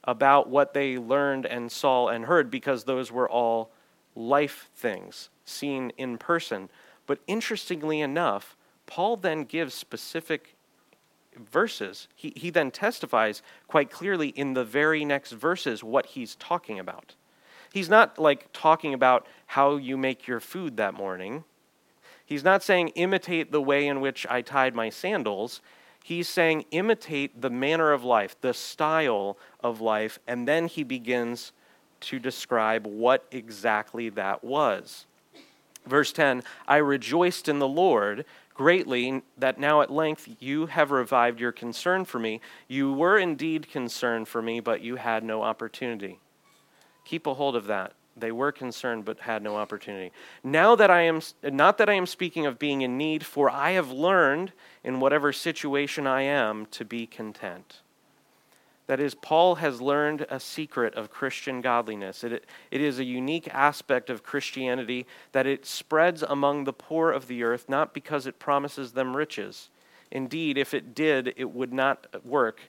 about 0.05 0.49
what 0.49 0.75
they 0.75 0.99
learned 0.99 1.47
and 1.47 1.71
saw 1.71 2.09
and 2.09 2.25
heard 2.25 2.51
because 2.51 2.85
those 2.85 3.12
were 3.12 3.29
all 3.29 3.71
life 4.15 4.69
things 4.75 5.29
seen 5.45 5.93
in 5.97 6.19
person. 6.19 6.69
But 7.07 7.21
interestingly 7.27 8.01
enough, 8.01 8.57
Paul 8.87 9.17
then 9.17 9.45
gives 9.45 9.75
specific 9.75 10.55
verses. 11.37 12.09
He, 12.15 12.33
he 12.37 12.51
then 12.51 12.71
testifies 12.71 13.43
quite 13.69 13.91
clearly 13.91 14.29
in 14.29 14.55
the 14.55 14.65
very 14.65 15.05
next 15.05 15.33
verses 15.33 15.83
what 15.83 16.07
he's 16.07 16.37
talking 16.37 16.79
about. 16.79 17.15
He's 17.73 17.88
not 17.88 18.19
like 18.19 18.53
talking 18.53 18.93
about 18.93 19.27
how 19.47 19.77
you 19.77 19.97
make 19.97 20.27
your 20.27 20.41
food 20.41 20.77
that 20.77 20.95
morning. 20.95 21.45
He's 22.25 22.45
not 22.45 22.62
saying 22.62 22.88
imitate 22.88 23.51
the 23.51 23.62
way 23.62 23.87
in 23.87 24.01
which 24.01 24.27
I 24.29 24.43
tied 24.43 24.75
my 24.75 24.91
sandals. 24.91 25.61
He's 26.03 26.29
saying, 26.29 26.65
imitate 26.71 27.41
the 27.41 27.51
manner 27.51 27.93
of 27.93 28.05
life, 28.05 28.37
the 28.41 28.55
style 28.55 29.38
of 29.61 29.81
life, 29.81 30.19
and 30.27 30.49
then 30.49 30.67
he 30.67 30.83
begins 30.83 31.53
to 32.01 32.19
describe 32.19 32.87
what 32.87 33.25
exactly 33.31 34.09
that 34.11 34.43
was. 34.43 35.07
Verse 35.87 36.12
10 36.12 36.43
I 36.67 36.77
rejoiced 36.77 37.49
in 37.49 37.59
the 37.59 37.69
Lord 37.69 38.25
greatly 38.55 39.23
that 39.38 39.59
now 39.59 39.81
at 39.81 39.91
length 39.91 40.29
you 40.41 40.67
have 40.67 40.91
revived 40.91 41.41
your 41.41 41.53
concern 41.53 42.05
for 42.05 42.19
me. 42.19 42.41
You 42.69 42.93
were 42.93 43.19
indeed 43.19 43.71
concerned 43.71 44.29
for 44.29 44.43
me, 44.43 44.61
but 44.61 44.83
you 44.83 44.97
had 44.97 45.25
no 45.25 45.43
opportunity. 45.43 46.19
Keep 47.05 47.27
a 47.27 47.35
hold 47.35 47.57
of 47.57 47.67
that. 47.67 47.95
They 48.16 48.33
were 48.33 48.53
concerned 48.53 49.05
but 49.05 49.20
had 49.20 49.42
no 49.42 49.57
opportunity. 49.57 50.12
Now 50.44 50.75
that 50.77 50.90
I 50.90 51.03
am 51.03 51.20
not 51.42 51.79
that 51.79 51.88
I 51.88 51.94
am 51.94 52.07
speaking 52.07 52.46
of 52.46 52.59
being 52.59 52.83
in 52.83 52.98
need, 52.98 53.25
for 53.25 53.48
I 53.48 53.72
have 53.72 53.90
learned 53.90 54.53
in 54.85 55.01
whatever 55.01 55.33
situation 55.33 56.07
I 56.07 56.22
am 56.22 56.66
to 56.66 56.85
be 56.85 57.07
content. 57.07 57.81
That 58.88 59.01
is, 59.01 59.14
Paul 59.14 59.55
has 59.57 59.81
learned 59.81 60.27
a 60.29 60.40
secret 60.40 60.94
of 60.96 61.11
Christian 61.11 61.61
godliness. 61.61 62.25
It, 62.25 62.44
it 62.70 62.81
is 62.81 62.98
a 62.98 63.05
unique 63.05 63.48
aspect 63.55 64.11
of 64.11 64.22
Christianity 64.22 65.07
that 65.31 65.46
it 65.46 65.64
spreads 65.64 66.22
among 66.22 66.64
the 66.64 66.72
poor 66.72 67.11
of 67.11 67.29
the 67.29 67.44
earth, 67.44 67.68
not 67.68 67.94
because 67.94 68.27
it 68.27 68.38
promises 68.38 68.92
them 68.92 69.16
riches. 69.16 69.70
Indeed, 70.11 70.59
if 70.59 70.75
it 70.75 70.94
did, 70.94 71.33
it 71.37 71.53
would 71.53 71.72
not 71.72 72.07
work. 72.25 72.61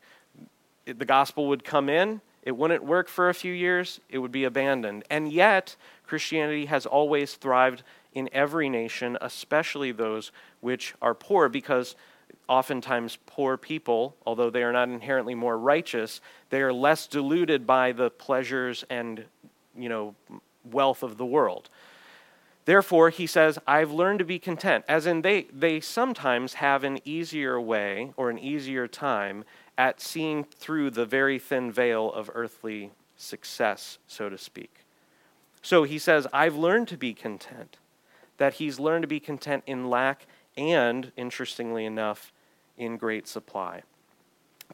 The 0.85 1.05
gospel 1.05 1.47
would 1.47 1.63
come 1.65 1.89
in, 1.89 2.21
it 2.43 2.55
wouldn't 2.55 2.83
work 2.83 3.07
for 3.07 3.29
a 3.29 3.33
few 3.33 3.53
years, 3.53 3.99
it 4.09 4.19
would 4.19 4.31
be 4.31 4.43
abandoned. 4.43 5.03
And 5.09 5.31
yet, 5.31 5.75
Christianity 6.05 6.65
has 6.65 6.85
always 6.85 7.35
thrived 7.35 7.83
in 8.13 8.29
every 8.31 8.69
nation, 8.69 9.17
especially 9.21 9.91
those 9.91 10.31
which 10.61 10.93
are 11.01 11.15
poor, 11.15 11.49
because 11.49 11.95
oftentimes 12.47 13.17
poor 13.25 13.57
people, 13.57 14.15
although 14.25 14.49
they 14.49 14.63
are 14.63 14.73
not 14.73 14.89
inherently 14.89 15.35
more 15.35 15.57
righteous, 15.57 16.21
they 16.49 16.61
are 16.61 16.73
less 16.73 17.07
deluded 17.07 17.65
by 17.65 17.91
the 17.91 18.09
pleasures 18.09 18.83
and 18.89 19.23
you 19.75 19.89
know 19.89 20.13
wealth 20.69 21.01
of 21.01 21.17
the 21.17 21.25
world. 21.25 21.69
Therefore, 22.65 23.09
he 23.09 23.27
says, 23.27 23.59
I've 23.67 23.91
learned 23.91 24.19
to 24.19 24.25
be 24.25 24.39
content. 24.39 24.85
As 24.87 25.05
in, 25.05 25.21
they, 25.21 25.47
they 25.51 25.81
sometimes 25.81 26.55
have 26.55 26.85
an 26.85 26.99
easier 27.03 27.59
way 27.59 28.13
or 28.15 28.29
an 28.29 28.39
easier 28.39 28.87
time 28.87 29.43
at 29.77 30.01
seeing 30.01 30.43
through 30.43 30.91
the 30.91 31.05
very 31.05 31.39
thin 31.39 31.71
veil 31.71 32.11
of 32.11 32.29
earthly 32.33 32.91
success, 33.15 33.97
so 34.07 34.29
to 34.29 34.37
speak. 34.37 34.85
So 35.61 35.83
he 35.83 35.97
says, 35.97 36.27
I've 36.33 36.55
learned 36.55 36.87
to 36.89 36.97
be 36.97 37.13
content. 37.13 37.77
That 38.37 38.55
he's 38.55 38.79
learned 38.79 39.03
to 39.03 39.07
be 39.07 39.19
content 39.19 39.63
in 39.65 39.89
lack 39.89 40.25
and, 40.57 41.11
interestingly 41.15 41.85
enough, 41.85 42.31
in 42.77 42.97
great 42.97 43.27
supply. 43.27 43.83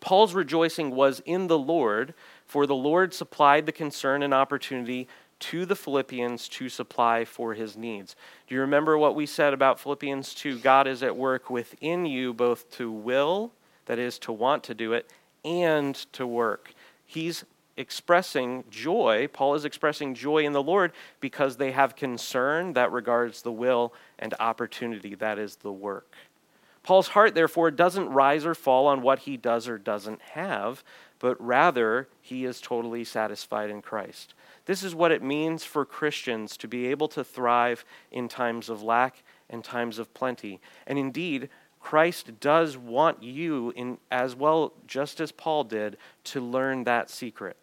Paul's 0.02 0.34
rejoicing 0.34 0.92
was 0.92 1.22
in 1.26 1.48
the 1.48 1.60
Lord, 1.60 2.14
for 2.46 2.66
the 2.66 2.76
Lord 2.76 3.14
supplied 3.14 3.66
the 3.66 3.72
concern 3.72 4.24
and 4.24 4.34
opportunity 4.34 5.08
to 5.40 5.66
the 5.66 5.76
Philippians 5.76 6.48
to 6.50 6.70
supply 6.70 7.26
for 7.26 7.54
his 7.54 7.78
needs. 7.78 8.16
Do 8.48 8.56
you 8.56 8.62
remember 8.62 8.98
what 8.98 9.16
we 9.16 9.26
said 9.26 9.54
about 9.54 9.80
Philippians 9.80 10.34
2? 10.34 10.60
God 10.60 10.88
is 10.88 11.04
at 11.04 11.16
work 11.16 11.50
within 11.50 12.06
you 12.06 12.34
both 12.34 12.70
to 12.72 12.92
will 12.92 13.52
that 13.90 13.98
is, 13.98 14.20
to 14.20 14.32
want 14.32 14.64
to 14.64 14.76
do 14.76 14.94
it, 14.94 15.12
and 15.44 15.96
to 16.14 16.28
work. 16.28 16.76
He's 17.08 17.44
expressing 17.76 18.64
joy. 18.70 19.28
Paul 19.34 19.56
is 19.56 19.66
expressing 19.66 20.14
joy 20.14 20.46
in 20.46 20.54
the 20.54 20.62
Lord 20.62 20.92
because 21.20 21.58
they 21.58 21.72
have 21.72 21.96
concern 21.96 22.74
that 22.74 22.92
regards 22.92 23.42
the 23.42 23.52
will 23.52 23.92
and 24.20 24.36
opportunity, 24.40 25.16
that 25.16 25.40
is 25.40 25.56
the 25.56 25.72
work. 25.72 26.14
Paul's 26.84 27.08
heart, 27.08 27.34
therefore, 27.34 27.72
doesn't 27.72 28.10
rise 28.10 28.46
or 28.46 28.54
fall 28.54 28.86
on 28.86 29.02
what 29.02 29.20
he 29.20 29.38
does 29.38 29.68
or 29.68 29.80
doesn't 29.80 30.22
have, 30.22 30.84
but 31.18 31.44
rather 31.44 32.08
he 32.22 32.46
is 32.46 32.62
totally 32.62 33.04
satisfied 33.04 33.72
in 33.72 33.82
Christ. 33.82 34.36
This 34.66 34.84
is 34.84 34.94
what 34.94 35.12
it 35.12 35.24
means 35.24 35.64
for 35.64 35.84
Christians 35.84 36.58
to 36.58 36.68
be 36.68 36.86
able 36.88 37.08
to 37.08 37.24
thrive 37.24 37.84
in 38.12 38.28
times 38.28 38.70
of 38.70 38.84
lack 38.84 39.24
and 39.50 39.64
times 39.64 39.98
of 39.98 40.14
plenty. 40.14 40.62
And 40.86 41.00
indeed, 41.00 41.50
Christ 41.80 42.40
does 42.40 42.78
want 42.78 43.24
you 43.24 43.72
in 43.76 43.98
as 44.12 44.36
well 44.36 44.74
just 44.86 45.20
as 45.20 45.32
Paul 45.32 45.64
did 45.64 45.98
to 46.26 46.42
learn 46.42 46.84
that 46.84 47.10
secret. 47.10 47.58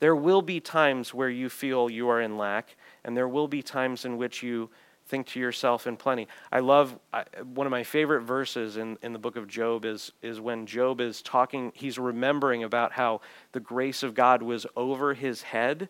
There 0.00 0.14
will 0.14 0.42
be 0.42 0.60
times 0.60 1.14
where 1.14 1.30
you 1.30 1.48
feel 1.48 1.88
you 1.88 2.08
are 2.08 2.20
in 2.20 2.36
lack 2.36 2.76
and 3.04 3.16
there 3.16 3.28
will 3.28 3.48
be 3.48 3.62
times 3.62 4.04
in 4.04 4.16
which 4.16 4.42
you 4.42 4.70
think 5.06 5.26
to 5.28 5.40
yourself 5.40 5.86
in 5.86 5.96
plenty. 5.96 6.28
I 6.50 6.60
love 6.60 6.98
I, 7.12 7.24
one 7.54 7.66
of 7.66 7.70
my 7.70 7.84
favorite 7.84 8.22
verses 8.22 8.76
in, 8.76 8.98
in 9.02 9.12
the 9.12 9.18
book 9.18 9.36
of 9.36 9.48
Job 9.48 9.84
is, 9.84 10.12
is 10.22 10.40
when 10.40 10.66
Job 10.66 11.00
is 11.00 11.22
talking, 11.22 11.72
he's 11.74 11.98
remembering 11.98 12.64
about 12.64 12.92
how 12.92 13.20
the 13.52 13.60
grace 13.60 14.02
of 14.02 14.14
God 14.14 14.42
was 14.42 14.66
over 14.76 15.14
his 15.14 15.42
head 15.42 15.88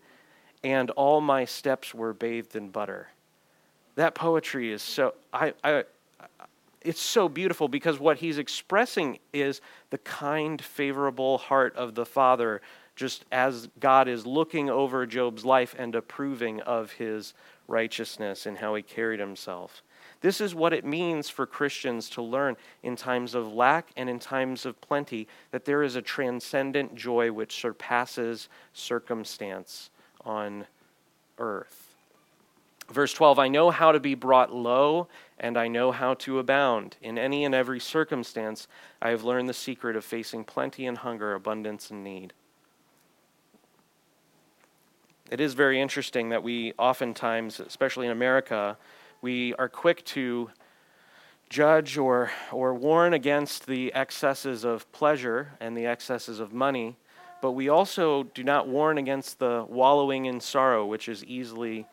and 0.63 0.91
all 0.91 1.21
my 1.21 1.45
steps 1.45 1.95
were 1.95 2.13
bathed 2.13 2.57
in 2.57 2.71
butter. 2.71 3.09
That 3.97 4.15
poetry 4.15 4.73
is 4.73 4.83
so, 4.83 5.15
I, 5.33 5.53
I, 5.63 5.85
it's 6.85 7.01
so 7.01 7.29
beautiful 7.29 7.67
because 7.67 7.99
what 7.99 8.19
he's 8.19 8.39
expressing 8.39 9.19
is 9.33 9.61
the 9.91 9.99
kind, 9.99 10.63
favorable 10.63 11.39
heart 11.39 11.75
of 11.77 11.95
the 11.95 12.05
Father, 12.05 12.61
just 12.95 13.25
as 13.33 13.69
God 13.81 14.07
is 14.07 14.27
looking 14.27 14.71
over 14.71 15.07
Job's 15.07 15.45
life 15.45 15.75
and 15.79 15.95
approving 15.95 16.61
of 16.61 16.93
his 16.93 17.35
righteousness 17.67 18.47
and 18.47 18.59
how 18.59 18.75
he 18.75 18.83
carried 18.83 19.19
himself. 19.19 19.83
This 20.21 20.41
is 20.41 20.55
what 20.55 20.73
it 20.73 20.85
means 20.85 21.29
for 21.29 21.47
Christians 21.47 22.09
to 22.11 22.23
learn 22.23 22.57
in 22.83 22.97
times 22.97 23.35
of 23.35 23.53
lack 23.53 23.91
and 23.97 24.09
in 24.09 24.19
times 24.19 24.65
of 24.65 24.81
plenty 24.81 25.27
that 25.51 25.65
there 25.65 25.83
is 25.83 25.97
a 25.97 26.03
transcendent 26.03 26.95
joy 26.95 27.33
which 27.33 27.61
surpasses 27.61 28.49
circumstance 28.73 29.91
on 30.25 30.67
earth. 31.39 31.84
Verse 32.91 33.13
12 33.13 33.39
I 33.39 33.49
know 33.49 33.71
how 33.71 33.93
to 33.93 34.01
be 34.01 34.15
brought 34.15 34.55
low, 34.55 35.09
and 35.39 35.57
I 35.57 35.69
know 35.69 35.93
how 35.93 36.15
to 36.15 36.39
abound. 36.39 36.97
In 37.01 37.19
any 37.19 37.45
and 37.45 37.55
every 37.55 37.81
circumstance, 37.81 38.69
I 39.01 39.11
have 39.11 39.25
learned 39.25 39.49
the 39.49 39.55
secret 39.55 39.97
of 39.97 40.05
facing 40.05 40.45
plenty 40.45 40.87
and 40.87 40.99
hunger, 40.99 41.35
abundance 41.35 41.91
and 41.91 42.05
need. 42.05 42.33
It 45.31 45.41
is 45.41 45.55
very 45.55 45.81
interesting 45.81 46.29
that 46.29 46.43
we 46.43 46.75
oftentimes, 46.79 47.59
especially 47.59 48.07
in 48.07 48.13
America, 48.13 48.77
we 49.23 49.55
are 49.55 49.71
quick 49.71 50.05
to 50.05 50.51
judge 51.49 51.97
or, 51.97 52.31
or 52.53 52.75
warn 52.75 53.15
against 53.15 53.67
the 53.67 53.93
excesses 53.95 54.65
of 54.65 54.91
pleasure 54.93 55.53
and 55.61 55.77
the 55.77 55.87
excesses 55.87 56.41
of 56.41 56.53
money, 56.53 56.97
but 57.41 57.53
we 57.53 57.69
also 57.69 58.25
do 58.25 58.45
not 58.45 58.69
warn 58.69 58.99
against 58.99 59.39
the 59.39 59.65
wallowing 59.69 60.27
in 60.27 60.41
sorrow, 60.41 60.85
which 60.85 61.09
is 61.09 61.25
easily 61.25 61.87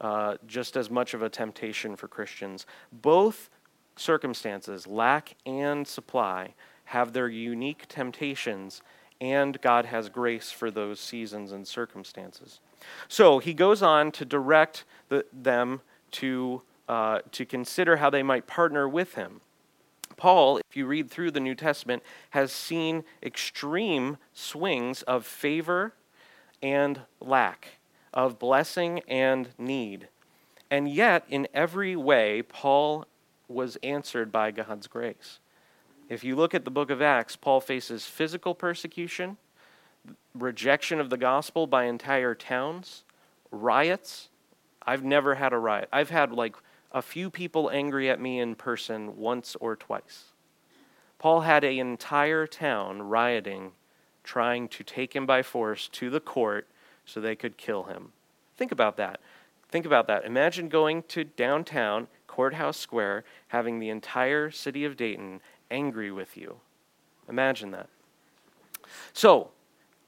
uh, 0.00 0.36
just 0.46 0.76
as 0.76 0.90
much 0.90 1.14
of 1.14 1.22
a 1.22 1.28
temptation 1.28 1.96
for 1.96 2.08
Christians. 2.08 2.66
Both 2.92 3.50
circumstances, 3.96 4.86
lack 4.86 5.36
and 5.46 5.86
supply, 5.86 6.54
have 6.86 7.12
their 7.12 7.28
unique 7.28 7.86
temptations, 7.88 8.82
and 9.20 9.60
God 9.60 9.86
has 9.86 10.08
grace 10.08 10.50
for 10.50 10.70
those 10.70 11.00
seasons 11.00 11.52
and 11.52 11.66
circumstances. 11.66 12.60
So 13.08 13.38
he 13.38 13.54
goes 13.54 13.82
on 13.82 14.12
to 14.12 14.24
direct 14.24 14.84
the, 15.08 15.24
them 15.32 15.80
to, 16.12 16.62
uh, 16.88 17.20
to 17.32 17.46
consider 17.46 17.96
how 17.96 18.10
they 18.10 18.22
might 18.22 18.46
partner 18.46 18.88
with 18.88 19.14
him. 19.14 19.40
Paul, 20.16 20.58
if 20.58 20.76
you 20.76 20.86
read 20.86 21.10
through 21.10 21.32
the 21.32 21.40
New 21.40 21.54
Testament, 21.54 22.02
has 22.30 22.52
seen 22.52 23.04
extreme 23.22 24.16
swings 24.32 25.02
of 25.02 25.26
favor 25.26 25.94
and 26.62 27.00
lack, 27.20 27.78
of 28.14 28.38
blessing 28.38 29.00
and 29.08 29.48
need. 29.58 30.08
And 30.70 30.88
yet, 30.88 31.24
in 31.28 31.46
every 31.52 31.94
way, 31.94 32.42
Paul 32.42 33.06
was 33.48 33.76
answered 33.82 34.32
by 34.32 34.50
God's 34.50 34.86
grace. 34.86 35.40
If 36.08 36.24
you 36.24 36.36
look 36.36 36.54
at 36.54 36.64
the 36.64 36.70
book 36.70 36.90
of 36.90 37.02
Acts, 37.02 37.36
Paul 37.36 37.60
faces 37.60 38.06
physical 38.06 38.54
persecution, 38.54 39.36
rejection 40.34 41.00
of 41.00 41.10
the 41.10 41.16
gospel 41.16 41.66
by 41.66 41.84
entire 41.84 42.34
towns, 42.34 43.04
riots. 43.50 44.28
I've 44.86 45.04
never 45.04 45.34
had 45.34 45.52
a 45.52 45.58
riot. 45.58 45.88
I've 45.92 46.10
had 46.10 46.32
like 46.32 46.56
a 46.92 47.02
few 47.02 47.30
people 47.30 47.70
angry 47.70 48.08
at 48.08 48.20
me 48.20 48.38
in 48.38 48.54
person 48.54 49.16
once 49.16 49.56
or 49.60 49.76
twice. 49.76 50.26
Paul 51.18 51.40
had 51.40 51.64
an 51.64 51.78
entire 51.78 52.46
town 52.46 53.02
rioting, 53.02 53.72
trying 54.22 54.68
to 54.68 54.84
take 54.84 55.16
him 55.16 55.26
by 55.26 55.42
force 55.42 55.88
to 55.88 56.10
the 56.10 56.20
court 56.20 56.68
so 57.04 57.20
they 57.20 57.36
could 57.36 57.56
kill 57.56 57.84
him. 57.84 58.12
Think 58.56 58.72
about 58.72 58.96
that. 58.96 59.20
Think 59.68 59.86
about 59.86 60.06
that. 60.06 60.24
Imagine 60.24 60.68
going 60.68 61.02
to 61.08 61.24
downtown, 61.24 62.06
Courthouse 62.26 62.76
Square, 62.76 63.24
having 63.48 63.78
the 63.78 63.88
entire 63.88 64.50
city 64.50 64.84
of 64.84 64.96
Dayton 64.96 65.40
angry 65.70 66.12
with 66.12 66.36
you. 66.36 66.56
Imagine 67.28 67.70
that. 67.72 67.88
So, 69.12 69.50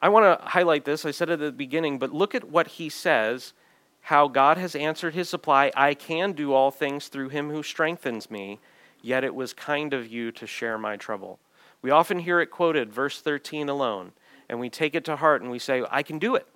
I 0.01 0.09
want 0.09 0.41
to 0.41 0.47
highlight 0.47 0.85
this. 0.85 1.05
I 1.05 1.11
said 1.11 1.31
it 1.31 1.35
at 1.35 1.41
the 1.41 1.53
beginning, 1.53 1.99
but 1.99 2.13
look 2.13 2.35
at 2.35 2.45
what 2.45 2.67
he 2.67 2.89
says 2.89 3.53
how 4.03 4.29
God 4.29 4.57
has 4.57 4.77
answered 4.77 5.15
his 5.15 5.29
supply. 5.29 5.73
I 5.75 5.95
can 5.95 6.31
do 6.31 6.53
all 6.53 6.71
things 6.71 7.09
through 7.09 7.31
him 7.31 7.51
who 7.51 7.65
strengthens 7.65 8.31
me, 8.31 8.61
yet 9.03 9.25
it 9.25 9.35
was 9.35 9.53
kind 9.53 9.93
of 9.93 10.07
you 10.07 10.31
to 10.31 10.47
share 10.47 10.79
my 10.79 10.97
trouble. 10.97 11.41
We 11.83 11.91
often 11.91 12.21
hear 12.21 12.41
it 12.41 12.47
quoted, 12.53 12.93
verse 12.93 13.21
13 13.21 13.69
alone, 13.69 14.13
and 14.49 14.61
we 14.61 14.71
take 14.71 14.95
it 14.95 15.05
to 15.07 15.17
heart 15.17 15.43
and 15.43 15.51
we 15.51 15.59
say, 15.59 15.83
I 15.91 16.05
can 16.05 16.21
do 16.21 16.37
it. 16.37 16.47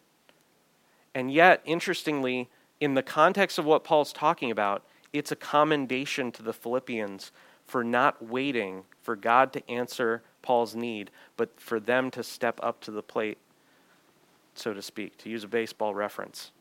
And 1.14 1.32
yet, 1.32 1.60
interestingly, 1.64 2.48
in 2.80 2.94
the 2.94 3.02
context 3.02 3.58
of 3.58 3.64
what 3.64 3.84
Paul's 3.84 4.12
talking 4.12 4.50
about, 4.50 4.84
it's 5.12 5.32
a 5.32 5.36
commendation 5.36 6.30
to 6.32 6.42
the 6.42 6.52
Philippians 6.52 7.32
for 7.66 7.84
not 7.84 8.24
waiting 8.24 8.84
for 9.02 9.16
God 9.16 9.52
to 9.52 9.70
answer 9.70 10.22
Paul's 10.42 10.74
need, 10.74 11.10
but 11.36 11.60
for 11.60 11.78
them 11.80 12.10
to 12.12 12.22
step 12.22 12.58
up 12.62 12.80
to 12.82 12.90
the 12.90 13.02
plate, 13.02 13.38
so 14.54 14.72
to 14.72 14.82
speak, 14.82 15.18
to 15.18 15.30
use 15.30 15.44
a 15.44 15.48
baseball 15.48 15.94
reference. 15.94 16.52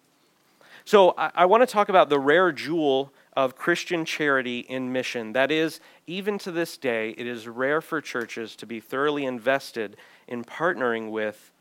So, 0.86 1.14
I, 1.18 1.32
I 1.36 1.46
want 1.46 1.62
to 1.62 1.68
talk 1.68 1.90
about 1.90 2.10
the 2.10 2.20
rare 2.20 2.52
jewel 2.52 3.12
of 3.36 3.56
Christian 3.56 4.06
charity 4.06 4.60
in 4.60 4.92
mission. 4.92 5.34
That 5.34 5.52
is, 5.52 5.80
even 6.08 6.38
to 6.40 6.52
this 6.52 6.78
day, 6.78 7.14
it 7.18 7.28
is 7.28 7.48
rare 7.48 7.82
for 7.82 8.02
churches 8.02 8.56
to 8.58 8.66
be 8.66 8.80
thoroughly 8.80 9.26
invested 9.26 9.98
in 10.28 10.44
partnering 10.44 11.12
with 11.12 11.52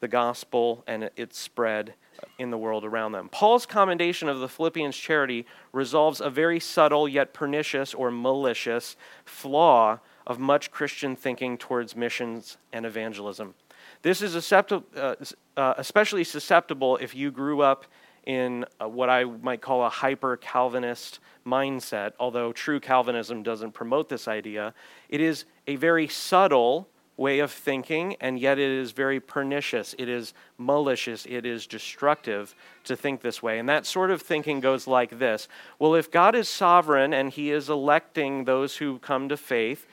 the 0.00 0.08
gospel 0.08 0.84
and 0.86 1.10
its 1.16 1.38
spread 1.38 1.94
in 2.38 2.50
the 2.50 2.58
world 2.58 2.84
around 2.84 3.12
them. 3.12 3.28
Paul's 3.28 3.66
commendation 3.66 4.28
of 4.28 4.40
the 4.40 4.48
Philippians' 4.48 4.96
charity 4.96 5.46
resolves 5.72 6.20
a 6.20 6.30
very 6.30 6.60
subtle 6.60 7.08
yet 7.08 7.32
pernicious 7.32 7.94
or 7.94 8.10
malicious 8.10 8.96
flaw 9.24 10.00
of 10.26 10.38
much 10.38 10.70
Christian 10.70 11.16
thinking 11.16 11.56
towards 11.56 11.96
missions 11.96 12.58
and 12.72 12.84
evangelism. 12.84 13.54
This 14.02 14.22
is 14.22 14.52
uh, 14.52 15.14
uh, 15.56 15.74
especially 15.76 16.24
susceptible 16.24 16.96
if 16.98 17.14
you 17.14 17.30
grew 17.30 17.62
up 17.62 17.86
in 18.24 18.64
what 18.78 19.08
I 19.08 19.24
might 19.24 19.62
call 19.62 19.84
a 19.84 19.88
hyper 19.88 20.36
Calvinist 20.36 21.18
mindset, 21.46 22.12
although 22.20 22.52
true 22.52 22.78
Calvinism 22.78 23.42
doesn't 23.42 23.72
promote 23.72 24.08
this 24.08 24.28
idea. 24.28 24.74
It 25.08 25.20
is 25.20 25.46
a 25.66 25.76
very 25.76 26.08
subtle 26.08 26.88
way 27.18 27.40
of 27.40 27.50
thinking, 27.50 28.16
and 28.20 28.38
yet 28.38 28.58
it 28.58 28.70
is 28.70 28.92
very 28.92 29.20
pernicious. 29.20 29.94
It 29.98 30.08
is 30.08 30.32
malicious. 30.56 31.26
It 31.26 31.44
is 31.44 31.66
destructive 31.66 32.54
to 32.84 32.96
think 32.96 33.20
this 33.20 33.42
way. 33.42 33.58
And 33.58 33.68
that 33.68 33.84
sort 33.84 34.10
of 34.10 34.22
thinking 34.22 34.60
goes 34.60 34.86
like 34.86 35.18
this 35.18 35.48
Well, 35.78 35.94
if 35.94 36.10
God 36.10 36.34
is 36.34 36.48
sovereign 36.48 37.12
and 37.12 37.30
he 37.30 37.50
is 37.50 37.68
electing 37.68 38.44
those 38.44 38.76
who 38.76 39.00
come 39.00 39.28
to 39.28 39.36
faith, 39.36 39.86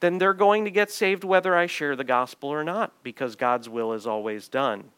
then 0.00 0.18
they're 0.18 0.34
going 0.34 0.64
to 0.64 0.70
get 0.70 0.90
saved 0.90 1.22
whether 1.22 1.56
I 1.56 1.66
share 1.66 1.94
the 1.94 2.04
gospel 2.04 2.50
or 2.50 2.64
not, 2.64 2.92
because 3.04 3.36
God's 3.36 3.68
will 3.68 3.92
is 3.92 4.06
always 4.06 4.48
done. 4.48 4.90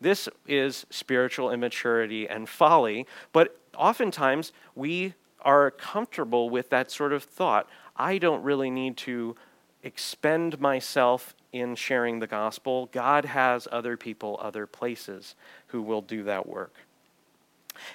This 0.00 0.28
is 0.46 0.86
spiritual 0.88 1.50
immaturity 1.50 2.26
and 2.28 2.48
folly, 2.48 3.06
but 3.32 3.60
oftentimes 3.76 4.52
we 4.74 5.14
are 5.42 5.70
comfortable 5.70 6.48
with 6.48 6.70
that 6.70 6.90
sort 6.90 7.12
of 7.12 7.24
thought. 7.24 7.68
I 7.96 8.18
don't 8.18 8.42
really 8.42 8.70
need 8.70 8.96
to 8.98 9.34
expend 9.82 10.60
myself 10.60 11.34
in 11.52 11.74
sharing 11.74 12.18
the 12.18 12.26
gospel. 12.26 12.88
God 12.92 13.24
has 13.24 13.66
other 13.72 13.96
people, 13.96 14.38
other 14.40 14.66
places 14.66 15.34
who 15.68 15.82
will 15.82 16.02
do 16.02 16.22
that 16.24 16.46
work. 16.48 16.74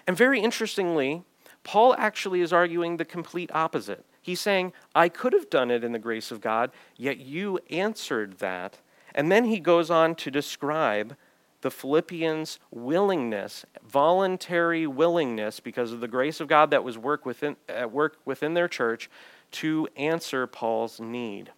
And 0.07 0.17
very 0.17 0.39
interestingly, 0.39 1.23
Paul 1.63 1.95
actually 1.97 2.41
is 2.41 2.53
arguing 2.53 2.97
the 2.97 3.05
complete 3.05 3.49
opposite. 3.53 4.05
He's 4.21 4.41
saying, 4.41 4.73
I 4.95 5.09
could 5.09 5.33
have 5.33 5.49
done 5.49 5.69
it 5.69 5.83
in 5.83 5.91
the 5.91 5.99
grace 5.99 6.31
of 6.31 6.41
God, 6.41 6.71
yet 6.97 7.19
you 7.19 7.59
answered 7.69 8.39
that 8.39 8.79
And 9.15 9.31
then 9.31 9.45
he 9.45 9.59
goes 9.59 9.89
on 9.89 10.13
to 10.15 10.29
describe 10.29 11.15
the 11.61 11.71
Philippians' 11.71 12.59
willingness, 12.69 13.65
voluntary 13.87 14.85
willingness, 14.85 15.59
because 15.59 15.91
of 15.91 16.01
the 16.01 16.07
grace 16.07 16.39
of 16.39 16.47
God 16.47 16.69
that 16.69 16.83
was 16.83 16.97
work 16.97 17.25
within, 17.25 17.55
at 17.67 17.91
work 17.91 18.17
within 18.25 18.53
their 18.53 18.67
church, 18.67 19.09
to 19.51 19.87
answer 19.95 20.45
Paul's 20.45 20.99
need. 20.99 21.51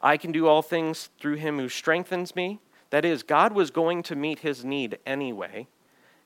I 0.00 0.16
can 0.16 0.32
do 0.32 0.46
all 0.46 0.62
things 0.62 1.10
through 1.18 1.36
him 1.36 1.58
who 1.58 1.68
strengthens 1.68 2.36
me. 2.36 2.60
That 2.90 3.04
is, 3.04 3.22
God 3.22 3.52
was 3.52 3.70
going 3.70 4.02
to 4.04 4.16
meet 4.16 4.40
his 4.40 4.64
need 4.64 4.98
anyway, 5.04 5.66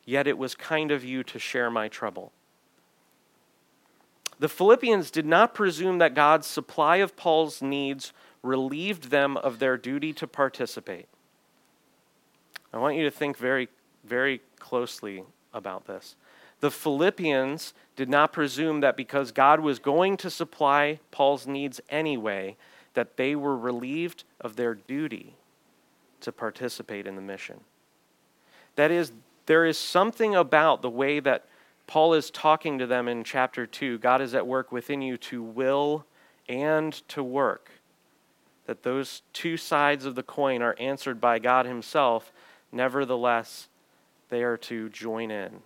yet 0.05 0.27
it 0.27 0.39
was 0.39 0.55
kind 0.55 0.91
of 0.91 1.05
you 1.05 1.25
to 1.25 1.39
share 1.39 1.71
my 1.71 1.89
trouble. 1.89 2.33
The 4.39 4.49
Philippians 4.49 5.11
did 5.11 5.27
not 5.27 5.55
presume 5.55 5.99
that 5.99 6.15
God's 6.15 6.47
supply 6.47 6.97
of 6.97 7.17
Paul's 7.17 7.63
needs 7.63 8.13
relieved 8.43 9.11
them 9.11 9.37
of 9.37 9.59
their 9.59 9.77
duty 9.77 10.13
to 10.15 10.27
participate. 10.27 11.07
I 12.73 12.79
want 12.79 12.97
you 12.97 13.05
to 13.05 13.11
think 13.11 13.37
very, 13.37 13.69
very 14.05 14.41
closely 14.59 15.25
about 15.53 15.87
this. 15.87 16.17
The 16.61 16.71
Philippians 16.71 17.75
did 17.97 18.09
not 18.09 18.33
presume 18.33 18.81
that 18.81 18.97
because 18.97 19.33
God 19.33 19.61
was 19.61 19.79
going 19.79 20.17
to 20.19 20.31
supply 20.31 21.01
Paul's 21.11 21.47
needs 21.47 21.81
anyway, 21.89 22.57
that 22.95 23.17
they 23.17 23.35
were 23.35 23.57
relieved 23.57 24.25
of 24.41 24.57
their 24.57 24.75
duty 24.75 25.35
to 26.21 26.33
participate 26.33 27.07
in 27.07 27.17
the 27.17 27.23
mission. 27.23 27.61
That 28.77 28.91
is, 28.91 29.13
there 29.47 29.65
is 29.65 29.79
something 29.79 30.35
about 30.35 30.83
the 30.83 30.91
way 30.91 31.21
that 31.21 31.47
Paul 31.87 32.15
is 32.15 32.31
talking 32.31 32.79
to 32.79 32.87
them 32.87 33.09
in 33.09 33.25
chapter 33.25 33.67
2 33.67 33.99
God 33.99 34.21
is 34.21 34.35
at 34.35 34.47
work 34.47 34.73
within 34.73 35.03
you 35.03 35.17
to 35.19 35.43
will 35.43 36.07
and 36.49 36.93
to 37.09 37.23
work. 37.23 37.71
That 38.67 38.83
those 38.83 39.23
two 39.33 39.57
sides 39.57 40.07
of 40.07 40.15
the 40.15 40.23
coin 40.23 40.63
are 40.63 40.77
answered 40.79 41.21
by 41.21 41.39
God 41.39 41.67
Himself 41.67 42.33
Nevertheless, 42.73 43.69
they 44.31 44.43
are 44.43 44.57
to 44.57 44.89
join 44.89 45.31
in. 45.31 45.61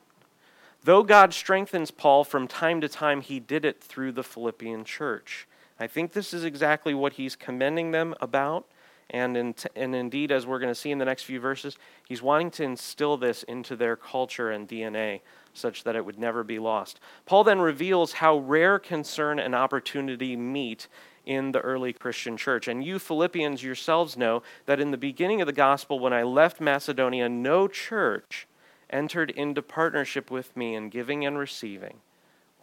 Though 0.82 1.04
God 1.04 1.32
strengthens 1.32 1.92
Paul 1.92 2.24
from 2.24 2.48
time 2.48 2.80
to 2.80 2.88
time, 2.88 3.20
he 3.20 3.38
did 3.40 3.64
it 3.64 3.80
through 3.80 4.12
the 4.12 4.24
Philippian 4.24 4.84
church. 4.84 5.46
I 5.78 5.86
think 5.86 6.12
this 6.12 6.32
is 6.32 6.44
exactly 6.44 6.94
what 6.94 7.14
he's 7.14 7.36
commending 7.36 7.90
them 7.90 8.14
about. 8.20 8.66
And, 9.10 9.36
in 9.36 9.54
t- 9.54 9.68
and 9.76 9.94
indeed, 9.94 10.32
as 10.32 10.46
we're 10.46 10.58
going 10.58 10.72
to 10.72 10.74
see 10.74 10.90
in 10.90 10.98
the 10.98 11.04
next 11.04 11.22
few 11.22 11.38
verses, 11.38 11.76
he's 12.08 12.22
wanting 12.22 12.50
to 12.52 12.64
instill 12.64 13.16
this 13.16 13.44
into 13.44 13.76
their 13.76 13.94
culture 13.94 14.50
and 14.50 14.68
DNA 14.68 15.20
such 15.54 15.84
that 15.84 15.94
it 15.96 16.04
would 16.04 16.18
never 16.18 16.42
be 16.42 16.58
lost. 16.58 16.98
Paul 17.24 17.44
then 17.44 17.60
reveals 17.60 18.14
how 18.14 18.36
rare 18.38 18.78
concern 18.78 19.38
and 19.38 19.54
opportunity 19.54 20.36
meet 20.36 20.88
in 21.24 21.52
the 21.52 21.60
early 21.60 21.92
Christian 21.92 22.36
church. 22.36 22.68
And 22.68 22.84
you 22.84 22.98
Philippians 22.98 23.62
yourselves 23.62 24.16
know 24.16 24.42
that 24.66 24.80
in 24.80 24.90
the 24.90 24.96
beginning 24.96 25.40
of 25.40 25.46
the 25.46 25.52
gospel, 25.52 25.98
when 25.98 26.12
I 26.12 26.22
left 26.22 26.60
Macedonia, 26.60 27.28
no 27.28 27.68
church 27.68 28.46
entered 28.90 29.30
into 29.30 29.62
partnership 29.62 30.30
with 30.30 30.56
me 30.56 30.74
in 30.74 30.88
giving 30.88 31.26
and 31.26 31.36
receiving, 31.36 31.98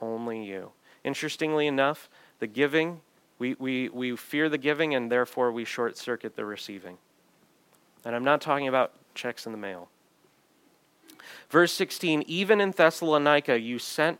only 0.01 0.43
you. 0.43 0.71
Interestingly 1.03 1.67
enough, 1.67 2.09
the 2.43 2.47
giving, 2.47 2.99
we, 3.39 3.53
we, 3.53 3.87
we 3.87 4.17
fear 4.17 4.49
the 4.49 4.57
giving 4.57 4.93
and 4.93 5.09
therefore 5.09 5.49
we 5.49 5.63
short 5.63 5.97
circuit 5.97 6.35
the 6.35 6.43
receiving. 6.43 6.97
And 8.03 8.13
I'm 8.13 8.25
not 8.25 8.41
talking 8.41 8.67
about 8.67 8.91
checks 9.15 9.45
in 9.45 9.53
the 9.53 9.57
mail. 9.57 9.87
Verse 11.49 11.71
16 11.71 12.23
Even 12.27 12.59
in 12.59 12.71
Thessalonica, 12.71 13.57
you 13.57 13.79
sent 13.79 14.19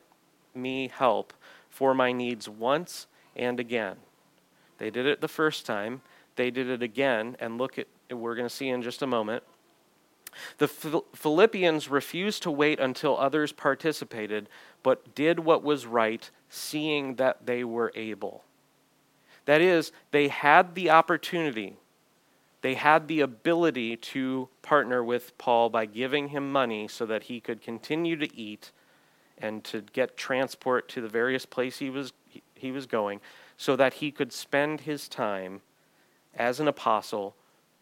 me 0.56 0.88
help 0.88 1.34
for 1.70 1.94
my 1.94 2.14
needs 2.14 2.48
once 2.48 3.08
and 3.36 3.60
again. 3.60 3.98
They 4.78 4.90
did 4.90 5.06
it 5.06 5.20
the 5.20 5.28
first 5.28 5.66
time. 5.66 6.00
They 6.38 6.50
did 6.50 6.70
it 6.70 6.82
again, 6.82 7.36
and 7.42 7.58
look 7.58 7.78
at 7.78 7.88
we're 8.10 8.36
going 8.36 8.48
to 8.48 8.56
see 8.56 8.70
in 8.70 8.82
just 8.82 9.02
a 9.02 9.08
moment. 9.08 9.44
The 10.58 10.68
Philippians 10.68 11.90
refused 11.90 12.44
to 12.44 12.52
wait 12.52 12.80
until 12.80 13.18
others 13.18 13.52
participated, 13.52 14.50
but 14.82 15.16
did 15.16 15.40
what 15.40 15.64
was 15.64 15.86
right, 15.86 16.30
seeing 16.50 17.16
that 17.16 17.46
they 17.46 17.64
were 17.64 17.92
able. 17.96 18.44
That 19.46 19.62
is, 19.62 19.92
they 20.12 20.30
had 20.30 20.76
the 20.76 20.90
opportunity, 20.90 21.76
they 22.62 22.76
had 22.76 23.08
the 23.08 23.20
ability 23.20 23.98
to 23.98 24.48
partner 24.62 25.04
with 25.04 25.38
Paul 25.38 25.70
by 25.70 25.86
giving 25.86 26.30
him 26.30 26.52
money 26.52 26.88
so 26.88 27.06
that 27.06 27.24
he 27.24 27.42
could 27.42 27.62
continue 27.62 28.16
to 28.16 28.36
eat 28.36 28.72
and 29.38 29.64
to 29.66 29.82
get 29.82 30.16
transport 30.16 30.88
to 30.90 31.02
the 31.02 31.10
various 31.10 31.46
places 31.46 31.80
he 31.80 31.90
was, 31.90 32.14
he 32.56 32.72
was 32.72 32.86
going 32.86 33.20
so 33.58 33.76
that 33.76 33.96
he 33.96 34.12
could 34.12 34.32
spend 34.32 34.82
his 34.82 35.10
time 35.10 35.62
as 36.36 36.60
an 36.60 36.68
apostle 36.68 37.36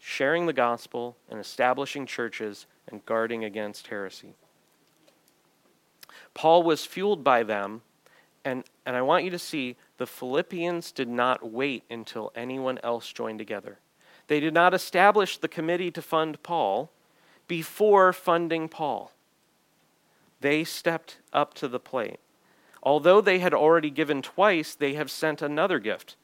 sharing 0.04 0.46
the 0.46 0.52
gospel 0.52 1.16
and 1.30 1.38
establishing 1.38 2.04
churches 2.04 2.66
and 2.88 3.06
guarding 3.06 3.44
against 3.44 3.86
heresy. 3.86 4.34
Paul 6.34 6.64
was 6.64 6.84
fueled 6.84 7.22
by 7.22 7.44
them, 7.44 7.82
and, 8.44 8.64
and 8.84 8.96
I 8.96 9.02
want 9.02 9.22
you 9.22 9.30
to 9.30 9.38
see 9.38 9.76
the 9.98 10.06
Philippians 10.06 10.90
did 10.90 11.08
not 11.08 11.48
wait 11.48 11.84
until 11.88 12.32
anyone 12.34 12.80
else 12.82 13.12
joined 13.12 13.38
together. 13.38 13.78
They 14.26 14.40
did 14.40 14.52
not 14.52 14.74
establish 14.74 15.38
the 15.38 15.46
committee 15.46 15.92
to 15.92 16.02
fund 16.02 16.42
Paul 16.42 16.90
before 17.46 18.12
funding 18.12 18.68
Paul. 18.68 19.12
They 20.40 20.64
stepped 20.64 21.18
up 21.32 21.54
to 21.54 21.68
the 21.68 21.78
plate. 21.78 22.18
Although 22.82 23.20
they 23.20 23.38
had 23.38 23.54
already 23.54 23.90
given 23.90 24.20
twice, 24.20 24.74
they 24.74 24.94
have 24.94 25.12
sent 25.12 25.42
another 25.42 25.78
gift. 25.78 26.16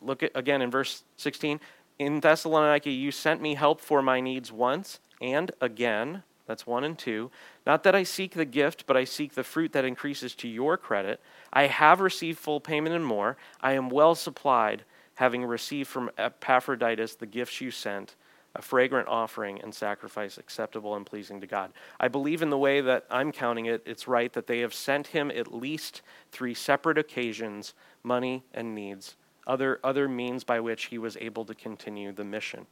Look 0.00 0.22
at, 0.22 0.30
again 0.34 0.62
in 0.62 0.70
verse 0.70 1.02
16. 1.16 1.60
In 1.98 2.20
Thessalonica, 2.20 2.90
you 2.90 3.10
sent 3.10 3.42
me 3.42 3.54
help 3.54 3.80
for 3.80 4.02
my 4.02 4.20
needs 4.20 4.52
once 4.52 5.00
and 5.20 5.50
again. 5.60 6.22
That's 6.46 6.66
one 6.66 6.84
and 6.84 6.96
two. 6.96 7.30
Not 7.66 7.82
that 7.82 7.94
I 7.94 8.04
seek 8.04 8.34
the 8.34 8.44
gift, 8.44 8.86
but 8.86 8.96
I 8.96 9.04
seek 9.04 9.34
the 9.34 9.44
fruit 9.44 9.72
that 9.72 9.84
increases 9.84 10.34
to 10.36 10.48
your 10.48 10.76
credit. 10.76 11.20
I 11.52 11.66
have 11.66 12.00
received 12.00 12.38
full 12.38 12.60
payment 12.60 12.94
and 12.94 13.04
more. 13.04 13.36
I 13.60 13.72
am 13.72 13.90
well 13.90 14.14
supplied, 14.14 14.84
having 15.16 15.44
received 15.44 15.88
from 15.88 16.10
Epaphroditus 16.16 17.16
the 17.16 17.26
gifts 17.26 17.60
you 17.60 17.70
sent 17.70 18.14
a 18.54 18.62
fragrant 18.62 19.08
offering 19.08 19.60
and 19.60 19.74
sacrifice 19.74 20.38
acceptable 20.38 20.94
and 20.96 21.04
pleasing 21.04 21.40
to 21.40 21.46
God. 21.46 21.72
I 22.00 22.08
believe 22.08 22.42
in 22.42 22.50
the 22.50 22.58
way 22.58 22.80
that 22.80 23.04
I'm 23.10 23.30
counting 23.30 23.66
it, 23.66 23.82
it's 23.84 24.08
right 24.08 24.32
that 24.32 24.46
they 24.46 24.60
have 24.60 24.72
sent 24.72 25.08
him 25.08 25.30
at 25.30 25.54
least 25.54 26.02
three 26.32 26.54
separate 26.54 26.98
occasions 26.98 27.74
money 28.02 28.44
and 28.54 28.74
needs, 28.74 29.16
other, 29.48 29.80
other 29.82 30.08
means 30.08 30.44
by 30.44 30.60
which 30.60 30.84
he 30.86 30.98
was 30.98 31.16
able 31.20 31.44
to 31.46 31.54
continue 31.54 32.12
the 32.12 32.24
mission. 32.24 32.66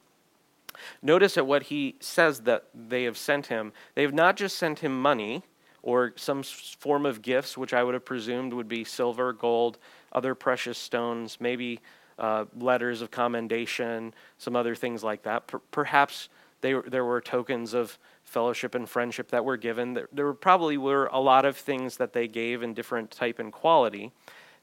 Notice 1.02 1.36
at 1.36 1.46
what 1.46 1.64
he 1.64 1.96
says 2.00 2.40
that 2.40 2.64
they 2.74 3.04
have 3.04 3.16
sent 3.16 3.46
him. 3.46 3.72
They 3.94 4.02
have 4.02 4.14
not 4.14 4.36
just 4.36 4.58
sent 4.58 4.80
him 4.80 5.00
money 5.00 5.42
or 5.82 6.12
some 6.16 6.42
form 6.42 7.06
of 7.06 7.22
gifts, 7.22 7.56
which 7.56 7.72
I 7.72 7.82
would 7.82 7.94
have 7.94 8.04
presumed 8.04 8.52
would 8.52 8.68
be 8.68 8.84
silver, 8.84 9.32
gold, 9.32 9.78
other 10.12 10.34
precious 10.34 10.76
stones, 10.76 11.38
maybe 11.40 11.80
uh, 12.18 12.46
letters 12.58 13.02
of 13.02 13.10
commendation, 13.10 14.12
some 14.38 14.56
other 14.56 14.74
things 14.74 15.04
like 15.04 15.22
that. 15.22 15.46
Per- 15.46 15.60
perhaps 15.70 16.28
they, 16.60 16.74
there 16.86 17.04
were 17.04 17.20
tokens 17.20 17.72
of 17.74 17.98
fellowship 18.24 18.74
and 18.74 18.88
friendship 18.88 19.28
that 19.30 19.44
were 19.44 19.56
given. 19.56 19.94
There, 19.94 20.08
there 20.12 20.32
probably 20.32 20.76
were 20.76 21.06
a 21.12 21.20
lot 21.20 21.44
of 21.44 21.56
things 21.56 21.98
that 21.98 22.12
they 22.12 22.26
gave 22.26 22.62
in 22.62 22.74
different 22.74 23.10
type 23.10 23.38
and 23.38 23.52
quality. 23.52 24.12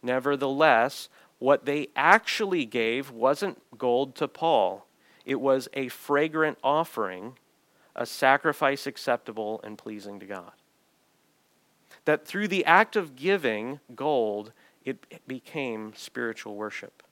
Nevertheless, 0.02 1.08
what 1.44 1.66
they 1.66 1.90
actually 1.94 2.64
gave 2.64 3.12
wasn't 3.12 3.62
gold 3.78 4.16
to 4.16 4.30
Paul, 4.30 4.88
it 5.26 5.42
was 5.42 5.68
a 5.74 5.90
fragrant 5.90 6.58
offering, 6.64 7.38
a 7.98 8.06
sacrifice 8.06 8.88
acceptable 8.88 9.60
and 9.62 9.78
pleasing 9.78 10.22
to 10.22 10.26
God. 10.26 10.54
That 12.06 12.26
through 12.26 12.48
the 12.48 12.64
act 12.64 12.96
of 12.96 13.18
giving 13.18 13.82
gold, 13.94 14.54
it 14.86 15.28
became 15.28 15.92
spiritual 15.98 16.56
worship. 16.56 17.04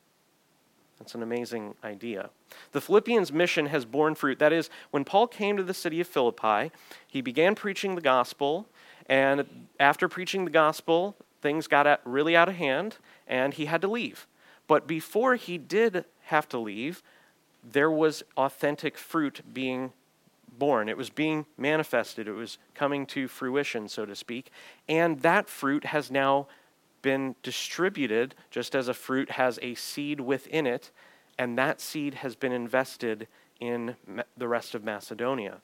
That's 0.97 1.13
an 1.13 1.23
amazing 1.23 1.75
idea. 1.83 2.29
The 2.71 2.79
Philippians' 2.79 3.33
mission 3.33 3.65
has 3.65 3.83
borne 3.83 4.15
fruit. 4.15 4.39
That 4.39 4.53
is, 4.53 4.69
when 4.91 5.03
Paul 5.03 5.27
came 5.27 5.57
to 5.57 5.63
the 5.63 5.73
city 5.73 5.99
of 5.99 6.07
Philippi, 6.07 6.71
he 7.05 7.19
began 7.19 7.53
preaching 7.53 7.95
the 7.95 8.01
gospel, 8.01 8.69
and 9.07 9.67
after 9.77 10.07
preaching 10.07 10.45
the 10.45 10.51
gospel, 10.51 11.17
things 11.41 11.67
got 11.67 12.01
really 12.05 12.35
out 12.35 12.49
of 12.49 12.55
hand, 12.55 12.97
and 13.27 13.53
he 13.53 13.65
had 13.65 13.81
to 13.81 13.87
leave. 13.87 14.27
But 14.67 14.87
before 14.87 15.35
he 15.35 15.57
did 15.57 16.05
have 16.25 16.47
to 16.49 16.57
leave, 16.57 17.03
there 17.63 17.91
was 17.91 18.23
authentic 18.37 18.97
fruit 18.97 19.41
being 19.53 19.91
born. 20.57 20.89
It 20.89 20.97
was 20.97 21.09
being 21.09 21.45
manifested. 21.57 22.27
It 22.27 22.33
was 22.33 22.57
coming 22.75 23.05
to 23.07 23.27
fruition, 23.27 23.87
so 23.87 24.05
to 24.05 24.15
speak. 24.15 24.51
And 24.87 25.21
that 25.21 25.49
fruit 25.49 25.85
has 25.85 26.11
now 26.11 26.47
been 27.01 27.35
distributed 27.41 28.35
just 28.51 28.75
as 28.75 28.87
a 28.87 28.93
fruit 28.93 29.31
has 29.31 29.57
a 29.61 29.75
seed 29.75 30.19
within 30.19 30.67
it, 30.67 30.91
and 31.37 31.57
that 31.57 31.81
seed 31.81 32.15
has 32.15 32.35
been 32.35 32.51
invested 32.51 33.27
in 33.59 33.95
the 34.37 34.47
rest 34.47 34.75
of 34.75 34.83
Macedonia. 34.83 35.57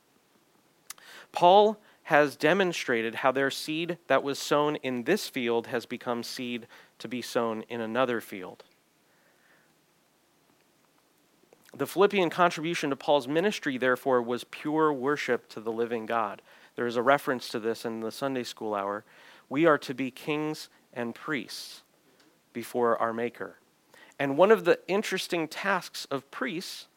Paul 1.32 1.78
has 2.08 2.38
demonstrated 2.38 3.16
how 3.16 3.34
their 3.34 3.52
seed 3.52 3.98
that 4.08 4.24
was 4.24 4.40
sown 4.40 4.78
in 4.78 5.04
this 5.04 5.28
field 5.28 5.68
has 5.68 5.86
become 5.86 6.24
seed 6.24 6.66
to 6.98 7.06
be 7.06 7.22
sown 7.22 7.62
in 7.68 7.82
another 7.82 8.22
field. 8.22 8.64
The 11.76 11.86
Philippian 11.86 12.30
contribution 12.30 12.92
to 12.92 12.96
Paul's 12.96 13.28
ministry, 13.28 13.78
therefore, 13.78 14.22
was 14.22 14.46
pure 14.46 14.94
worship 14.94 15.50
to 15.50 15.60
the 15.60 15.70
living 15.70 16.06
God. 16.06 16.42
There 16.78 16.88
is 16.88 16.96
a 16.96 17.02
reference 17.02 17.50
to 17.50 17.60
this 17.60 17.84
in 17.84 18.00
the 18.00 18.12
Sunday 18.12 18.44
school 18.44 18.74
hour. 18.74 19.04
We 19.50 19.66
are 19.66 19.78
to 19.80 19.94
be 19.94 20.10
kings 20.10 20.70
and 20.94 21.14
priests 21.14 21.84
before 22.54 22.98
our 23.00 23.12
Maker. 23.12 23.58
And 24.18 24.38
one 24.38 24.52
of 24.52 24.64
the 24.64 24.80
interesting 24.88 25.50
tasks 25.50 26.08
of 26.10 26.32
priests, 26.32 26.88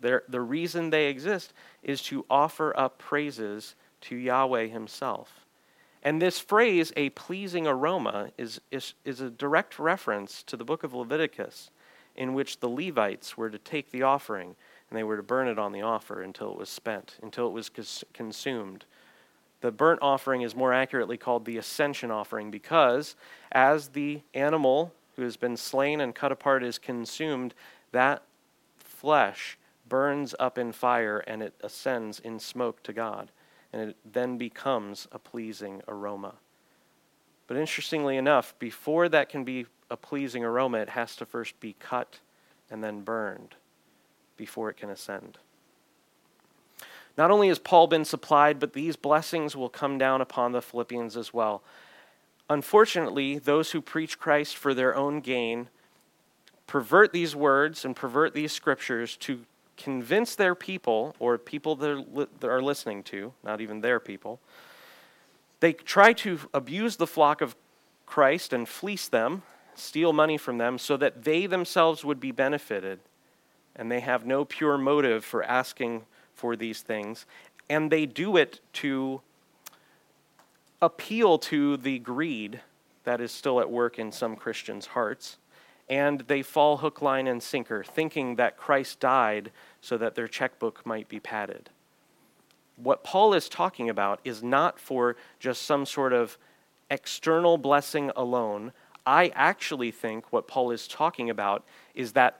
the 0.00 0.40
reason 0.40 0.88
they 0.88 1.08
exist, 1.08 1.52
is 1.82 2.00
to 2.04 2.24
offer 2.30 2.74
up 2.74 2.96
praises 2.96 3.74
to 4.02 4.16
Yahweh 4.16 4.66
Himself. 4.66 5.46
And 6.02 6.20
this 6.20 6.38
phrase, 6.38 6.92
a 6.96 7.10
pleasing 7.10 7.66
aroma, 7.66 8.30
is, 8.38 8.60
is, 8.70 8.94
is 9.04 9.20
a 9.20 9.30
direct 9.30 9.78
reference 9.78 10.42
to 10.44 10.56
the 10.56 10.64
book 10.64 10.82
of 10.82 10.94
Leviticus, 10.94 11.70
in 12.16 12.34
which 12.34 12.60
the 12.60 12.68
Levites 12.68 13.36
were 13.36 13.50
to 13.50 13.58
take 13.58 13.90
the 13.90 14.02
offering 14.02 14.56
and 14.88 14.98
they 14.98 15.04
were 15.04 15.16
to 15.16 15.22
burn 15.22 15.46
it 15.46 15.58
on 15.58 15.72
the 15.72 15.82
offer 15.82 16.22
until 16.22 16.50
it 16.50 16.58
was 16.58 16.68
spent, 16.68 17.16
until 17.22 17.46
it 17.46 17.52
was 17.52 17.68
cons- 17.68 18.04
consumed. 18.12 18.84
The 19.60 19.70
burnt 19.70 20.00
offering 20.02 20.42
is 20.42 20.56
more 20.56 20.72
accurately 20.72 21.16
called 21.16 21.44
the 21.44 21.58
ascension 21.58 22.10
offering 22.10 22.50
because 22.50 23.14
as 23.52 23.88
the 23.88 24.22
animal 24.34 24.92
who 25.16 25.22
has 25.22 25.36
been 25.36 25.56
slain 25.56 26.00
and 26.00 26.14
cut 26.14 26.32
apart 26.32 26.64
is 26.64 26.78
consumed, 26.78 27.54
that 27.92 28.22
flesh 28.78 29.58
burns 29.88 30.34
up 30.40 30.58
in 30.58 30.72
fire 30.72 31.18
and 31.18 31.42
it 31.42 31.54
ascends 31.62 32.18
in 32.18 32.40
smoke 32.40 32.82
to 32.82 32.92
God 32.92 33.30
and 33.72 33.90
it 33.90 33.96
then 34.04 34.38
becomes 34.38 35.06
a 35.12 35.18
pleasing 35.18 35.82
aroma. 35.86 36.34
But 37.46 37.56
interestingly 37.56 38.16
enough, 38.16 38.54
before 38.58 39.08
that 39.08 39.28
can 39.28 39.44
be 39.44 39.66
a 39.90 39.96
pleasing 39.96 40.44
aroma, 40.44 40.78
it 40.78 40.90
has 40.90 41.16
to 41.16 41.26
first 41.26 41.58
be 41.60 41.74
cut 41.78 42.20
and 42.70 42.82
then 42.82 43.00
burned 43.00 43.56
before 44.36 44.70
it 44.70 44.76
can 44.76 44.90
ascend. 44.90 45.38
Not 47.18 47.30
only 47.30 47.48
has 47.48 47.58
Paul 47.58 47.86
been 47.86 48.04
supplied, 48.04 48.60
but 48.60 48.72
these 48.72 48.96
blessings 48.96 49.56
will 49.56 49.68
come 49.68 49.98
down 49.98 50.20
upon 50.20 50.52
the 50.52 50.62
Philippians 50.62 51.16
as 51.16 51.34
well. 51.34 51.62
Unfortunately, 52.48 53.38
those 53.38 53.72
who 53.72 53.80
preach 53.80 54.18
Christ 54.18 54.56
for 54.56 54.72
their 54.72 54.94
own 54.94 55.20
gain 55.20 55.68
pervert 56.66 57.12
these 57.12 57.34
words 57.34 57.84
and 57.84 57.96
pervert 57.96 58.32
these 58.32 58.52
scriptures 58.52 59.16
to 59.16 59.44
convince 59.82 60.34
their 60.34 60.54
people, 60.54 61.14
or 61.18 61.38
people 61.38 61.76
that 61.76 62.44
are 62.44 62.62
listening 62.62 63.02
to, 63.04 63.32
not 63.42 63.60
even 63.60 63.80
their 63.80 63.98
people, 63.98 64.40
they 65.60 65.72
try 65.72 66.12
to 66.12 66.40
abuse 66.52 66.96
the 66.96 67.06
flock 67.06 67.40
of 67.40 67.56
Christ 68.06 68.52
and 68.52 68.68
fleece 68.68 69.08
them, 69.08 69.42
steal 69.74 70.12
money 70.12 70.36
from 70.36 70.58
them, 70.58 70.78
so 70.78 70.96
that 70.96 71.24
they 71.24 71.46
themselves 71.46 72.04
would 72.04 72.20
be 72.20 72.32
benefited. 72.32 73.00
And 73.76 73.90
they 73.90 74.00
have 74.00 74.26
no 74.26 74.44
pure 74.44 74.76
motive 74.76 75.24
for 75.24 75.42
asking 75.42 76.02
for 76.34 76.56
these 76.56 76.82
things. 76.82 77.24
And 77.68 77.90
they 77.90 78.04
do 78.04 78.36
it 78.36 78.60
to 78.74 79.20
appeal 80.82 81.38
to 81.38 81.76
the 81.76 81.98
greed 81.98 82.60
that 83.04 83.20
is 83.20 83.32
still 83.32 83.60
at 83.60 83.70
work 83.70 83.98
in 83.98 84.12
some 84.12 84.36
Christians' 84.36 84.86
hearts 84.86 85.38
and 85.90 86.20
they 86.28 86.40
fall 86.40 86.76
hook, 86.76 87.02
line, 87.02 87.26
and 87.26 87.42
sinker, 87.42 87.82
thinking 87.82 88.36
that 88.36 88.56
Christ 88.56 89.00
died 89.00 89.50
so 89.80 89.98
that 89.98 90.14
their 90.14 90.28
checkbook 90.28 90.86
might 90.86 91.08
be 91.08 91.18
padded. 91.18 91.68
What 92.76 93.02
Paul 93.02 93.34
is 93.34 93.48
talking 93.48 93.90
about 93.90 94.20
is 94.24 94.40
not 94.40 94.78
for 94.78 95.16
just 95.40 95.62
some 95.62 95.84
sort 95.84 96.12
of 96.12 96.38
external 96.90 97.58
blessing 97.58 98.12
alone. 98.14 98.72
I 99.04 99.32
actually 99.34 99.90
think 99.90 100.32
what 100.32 100.46
Paul 100.46 100.70
is 100.70 100.86
talking 100.86 101.28
about 101.28 101.64
is 101.92 102.12
that 102.12 102.38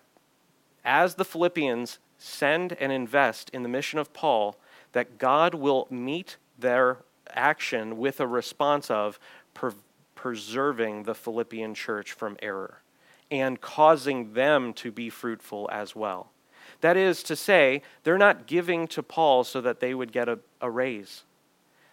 as 0.84 1.16
the 1.16 1.24
Philippians 1.24 1.98
send 2.18 2.74
and 2.74 2.92
invest 2.92 3.50
in 3.50 3.64
the 3.64 3.68
mission 3.68 3.98
of 3.98 4.12
Paul, 4.12 4.56
that 4.92 5.18
God 5.18 5.54
will 5.54 5.88
meet 5.90 6.36
their 6.56 6.98
action 7.28 7.98
with 7.98 8.20
a 8.20 8.26
response 8.28 8.90
of 8.90 9.18
per- 9.54 9.74
preserving 10.14 11.02
the 11.02 11.14
Philippian 11.14 11.74
church 11.74 12.12
from 12.12 12.36
error 12.40 12.79
and 13.30 13.60
causing 13.60 14.32
them 14.32 14.72
to 14.74 14.90
be 14.90 15.08
fruitful 15.08 15.68
as 15.72 15.94
well. 15.94 16.30
That 16.80 16.96
is 16.96 17.22
to 17.24 17.36
say, 17.36 17.82
they're 18.04 18.18
not 18.18 18.46
giving 18.46 18.88
to 18.88 19.02
Paul 19.02 19.44
so 19.44 19.60
that 19.60 19.80
they 19.80 19.94
would 19.94 20.12
get 20.12 20.28
a, 20.28 20.38
a 20.60 20.70
raise. 20.70 21.24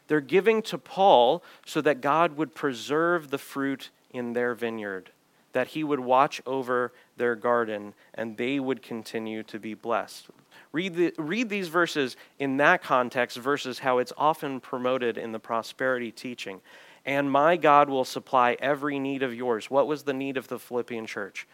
They're 0.08 0.22
giving 0.22 0.62
to 0.64 0.78
Paul 0.78 1.44
so 1.66 1.82
that 1.82 2.02
God 2.02 2.38
would 2.38 2.56
preserve 2.56 3.30
the 3.30 3.38
fruit 3.38 3.90
in 4.12 4.34
their 4.34 4.56
vineyard, 4.56 5.12
that 5.52 5.68
he 5.68 5.84
would 5.84 6.00
watch 6.00 6.42
over 6.46 6.94
their 7.18 7.36
garden, 7.36 7.94
and 8.14 8.38
they 8.38 8.60
would 8.60 8.82
continue 8.82 9.44
to 9.44 9.60
be 9.60 9.74
blessed. 9.74 10.28
Read, 10.72 10.96
the, 10.96 11.14
read 11.18 11.50
these 11.50 11.68
verses 11.68 12.16
in 12.40 12.58
that 12.58 12.82
context 12.82 13.38
versus 13.38 13.80
how 13.80 13.98
it's 13.98 14.14
often 14.18 14.60
promoted 14.60 15.18
in 15.18 15.34
the 15.34 15.40
prosperity 15.40 16.12
teaching 16.12 16.62
and 17.08 17.32
my 17.32 17.56
God 17.56 17.90
will 17.90 18.04
supply 18.04 18.58
every 18.60 19.00
need 19.00 19.24
of 19.24 19.34
yours. 19.34 19.72
What 19.72 19.88
was 19.88 20.04
the 20.04 20.14
need 20.14 20.36
of 20.36 20.50
the 20.50 20.60
Philippian 20.60 21.06
church? 21.08 21.48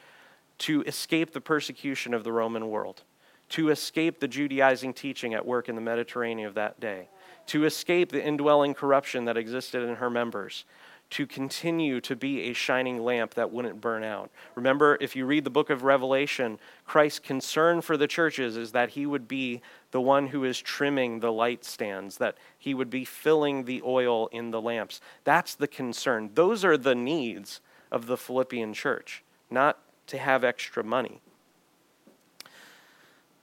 To 0.59 0.81
escape 0.81 1.31
the 1.31 1.41
persecution 1.41 2.13
of 2.15 2.23
the 2.23 2.31
Roman 2.31 2.69
world, 2.69 3.03
to 3.49 3.69
escape 3.69 4.19
the 4.19 4.27
Judaizing 4.27 4.93
teaching 4.93 5.35
at 5.35 5.45
work 5.45 5.69
in 5.69 5.75
the 5.75 5.81
Mediterranean 5.81 6.47
of 6.47 6.55
that 6.55 6.79
day, 6.79 7.07
to 7.47 7.65
escape 7.65 8.11
the 8.11 8.25
indwelling 8.25 8.73
corruption 8.73 9.25
that 9.25 9.37
existed 9.37 9.87
in 9.87 9.95
her 9.95 10.09
members, 10.09 10.65
to 11.13 11.27
continue 11.27 12.01
to 12.01 12.15
be 12.15 12.49
a 12.49 12.53
shining 12.53 13.03
lamp 13.03 13.35
that 13.35 13.51
wouldn't 13.51 13.79
burn 13.79 14.03
out. 14.03 14.31
Remember, 14.55 14.97
if 14.99 15.15
you 15.15 15.27
read 15.27 15.43
the 15.43 15.51
book 15.51 15.69
of 15.69 15.83
Revelation, 15.83 16.57
Christ's 16.87 17.19
concern 17.19 17.81
for 17.81 17.97
the 17.97 18.07
churches 18.07 18.57
is 18.57 18.71
that 18.71 18.89
he 18.89 19.05
would 19.05 19.27
be 19.27 19.61
the 19.91 20.01
one 20.01 20.25
who 20.27 20.43
is 20.43 20.59
trimming 20.59 21.19
the 21.19 21.31
light 21.31 21.63
stands, 21.65 22.17
that 22.17 22.35
he 22.57 22.73
would 22.73 22.89
be 22.89 23.05
filling 23.05 23.65
the 23.65 23.79
oil 23.85 24.25
in 24.31 24.49
the 24.49 24.59
lamps. 24.59 25.01
That's 25.23 25.53
the 25.53 25.67
concern. 25.67 26.31
Those 26.33 26.65
are 26.65 26.77
the 26.77 26.95
needs 26.95 27.61
of 27.91 28.07
the 28.07 28.17
Philippian 28.17 28.73
church, 28.73 29.23
not 29.51 29.77
to 30.07 30.17
have 30.17 30.43
extra 30.43 30.83
money. 30.83 31.21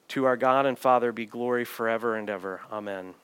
To 0.09 0.25
our 0.25 0.37
God 0.37 0.67
and 0.67 0.77
Father 0.77 1.13
be 1.13 1.25
glory 1.25 1.65
forever 1.65 2.17
and 2.17 2.29
ever. 2.29 2.63
Amen. 2.73 3.15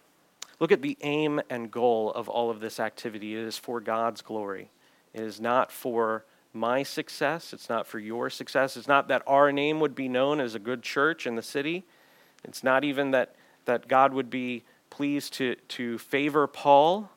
Look 0.58 0.72
at 0.72 0.82
the 0.82 0.96
aim 1.02 1.40
and 1.50 1.70
goal 1.70 2.10
of 2.12 2.28
all 2.28 2.50
of 2.50 2.60
this 2.60 2.80
activity. 2.80 3.34
It 3.34 3.44
is 3.44 3.58
for 3.58 3.80
God's 3.80 4.22
glory. 4.22 4.70
It 5.12 5.22
is 5.22 5.40
not 5.40 5.70
for 5.70 6.24
my 6.52 6.82
success. 6.82 7.52
It's 7.52 7.68
not 7.68 7.86
for 7.86 7.98
your 7.98 8.30
success. 8.30 8.76
It's 8.76 8.88
not 8.88 9.08
that 9.08 9.22
our 9.26 9.52
name 9.52 9.80
would 9.80 9.94
be 9.94 10.08
known 10.08 10.40
as 10.40 10.54
a 10.54 10.58
good 10.58 10.82
church 10.82 11.26
in 11.26 11.36
the 11.36 11.42
city. 11.42 11.84
It's 12.44 12.64
not 12.64 12.84
even 12.84 13.10
that, 13.10 13.34
that 13.66 13.88
God 13.88 14.14
would 14.14 14.30
be 14.30 14.64
pleased 14.88 15.34
to, 15.34 15.56
to 15.68 15.98
favor 15.98 16.46
Paul. 16.46 17.10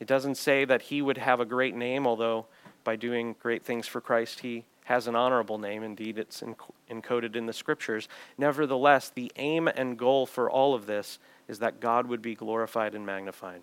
It 0.00 0.06
doesn't 0.06 0.36
say 0.36 0.64
that 0.64 0.82
he 0.82 1.02
would 1.02 1.18
have 1.18 1.40
a 1.40 1.44
great 1.44 1.74
name, 1.74 2.06
although 2.06 2.46
by 2.84 2.96
doing 2.96 3.36
great 3.40 3.64
things 3.64 3.86
for 3.86 4.00
Christ, 4.00 4.40
he 4.40 4.64
has 4.84 5.06
an 5.06 5.14
honorable 5.14 5.58
name. 5.58 5.82
Indeed, 5.82 6.18
it's 6.18 6.42
encoded 6.90 7.36
in 7.36 7.44
the 7.44 7.52
scriptures. 7.52 8.08
Nevertheless, 8.38 9.10
the 9.10 9.30
aim 9.36 9.68
and 9.68 9.98
goal 9.98 10.24
for 10.24 10.50
all 10.50 10.74
of 10.74 10.86
this 10.86 11.18
is 11.48 11.58
that 11.60 11.80
God 11.80 12.06
would 12.06 12.22
be 12.22 12.34
glorified 12.34 12.94
and 12.94 13.04
magnified. 13.04 13.62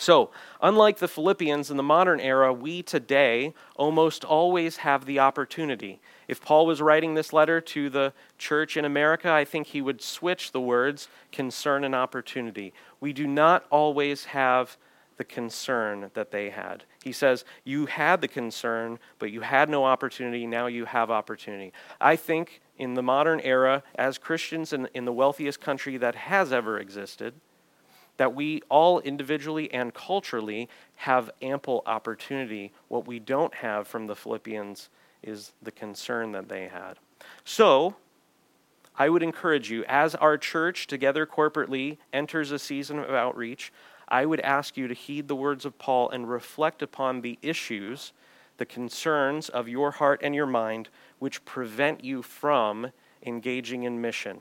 So, 0.00 0.30
unlike 0.62 0.96
the 0.96 1.08
Philippians 1.08 1.70
in 1.70 1.76
the 1.76 1.82
modern 1.82 2.20
era, 2.20 2.54
we 2.54 2.82
today 2.82 3.52
almost 3.76 4.24
always 4.24 4.78
have 4.78 5.04
the 5.04 5.18
opportunity. 5.18 6.00
If 6.26 6.40
Paul 6.40 6.64
was 6.64 6.80
writing 6.80 7.14
this 7.14 7.34
letter 7.34 7.60
to 7.60 7.90
the 7.90 8.14
church 8.38 8.78
in 8.78 8.86
America, 8.86 9.30
I 9.30 9.44
think 9.44 9.66
he 9.66 9.82
would 9.82 10.00
switch 10.00 10.52
the 10.52 10.60
words 10.60 11.08
concern 11.32 11.84
and 11.84 11.94
opportunity. 11.94 12.72
We 12.98 13.12
do 13.12 13.26
not 13.26 13.66
always 13.68 14.24
have 14.24 14.78
the 15.18 15.24
concern 15.24 16.10
that 16.14 16.30
they 16.30 16.48
had. 16.48 16.84
He 17.04 17.12
says, 17.12 17.44
You 17.62 17.84
had 17.84 18.22
the 18.22 18.28
concern, 18.28 18.98
but 19.18 19.30
you 19.30 19.42
had 19.42 19.68
no 19.68 19.84
opportunity. 19.84 20.46
Now 20.46 20.66
you 20.66 20.86
have 20.86 21.10
opportunity. 21.10 21.74
I 22.00 22.16
think 22.16 22.62
in 22.80 22.94
the 22.94 23.02
modern 23.02 23.40
era, 23.40 23.82
as 23.94 24.16
Christians 24.16 24.72
in, 24.72 24.88
in 24.94 25.04
the 25.04 25.12
wealthiest 25.12 25.60
country 25.60 25.98
that 25.98 26.14
has 26.14 26.50
ever 26.50 26.78
existed, 26.78 27.34
that 28.16 28.34
we 28.34 28.62
all 28.70 29.00
individually 29.00 29.70
and 29.72 29.92
culturally 29.92 30.68
have 30.96 31.30
ample 31.42 31.82
opportunity. 31.84 32.72
What 32.88 33.06
we 33.06 33.18
don't 33.18 33.54
have 33.54 33.86
from 33.86 34.06
the 34.06 34.16
Philippians 34.16 34.88
is 35.22 35.52
the 35.62 35.70
concern 35.70 36.32
that 36.32 36.48
they 36.48 36.68
had. 36.68 36.94
So, 37.44 37.96
I 38.96 39.10
would 39.10 39.22
encourage 39.22 39.70
you, 39.70 39.84
as 39.86 40.14
our 40.14 40.38
church 40.38 40.86
together 40.86 41.26
corporately 41.26 41.98
enters 42.12 42.50
a 42.50 42.58
season 42.58 42.98
of 42.98 43.10
outreach, 43.10 43.72
I 44.08 44.24
would 44.24 44.40
ask 44.40 44.76
you 44.76 44.88
to 44.88 44.94
heed 44.94 45.28
the 45.28 45.36
words 45.36 45.64
of 45.64 45.78
Paul 45.78 46.10
and 46.10 46.28
reflect 46.28 46.82
upon 46.82 47.20
the 47.20 47.38
issues, 47.42 48.12
the 48.56 48.66
concerns 48.66 49.48
of 49.48 49.68
your 49.68 49.92
heart 49.92 50.20
and 50.22 50.34
your 50.34 50.46
mind, 50.46 50.88
which 51.20 51.44
prevent 51.44 52.02
you 52.02 52.22
from 52.22 52.90
engaging 53.24 53.84
in 53.84 54.00
mission. 54.00 54.40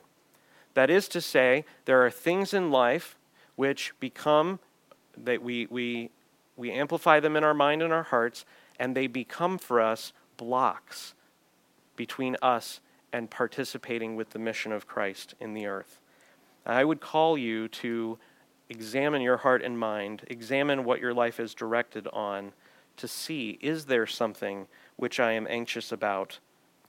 That 0.73 0.89
is 0.89 1.07
to 1.09 1.21
say, 1.21 1.65
there 1.85 2.03
are 2.03 2.09
things 2.09 2.53
in 2.53 2.71
life 2.71 3.17
which 3.55 3.93
become, 3.99 4.59
that 5.17 5.43
we, 5.43 5.67
we, 5.69 6.09
we 6.55 6.71
amplify 6.71 7.19
them 7.19 7.35
in 7.35 7.43
our 7.43 7.53
mind 7.53 7.83
and 7.83 7.93
our 7.93 8.03
hearts, 8.03 8.45
and 8.79 8.95
they 8.95 9.05
become 9.05 9.57
for 9.57 9.79
us 9.79 10.13
blocks 10.37 11.13
between 11.95 12.37
us 12.41 12.79
and 13.11 13.29
participating 13.29 14.15
with 14.15 14.29
the 14.29 14.39
mission 14.39 14.71
of 14.71 14.87
Christ 14.87 15.35
in 15.39 15.53
the 15.53 15.65
earth. 15.65 15.99
I 16.65 16.85
would 16.85 17.01
call 17.01 17.37
you 17.37 17.67
to 17.67 18.17
examine 18.69 19.21
your 19.21 19.37
heart 19.37 19.63
and 19.63 19.77
mind, 19.77 20.21
examine 20.27 20.85
what 20.85 21.01
your 21.01 21.13
life 21.13 21.39
is 21.39 21.53
directed 21.53 22.07
on, 22.13 22.53
to 22.97 23.07
see 23.07 23.57
is 23.61 23.85
there 23.85 24.05
something 24.05 24.67
which 24.95 25.19
I 25.19 25.31
am 25.31 25.47
anxious 25.49 25.91
about 25.91 26.39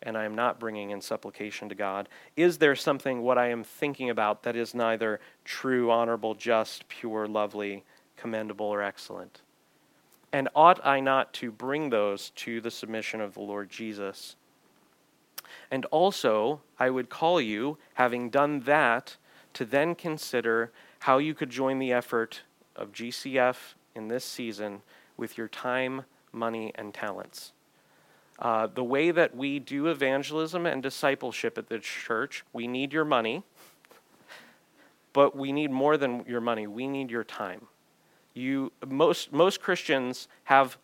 and 0.02 0.16
I 0.16 0.24
am 0.24 0.34
not 0.34 0.58
bringing 0.58 0.90
in 0.90 1.00
supplication 1.00 1.68
to 1.68 1.74
God? 1.74 2.08
Is 2.36 2.58
there 2.58 2.76
something 2.76 3.22
what 3.22 3.38
I 3.38 3.48
am 3.48 3.64
thinking 3.64 4.10
about 4.10 4.42
that 4.42 4.56
is 4.56 4.74
neither 4.74 5.20
true, 5.44 5.90
honorable, 5.90 6.34
just, 6.34 6.88
pure, 6.88 7.26
lovely, 7.26 7.84
commendable, 8.16 8.66
or 8.66 8.82
excellent? 8.82 9.42
And 10.32 10.48
ought 10.54 10.84
I 10.86 11.00
not 11.00 11.32
to 11.34 11.50
bring 11.50 11.90
those 11.90 12.30
to 12.36 12.60
the 12.60 12.70
submission 12.70 13.20
of 13.20 13.34
the 13.34 13.40
Lord 13.40 13.68
Jesus? 13.68 14.36
And 15.70 15.84
also, 15.86 16.60
I 16.78 16.90
would 16.90 17.10
call 17.10 17.40
you, 17.40 17.78
having 17.94 18.30
done 18.30 18.60
that, 18.60 19.16
to 19.54 19.64
then 19.64 19.94
consider 19.94 20.70
how 21.00 21.18
you 21.18 21.34
could 21.34 21.50
join 21.50 21.78
the 21.78 21.92
effort 21.92 22.42
of 22.76 22.92
GCF 22.92 23.74
in 23.94 24.08
this 24.08 24.24
season 24.24 24.82
with 25.16 25.36
your 25.36 25.48
time, 25.48 26.04
money, 26.32 26.72
and 26.76 26.94
talents. 26.94 27.52
Uh, 28.40 28.66
the 28.66 28.84
way 28.84 29.10
that 29.10 29.36
we 29.36 29.58
do 29.58 29.88
evangelism 29.88 30.64
and 30.64 30.82
discipleship 30.82 31.58
at 31.58 31.68
the 31.68 31.78
church, 31.78 32.42
we 32.52 32.66
need 32.66 32.92
your 32.92 33.04
money, 33.04 33.42
but 35.12 35.36
we 35.36 35.52
need 35.52 35.70
more 35.70 35.96
than 35.96 36.24
your 36.26 36.40
money. 36.40 36.66
We 36.66 36.88
need 36.88 37.10
your 37.10 37.24
time. 37.24 37.66
You, 38.32 38.72
most, 38.86 39.32
most 39.32 39.60
Christians 39.60 40.28
have 40.44 40.78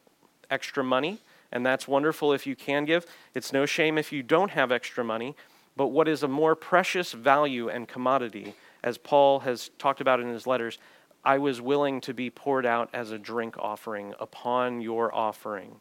extra 0.50 0.84
money, 0.84 1.18
and 1.50 1.64
that's 1.64 1.88
wonderful 1.88 2.32
if 2.32 2.46
you 2.46 2.56
can 2.56 2.84
give. 2.84 3.06
It's 3.34 3.52
no 3.52 3.64
shame 3.64 3.96
if 3.96 4.12
you 4.12 4.22
don't 4.22 4.50
have 4.50 4.70
extra 4.70 5.02
money. 5.02 5.34
But 5.76 5.88
what 5.88 6.08
is 6.08 6.22
a 6.22 6.28
more 6.28 6.54
precious 6.54 7.12
value 7.12 7.68
and 7.68 7.86
commodity, 7.86 8.54
as 8.82 8.98
Paul 8.98 9.40
has 9.40 9.70
talked 9.78 10.00
about 10.00 10.20
in 10.20 10.28
his 10.28 10.46
letters, 10.46 10.78
I 11.24 11.38
was 11.38 11.60
willing 11.60 12.00
to 12.02 12.14
be 12.14 12.30
poured 12.30 12.66
out 12.66 12.90
as 12.92 13.10
a 13.10 13.18
drink 13.18 13.56
offering 13.58 14.14
upon 14.20 14.80
your 14.80 15.14
offering. 15.14 15.80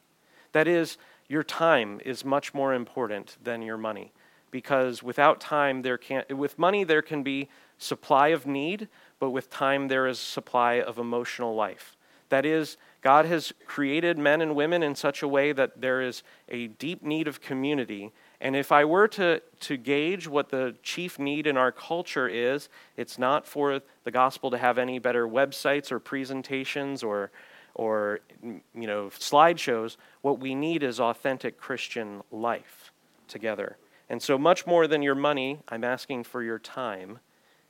That 0.55 0.69
is, 0.69 0.97
your 1.27 1.43
time 1.43 1.99
is 2.05 2.23
much 2.23 2.53
more 2.53 2.73
important 2.73 3.35
than 3.43 3.61
your 3.61 3.75
money. 3.75 4.13
Because 4.51 5.03
without 5.03 5.41
time 5.41 5.81
there 5.81 5.97
can 5.97 6.23
with 6.29 6.57
money 6.57 6.85
there 6.85 7.01
can 7.01 7.23
be 7.23 7.49
supply 7.77 8.29
of 8.29 8.45
need 8.45 8.87
but 9.19 9.31
with 9.31 9.49
time 9.49 9.89
there 9.89 10.07
is 10.07 10.17
supply 10.17 10.75
of 10.75 10.97
emotional 10.97 11.55
life. 11.55 11.97
That 12.29 12.45
is 12.45 12.77
god 13.01 13.25
has 13.25 13.51
created 13.65 14.17
men 14.17 14.39
and 14.39 14.55
women 14.55 14.81
in 14.81 14.95
such 14.95 15.21
a 15.21 15.27
way 15.27 15.51
that 15.51 15.81
there 15.81 16.01
is 16.01 16.23
a 16.47 16.67
deep 16.67 17.03
need 17.03 17.27
of 17.27 17.41
community. 17.41 18.13
And 18.39 18.55
if 18.55 18.71
i 18.71 18.85
were 18.85 19.09
to, 19.09 19.41
to 19.59 19.75
gauge 19.75 20.25
what 20.25 20.51
the 20.51 20.75
chief 20.81 21.19
need 21.19 21.47
in 21.47 21.57
our 21.57 21.73
culture 21.73 22.29
is 22.29 22.69
it's 22.95 23.19
not 23.19 23.45
for 23.45 23.81
the 24.05 24.11
gospel 24.11 24.51
to 24.51 24.57
have 24.57 24.77
any 24.77 24.99
better 24.99 25.27
websites 25.27 25.91
or 25.91 25.99
presentations 25.99 27.03
or 27.03 27.29
or 27.75 28.21
mm, 28.43 28.61
you 28.73 28.87
know 28.87 29.07
slideshows 29.09 29.97
what 30.21 30.39
we 30.39 30.55
need 30.55 30.81
is 30.81 30.99
authentic 30.99 31.57
christian 31.57 32.21
life 32.31 32.91
together. 33.27 33.77
And 34.07 34.21
so 34.21 34.37
much 34.37 34.67
more 34.67 34.87
than 34.87 35.01
your 35.01 35.15
money 35.15 35.59
i'm 35.69 35.83
asking 35.83 36.23
for 36.23 36.41
your 36.41 36.59
time 36.59 37.19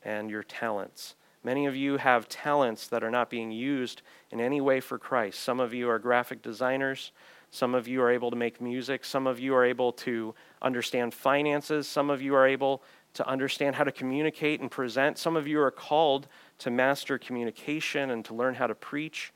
and 0.04 0.30
your 0.30 0.44
talents. 0.44 1.16
Many 1.44 1.68
of 1.68 1.76
you 1.76 1.98
have 1.98 2.28
talents 2.28 2.88
that 2.88 3.04
are 3.04 3.12
not 3.12 3.30
being 3.30 3.52
used 3.52 4.02
in 4.32 4.40
any 4.40 4.62
way 4.62 4.80
for 4.80 4.98
christ. 4.98 5.40
Some 5.40 5.60
of 5.60 5.74
you 5.74 5.90
are 5.90 6.00
graphic 6.00 6.42
designers. 6.42 7.12
Some 7.52 7.74
of 7.74 7.88
you 7.88 8.02
are 8.02 8.12
able 8.12 8.32
to 8.32 8.36
make 8.36 8.60
music. 8.60 9.06
Some 9.06 9.28
of 9.28 9.40
you 9.40 9.56
are 9.56 9.64
able 9.64 9.94
to 9.94 10.36
understand 10.62 11.14
finances. 11.14 11.88
Some 11.88 12.10
of 12.10 12.22
you 12.22 12.36
are 12.36 12.46
able 12.46 12.84
to 13.14 13.28
understand 13.28 13.76
how 13.76 13.86
to 13.86 13.92
communicate 13.92 14.60
and 14.60 14.70
present. 14.70 15.18
Some 15.18 15.38
of 15.38 15.48
you 15.48 15.62
are 15.62 15.72
called 15.72 16.28
to 16.60 16.70
master 16.70 17.18
communication 17.18 18.12
and 18.12 18.26
to 18.26 18.34
learn 18.34 18.56
how 18.56 18.68
to 18.68 18.76
preach 18.76 19.32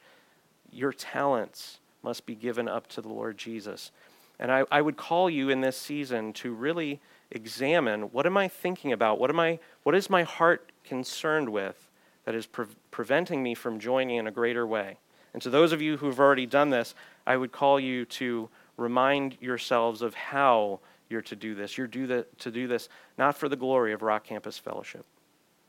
your 0.72 0.94
talents 0.94 1.80
must 2.04 2.26
be 2.26 2.36
given 2.36 2.68
up 2.68 2.88
to 2.88 3.02
the 3.02 3.10
Lord 3.10 3.38
Jesus. 3.38 3.92
And 4.40 4.52
I, 4.52 4.64
I 4.72 4.82
would 4.82 4.98
call 4.98 5.30
you 5.30 5.50
in 5.50 5.62
this 5.62 5.78
season 5.78 6.32
to 6.34 6.54
really 6.54 7.02
examine 7.32 8.04
what 8.04 8.26
am 8.26 8.38
I 8.38 8.48
thinking 8.48 8.92
about? 8.92 9.20
What, 9.20 9.30
am 9.30 9.40
I, 9.40 9.60
what 9.84 9.96
is 9.96 10.10
my 10.10 10.24
heart 10.24 10.72
concerned 10.84 11.50
with 11.50 11.90
that 12.26 12.36
is 12.36 12.46
pre- 12.46 12.66
preventing 12.92 13.44
me 13.44 13.54
from 13.54 13.80
joining 13.80 14.18
in 14.18 14.28
a 14.28 14.32
greater 14.32 14.66
way? 14.66 14.98
And 15.34 15.42
to 15.44 15.50
those 15.50 15.72
of 15.72 15.82
you 15.82 15.98
who've 15.98 16.20
already 16.20 16.46
done 16.46 16.70
this, 16.70 16.96
I 17.28 17.38
would 17.38 17.52
call 17.52 17.80
you 17.80 18.06
to 18.06 18.50
remind 18.78 19.38
yourselves 19.42 20.02
of 20.02 20.14
how 20.14 20.80
you're 21.10 21.22
to 21.24 21.36
do 21.36 21.54
this. 21.54 21.78
You're 21.78 21.88
do 21.88 22.08
the, 22.08 22.26
to 22.40 22.52
do 22.52 22.68
this 22.68 22.90
not 23.18 23.38
for 23.38 23.50
the 23.50 23.56
glory 23.56 23.94
of 23.94 24.02
Rock 24.02 24.24
Campus 24.24 24.58
Fellowship, 24.58 25.06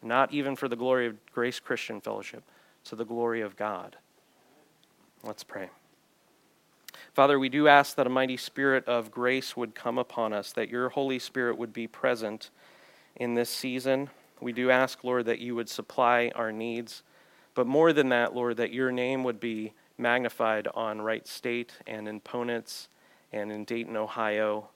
not 0.03 0.33
even 0.33 0.57
for 0.57 0.69
the 0.69 0.77
glory 0.77 1.07
of 1.07 1.17
Grace 1.33 1.59
Christian 1.59 2.01
Fellowship, 2.01 2.45
to 2.85 2.97
the 2.97 3.05
glory 3.05 3.41
of 3.41 3.57
God. 3.57 3.97
Let's 5.23 5.45
pray. 5.45 5.69
Father, 7.13 7.39
we 7.39 7.51
do 7.51 7.69
ask 7.69 7.97
that 7.97 8.07
a 8.07 8.11
mighty 8.11 8.39
spirit 8.39 8.87
of 8.87 9.11
grace 9.11 9.55
would 9.55 9.75
come 9.75 9.99
upon 9.99 10.33
us, 10.33 10.53
that 10.53 10.71
your 10.71 10.89
Holy 10.89 11.19
Spirit 11.19 11.59
would 11.59 11.73
be 11.73 11.87
present 11.87 12.51
in 13.17 13.35
this 13.35 13.51
season. 13.51 14.09
We 14.41 14.53
do 14.53 14.71
ask, 14.71 15.05
Lord, 15.05 15.27
that 15.27 15.41
you 15.41 15.55
would 15.55 15.69
supply 15.69 16.33
our 16.35 16.53
needs. 16.53 17.03
But 17.55 17.67
more 17.67 17.93
than 17.93 18.09
that, 18.09 18.35
Lord, 18.35 18.57
that 18.57 18.73
your 18.73 18.91
name 18.91 19.23
would 19.25 19.41
be 19.41 19.75
magnified 19.99 20.69
on 20.73 21.03
Wright 21.03 21.27
State 21.27 21.73
and 21.87 22.09
in 22.09 22.21
Ponitz 22.21 22.89
and 23.33 23.53
in 23.53 23.65
Dayton, 23.65 23.97
Ohio, 23.97 24.71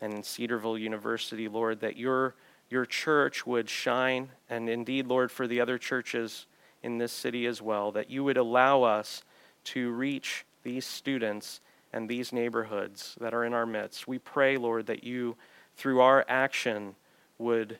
and 0.00 0.12
in 0.12 0.22
Cedarville 0.22 0.76
University, 0.76 1.48
Lord, 1.48 1.80
that 1.80 1.96
your, 1.96 2.34
your 2.68 2.84
church 2.84 3.46
would 3.46 3.70
shine, 3.70 4.28
and 4.50 4.68
indeed, 4.68 5.06
Lord, 5.06 5.32
for 5.32 5.46
the 5.46 5.60
other 5.60 5.78
churches 5.78 6.46
in 6.82 6.98
this 6.98 7.12
city 7.12 7.46
as 7.46 7.62
well, 7.62 7.92
that 7.92 8.10
you 8.10 8.22
would 8.24 8.36
allow 8.36 8.82
us 8.82 9.22
to 9.64 9.90
reach 9.90 10.44
these 10.62 10.86
students 10.86 11.60
and 11.92 12.08
these 12.08 12.32
neighborhoods 12.32 13.16
that 13.20 13.34
are 13.34 13.44
in 13.44 13.54
our 13.54 13.66
midst. 13.66 14.06
We 14.06 14.18
pray, 14.18 14.56
Lord, 14.56 14.86
that 14.86 15.04
you, 15.04 15.36
through 15.76 16.00
our 16.00 16.24
action, 16.28 16.94
would 17.38 17.78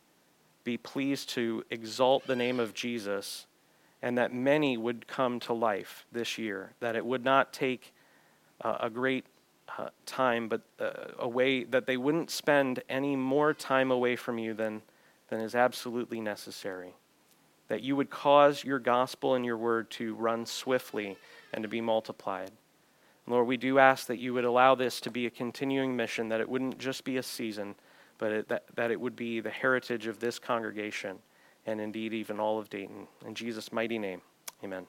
be 0.65 0.77
pleased 0.77 1.31
to 1.31 1.65
exalt 1.71 2.27
the 2.27 2.37
name 2.37 2.61
of 2.61 2.75
Jesus 2.75 3.47
and 4.03 4.17
that 4.19 4.33
many 4.33 4.77
would 4.77 5.07
come 5.07 5.39
to 5.41 5.53
life 5.53 6.07
this 6.11 6.39
year, 6.39 6.73
that 6.81 6.97
it 6.97 7.05
would 7.05 7.25
not 7.25 7.53
take 7.53 7.93
uh, 8.63 8.79
a 8.81 8.91
great 8.91 9.25
uh, 9.79 9.89
time, 10.07 10.49
but 10.49 10.63
uh, 10.79 10.91
a 11.19 11.29
way 11.29 11.65
that 11.65 11.87
they 11.87 11.97
wouldn't 11.97 12.31
spend 12.31 12.83
any 12.89 13.15
more 13.15 13.53
time 13.53 13.91
away 13.91 14.17
from 14.17 14.39
you 14.39 14.55
than, 14.55 14.83
than 15.29 15.41
is 15.41 15.55
absolutely 15.55 16.21
necessary. 16.21 16.95
That 17.69 17.83
you 17.83 17.95
would 17.95 18.11
cause 18.11 18.65
your 18.65 18.79
gospel 18.79 19.35
and 19.35 19.45
your 19.45 19.57
word 19.57 19.91
to 19.93 20.15
run 20.15 20.47
swiftly 20.47 21.17
and 21.53 21.63
to 21.63 21.69
be 21.69 21.81
multiplied. 21.81 22.51
Lord, 23.27 23.47
we 23.47 23.57
do 23.57 23.79
ask 23.79 24.07
that 24.07 24.19
you 24.19 24.35
would 24.35 24.45
allow 24.45 24.75
this 24.75 25.01
to 25.03 25.11
be 25.11 25.27
a 25.27 25.31
continuing 25.31 25.97
mission, 25.97 26.29
that 26.29 26.41
it 26.41 26.49
wouldn't 26.49 26.79
just 26.79 27.05
be 27.05 27.17
a 27.17 27.23
season, 27.23 27.75
but 28.19 28.33
it, 28.33 28.49
that, 28.49 28.65
that 28.75 28.91
it 28.91 29.01
would 29.01 29.17
be 29.17 29.41
the 29.41 29.51
heritage 29.51 30.07
of 30.07 30.21
this 30.21 30.39
congregation 30.39 31.19
and 31.67 31.81
indeed 31.81 32.13
even 32.13 32.41
all 32.41 32.59
of 32.59 32.71
Dayton. 32.71 33.07
In 33.27 33.35
Jesus' 33.35 33.73
mighty 33.73 33.99
name, 33.99 34.23
amen. 34.65 34.87